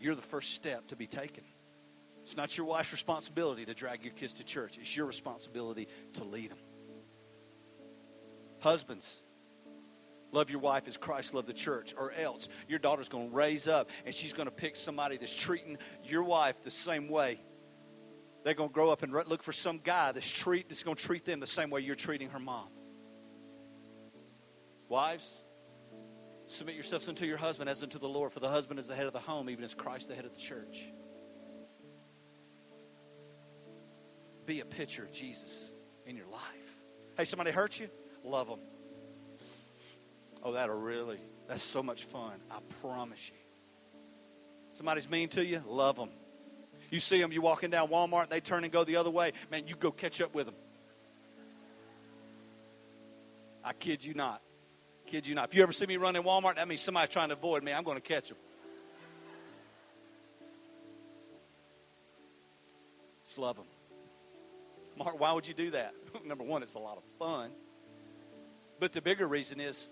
you're 0.00 0.14
the 0.14 0.22
first 0.22 0.54
step 0.54 0.88
to 0.88 0.96
be 0.96 1.06
taken. 1.06 1.44
It's 2.24 2.36
not 2.36 2.56
your 2.56 2.66
wife's 2.66 2.92
responsibility 2.92 3.64
to 3.66 3.74
drag 3.74 4.02
your 4.02 4.12
kids 4.12 4.34
to 4.34 4.44
church. 4.44 4.78
It's 4.78 4.96
your 4.96 5.06
responsibility 5.06 5.86
to 6.14 6.24
lead 6.24 6.50
them. 6.50 6.58
Husbands, 8.58 9.22
love 10.32 10.50
your 10.50 10.58
wife 10.58 10.88
as 10.88 10.96
Christ 10.96 11.34
loved 11.34 11.46
the 11.46 11.52
church, 11.52 11.94
or 11.96 12.12
else 12.12 12.48
your 12.68 12.80
daughter's 12.80 13.08
going 13.08 13.30
to 13.30 13.34
raise 13.34 13.68
up 13.68 13.90
and 14.04 14.12
she's 14.12 14.32
going 14.32 14.48
to 14.48 14.54
pick 14.54 14.74
somebody 14.74 15.18
that's 15.18 15.34
treating 15.34 15.78
your 16.04 16.24
wife 16.24 16.56
the 16.64 16.70
same 16.70 17.08
way. 17.08 17.40
They're 18.42 18.54
going 18.54 18.70
to 18.70 18.74
grow 18.74 18.90
up 18.90 19.02
and 19.02 19.12
look 19.12 19.42
for 19.42 19.52
some 19.52 19.78
guy 19.78 20.12
that's, 20.12 20.28
treat, 20.28 20.68
that's 20.68 20.82
going 20.82 20.96
to 20.96 21.02
treat 21.02 21.24
them 21.24 21.40
the 21.40 21.46
same 21.46 21.70
way 21.70 21.80
you're 21.80 21.94
treating 21.94 22.30
her 22.30 22.38
mom. 22.40 22.68
Wives, 24.88 25.42
Submit 26.48 26.76
yourselves 26.76 27.08
unto 27.08 27.26
your 27.26 27.36
husband 27.36 27.68
as 27.68 27.82
unto 27.82 27.98
the 27.98 28.08
Lord, 28.08 28.32
for 28.32 28.40
the 28.40 28.48
husband 28.48 28.78
is 28.78 28.86
the 28.86 28.94
head 28.94 29.06
of 29.06 29.12
the 29.12 29.18
home, 29.20 29.50
even 29.50 29.64
as 29.64 29.74
Christ 29.74 30.08
the 30.08 30.14
head 30.14 30.24
of 30.24 30.32
the 30.32 30.40
church. 30.40 30.86
Be 34.46 34.60
a 34.60 34.64
picture 34.64 35.02
of 35.02 35.10
Jesus 35.10 35.72
in 36.06 36.16
your 36.16 36.28
life. 36.28 36.42
Hey, 37.16 37.24
somebody 37.24 37.50
hurt 37.50 37.80
you? 37.80 37.88
Love 38.22 38.48
them. 38.48 38.60
Oh, 40.42 40.52
that'll 40.52 40.78
really, 40.78 41.18
that's 41.48 41.62
so 41.62 41.82
much 41.82 42.04
fun. 42.04 42.34
I 42.50 42.58
promise 42.80 43.28
you. 43.28 43.34
Somebody's 44.74 45.10
mean 45.10 45.28
to 45.30 45.44
you? 45.44 45.62
Love 45.66 45.96
them. 45.96 46.10
You 46.90 47.00
see 47.00 47.20
them, 47.20 47.32
you 47.32 47.42
walking 47.42 47.70
down 47.70 47.88
Walmart, 47.88 48.30
they 48.30 48.38
turn 48.40 48.62
and 48.62 48.72
go 48.72 48.84
the 48.84 48.96
other 48.96 49.10
way. 49.10 49.32
Man, 49.50 49.66
you 49.66 49.74
go 49.74 49.90
catch 49.90 50.20
up 50.20 50.34
with 50.34 50.46
them. 50.46 50.54
I 53.64 53.72
kid 53.72 54.04
you 54.04 54.14
not. 54.14 54.40
Kid 55.06 55.26
you 55.26 55.34
not. 55.34 55.48
If 55.48 55.54
you 55.54 55.62
ever 55.62 55.72
see 55.72 55.86
me 55.86 55.96
running 55.96 56.22
Walmart, 56.22 56.56
that 56.56 56.66
means 56.66 56.80
somebody's 56.80 57.12
trying 57.12 57.28
to 57.28 57.34
avoid 57.34 57.62
me. 57.62 57.72
I'm 57.72 57.84
going 57.84 57.96
to 57.96 58.06
catch 58.06 58.28
them. 58.28 58.36
Just 63.26 63.38
love 63.38 63.56
them. 63.56 63.66
Mark, 64.96 65.20
why 65.20 65.32
would 65.32 65.46
you 65.46 65.54
do 65.54 65.70
that? 65.72 65.94
Number 66.24 66.42
one, 66.42 66.62
it's 66.62 66.74
a 66.74 66.78
lot 66.78 66.96
of 66.96 67.02
fun. 67.18 67.50
But 68.80 68.92
the 68.92 69.00
bigger 69.00 69.26
reason 69.26 69.60
is 69.60 69.88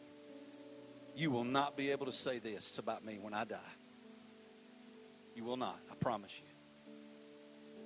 you 1.14 1.30
will 1.30 1.44
not 1.44 1.76
be 1.76 1.90
able 1.90 2.06
to 2.06 2.12
say 2.12 2.38
this 2.38 2.78
about 2.78 3.04
me 3.04 3.18
when 3.20 3.34
I 3.34 3.44
die. 3.44 3.58
You 5.34 5.44
will 5.44 5.56
not. 5.56 5.78
I 5.90 5.94
promise 5.94 6.40
you. 6.40 6.46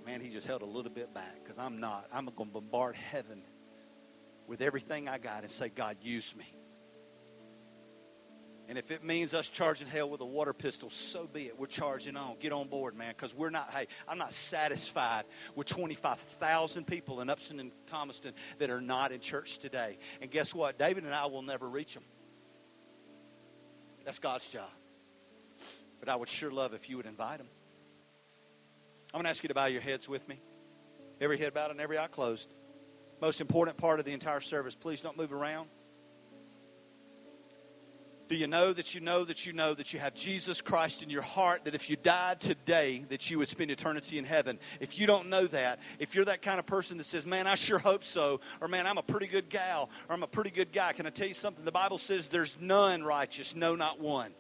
Man, 0.07 0.21
he 0.21 0.31
just 0.31 0.47
held 0.47 0.63
a 0.63 0.67
little 0.67 0.91
bit 0.91 1.13
back 1.13 1.43
because 1.43 1.59
I'm 1.59 1.81
not. 1.81 2.07
I'm 2.13 2.25
going 2.25 2.49
to 2.49 2.55
bombard 2.55 2.97
heaven 2.97 3.43
with 4.47 4.63
everything 4.63 5.09
I 5.09 5.19
got 5.19 5.43
and 5.43 5.51
say, 5.51 5.69
God, 5.69 5.99
use 6.01 6.35
me. 6.35 6.47
And 8.69 8.77
if 8.77 8.91
it 8.91 9.03
means 9.03 9.33
us 9.33 9.49
charging 9.49 9.89
hell 9.89 10.11
with 10.11 10.21
a 10.21 10.27
water 10.27 10.53
pistol, 10.53 10.91
so 10.91 11.27
be 11.27 11.47
it. 11.47 11.59
We're 11.59 11.67
charging 11.67 12.17
on. 12.17 12.37
Get 12.39 12.53
on 12.53 12.69
board, 12.69 12.95
man, 12.95 13.15
because 13.17 13.35
we're 13.35 13.49
not, 13.49 13.71
hey, 13.71 13.87
I'm 14.07 14.19
not 14.19 14.35
satisfied 14.35 15.25
with 15.55 15.67
25,000 15.69 16.87
people 16.87 17.23
in 17.23 17.31
Upson 17.31 17.61
and 17.61 17.73
Thomaston 17.87 18.35
that 18.59 18.69
are 18.69 18.83
not 18.83 19.11
in 19.11 19.21
church 19.21 19.59
today. 19.59 19.97
And 20.21 20.31
guess 20.31 20.55
what? 20.55 20.79
David 20.79 21.05
and 21.05 21.15
I 21.15 21.25
will 21.27 21.41
never 21.41 21.67
reach 21.67 21.95
them. 21.95 22.05
That's 24.05 24.19
God's 24.19 24.47
job. 24.47 24.69
But 25.99 26.11
I 26.11 26.17
would 26.17 26.29
sure 26.29 26.51
love 26.51 26.75
if 26.75 26.91
you 26.91 26.99
would 26.99 27.07
invite 27.07 27.39
them. 27.39 27.49
I'm 29.15 29.19
going 29.19 29.25
to 29.25 29.31
ask 29.31 29.43
you 29.43 29.49
to 29.49 29.55
bow 29.55 29.67
your 29.67 29.81
heads 29.81 30.11
with 30.11 30.29
me. 30.29 30.43
Every 31.23 31.39
head 31.39 31.55
bowed 31.55 31.71
and 31.71 31.81
every 31.81 31.99
eye 31.99 32.07
closed. 32.09 32.53
Most 33.23 33.41
important 33.41 33.79
part 33.79 33.99
of 33.99 34.05
the 34.05 34.13
entire 34.13 34.43
service. 34.43 34.75
Please 34.75 35.01
don't 35.01 35.17
move 35.17 35.33
around. 35.33 35.71
Do 38.29 38.37
you 38.37 38.47
know 38.47 38.75
that 38.75 38.95
you 38.95 39.01
know 39.01 39.25
that 39.25 39.47
you 39.47 39.55
know 39.55 39.73
that 39.73 39.95
you 39.95 40.01
have 40.01 40.15
Jesus 40.15 40.61
Christ 40.61 41.03
in 41.03 41.09
your 41.09 41.23
heart? 41.23 41.65
That 41.65 41.75
if 41.75 41.89
you 41.89 41.97
died 41.97 42.41
today, 42.41 43.05
that 43.09 43.31
you 43.31 43.39
would 43.39 43.49
spend 43.49 43.71
eternity 43.71 44.19
in 44.19 44.25
heaven. 44.25 44.59
If 44.81 44.99
you 44.99 45.07
don't 45.07 45.29
know 45.29 45.47
that, 45.47 45.79
if 45.99 46.15
you're 46.15 46.27
that 46.27 46.43
kind 46.43 46.59
of 46.59 46.67
person 46.67 46.99
that 46.99 47.07
says, 47.07 47.25
"Man, 47.25 47.47
I 47.47 47.55
sure 47.55 47.79
hope 47.79 48.05
so," 48.05 48.41
or 48.61 48.69
"Man, 48.69 48.87
I'm 48.87 48.99
a 48.99 49.03
pretty 49.03 49.29
good 49.29 49.49
gal," 49.49 49.89
or 50.09 50.15
"I'm 50.15 50.23
a 50.23 50.29
pretty 50.29 50.51
good 50.51 50.73
guy," 50.73 50.93
can 50.93 51.07
I 51.07 51.11
tell 51.11 51.27
you 51.29 51.35
something? 51.35 51.65
The 51.65 51.73
Bible 51.73 51.99
says 51.99 52.29
there's 52.29 52.57
none 52.61 53.03
righteous, 53.03 53.55
no, 53.55 53.75
not 53.75 53.99
one. 53.99 54.35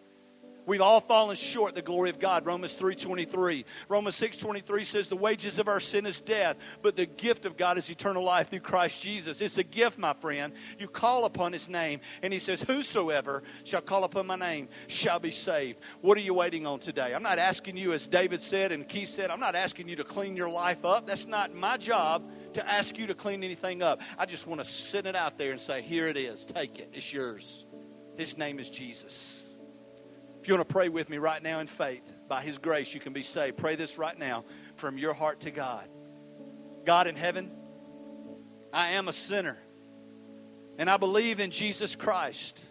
We've 0.68 0.82
all 0.82 1.00
fallen 1.00 1.34
short 1.34 1.74
the 1.74 1.80
glory 1.80 2.10
of 2.10 2.18
God. 2.18 2.44
Romans 2.44 2.76
3:23. 2.76 3.64
Romans 3.88 4.14
6:23 4.16 4.84
says 4.84 5.08
the 5.08 5.16
wages 5.16 5.58
of 5.58 5.66
our 5.66 5.80
sin 5.80 6.04
is 6.04 6.20
death, 6.20 6.58
but 6.82 6.94
the 6.94 7.06
gift 7.06 7.46
of 7.46 7.56
God 7.56 7.78
is 7.78 7.88
eternal 7.88 8.22
life 8.22 8.50
through 8.50 8.60
Christ 8.60 9.00
Jesus. 9.00 9.40
It's 9.40 9.56
a 9.56 9.64
gift, 9.64 9.96
my 9.98 10.12
friend. 10.12 10.52
You 10.78 10.86
call 10.86 11.24
upon 11.24 11.54
his 11.54 11.70
name, 11.70 12.00
and 12.22 12.34
he 12.34 12.38
says, 12.38 12.60
"Whosoever 12.60 13.42
shall 13.64 13.80
call 13.80 14.04
upon 14.04 14.26
my 14.26 14.36
name 14.36 14.68
shall 14.88 15.18
be 15.18 15.30
saved." 15.30 15.80
What 16.02 16.18
are 16.18 16.20
you 16.20 16.34
waiting 16.34 16.66
on 16.66 16.80
today? 16.80 17.14
I'm 17.14 17.22
not 17.22 17.38
asking 17.38 17.78
you 17.78 17.94
as 17.94 18.06
David 18.06 18.42
said 18.42 18.70
and 18.70 18.86
Keith 18.86 19.08
said, 19.08 19.30
I'm 19.30 19.40
not 19.40 19.54
asking 19.54 19.88
you 19.88 19.96
to 19.96 20.04
clean 20.04 20.36
your 20.36 20.50
life 20.50 20.84
up. 20.84 21.06
That's 21.06 21.24
not 21.24 21.54
my 21.54 21.78
job 21.78 22.30
to 22.52 22.68
ask 22.68 22.98
you 22.98 23.06
to 23.06 23.14
clean 23.14 23.42
anything 23.42 23.82
up. 23.82 24.02
I 24.18 24.26
just 24.26 24.46
want 24.46 24.62
to 24.62 24.70
send 24.70 25.06
it 25.06 25.16
out 25.16 25.38
there 25.38 25.52
and 25.52 25.60
say, 25.60 25.80
"Here 25.80 26.08
it 26.08 26.18
is. 26.18 26.44
Take 26.44 26.78
it. 26.78 26.90
It's 26.92 27.10
yours." 27.10 27.64
His 28.18 28.36
name 28.36 28.58
is 28.58 28.68
Jesus. 28.68 29.37
You 30.48 30.54
want 30.54 30.66
to 30.66 30.72
pray 30.72 30.88
with 30.88 31.10
me 31.10 31.18
right 31.18 31.42
now 31.42 31.60
in 31.60 31.66
faith, 31.66 32.10
by 32.26 32.40
His 32.40 32.56
grace, 32.56 32.94
you 32.94 33.00
can 33.00 33.12
be 33.12 33.22
saved. 33.22 33.58
Pray 33.58 33.76
this 33.76 33.98
right 33.98 34.18
now 34.18 34.46
from 34.76 34.96
your 34.96 35.12
heart 35.12 35.40
to 35.40 35.50
God. 35.50 35.86
God 36.86 37.06
in 37.06 37.16
heaven, 37.16 37.50
I 38.72 38.92
am 38.92 39.08
a 39.08 39.12
sinner, 39.12 39.58
and 40.78 40.88
I 40.88 40.96
believe 40.96 41.38
in 41.38 41.50
Jesus 41.50 41.94
Christ. 41.94 42.64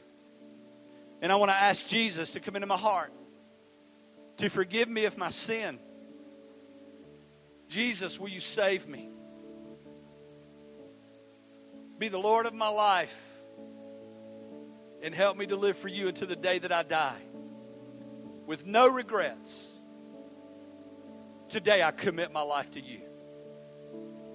And 1.22 1.32
I 1.32 1.36
want 1.36 1.52
to 1.52 1.56
ask 1.56 1.86
Jesus 1.86 2.32
to 2.32 2.40
come 2.40 2.56
into 2.56 2.66
my 2.66 2.78
heart 2.78 3.14
to 4.38 4.50
forgive 4.50 4.90
me 4.90 5.06
of 5.06 5.16
my 5.16 5.30
sin. 5.30 5.78
Jesus, 7.68 8.20
will 8.20 8.30
you 8.30 8.40
save 8.40 8.88
me? 8.88 9.12
Be 12.00 12.08
the 12.08 12.18
Lord 12.18 12.48
of 12.48 12.56
my 12.56 12.70
life 12.70 13.16
and 15.04 15.14
help 15.14 15.38
me 15.38 15.46
to 15.46 15.56
live 15.56 15.78
for 15.78 15.90
you 15.90 16.08
until 16.08 16.28
the 16.28 16.36
day 16.36 16.58
that 16.58 16.72
I 16.72 16.82
die 16.82 17.22
with 18.48 18.66
no 18.66 18.88
regrets. 18.88 19.78
Today 21.50 21.84
I 21.84 21.92
commit 21.92 22.32
my 22.32 22.42
life 22.42 22.72
to 22.72 22.82
you. 22.82 23.02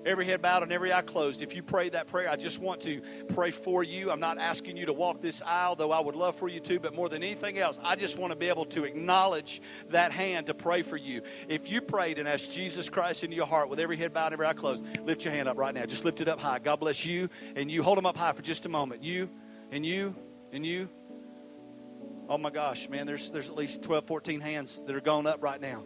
Every 0.04 0.26
head 0.26 0.42
bowed 0.42 0.64
and 0.64 0.72
every 0.72 0.92
eye 0.92 1.02
closed. 1.02 1.42
If 1.42 1.54
you 1.54 1.62
pray 1.62 1.88
that 1.90 2.08
prayer, 2.08 2.28
I 2.28 2.34
just 2.34 2.58
want 2.58 2.80
to 2.82 3.00
pray 3.34 3.52
for 3.52 3.84
you. 3.84 4.10
I'm 4.10 4.18
not 4.18 4.36
asking 4.36 4.76
you 4.76 4.84
to 4.86 4.92
walk 4.92 5.20
this 5.22 5.40
aisle, 5.46 5.76
though 5.76 5.92
I 5.92 6.00
would 6.00 6.16
love 6.16 6.34
for 6.34 6.48
you 6.48 6.58
to, 6.60 6.80
but 6.80 6.92
more 6.92 7.08
than 7.08 7.22
anything 7.22 7.58
else, 7.58 7.78
I 7.84 7.94
just 7.94 8.18
want 8.18 8.32
to 8.32 8.36
be 8.36 8.48
able 8.48 8.64
to 8.66 8.82
acknowledge 8.82 9.62
that 9.90 10.10
hand 10.10 10.46
to 10.46 10.54
pray 10.54 10.82
for 10.82 10.96
you. 10.96 11.22
If 11.48 11.70
you 11.70 11.80
prayed 11.80 12.18
and 12.18 12.26
asked 12.28 12.50
Jesus 12.50 12.88
Christ 12.88 13.22
into 13.22 13.36
your 13.36 13.46
heart 13.46 13.68
with 13.68 13.78
every 13.78 13.96
head 13.96 14.12
bowed 14.12 14.26
and 14.26 14.32
every 14.34 14.46
eye 14.46 14.54
closed, 14.54 14.82
lift 15.04 15.24
your 15.24 15.32
hand 15.32 15.48
up 15.48 15.56
right 15.56 15.74
now. 15.74 15.86
Just 15.86 16.04
lift 16.04 16.20
it 16.20 16.26
up 16.26 16.40
high. 16.40 16.58
God 16.58 16.80
bless 16.80 17.06
you 17.06 17.28
and 17.54 17.70
you. 17.70 17.84
Hold 17.84 17.96
them 17.96 18.06
up 18.06 18.16
high 18.16 18.32
for 18.32 18.42
just 18.42 18.66
a 18.66 18.68
moment. 18.68 19.04
You 19.04 19.30
and 19.70 19.86
you 19.86 20.16
and 20.52 20.66
you. 20.66 20.88
Oh 22.32 22.38
my 22.38 22.48
gosh, 22.48 22.88
man, 22.88 23.06
there's, 23.06 23.28
there's 23.28 23.50
at 23.50 23.56
least 23.56 23.82
12, 23.82 24.06
14 24.06 24.40
hands 24.40 24.82
that 24.86 24.96
are 24.96 25.02
going 25.02 25.26
up 25.26 25.42
right 25.42 25.60
now. 25.60 25.84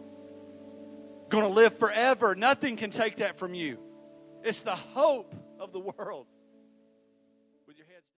Going 1.27 1.43
to 1.43 1.49
live 1.49 1.77
forever. 1.77 2.35
Nothing 2.35 2.77
can 2.77 2.89
take 2.89 3.17
that 3.17 3.37
from 3.37 3.53
you. 3.53 3.77
It's 4.45 4.61
the 4.61 4.73
hope 4.73 5.35
of 5.59 5.73
the 5.73 5.81
world. 5.81 6.27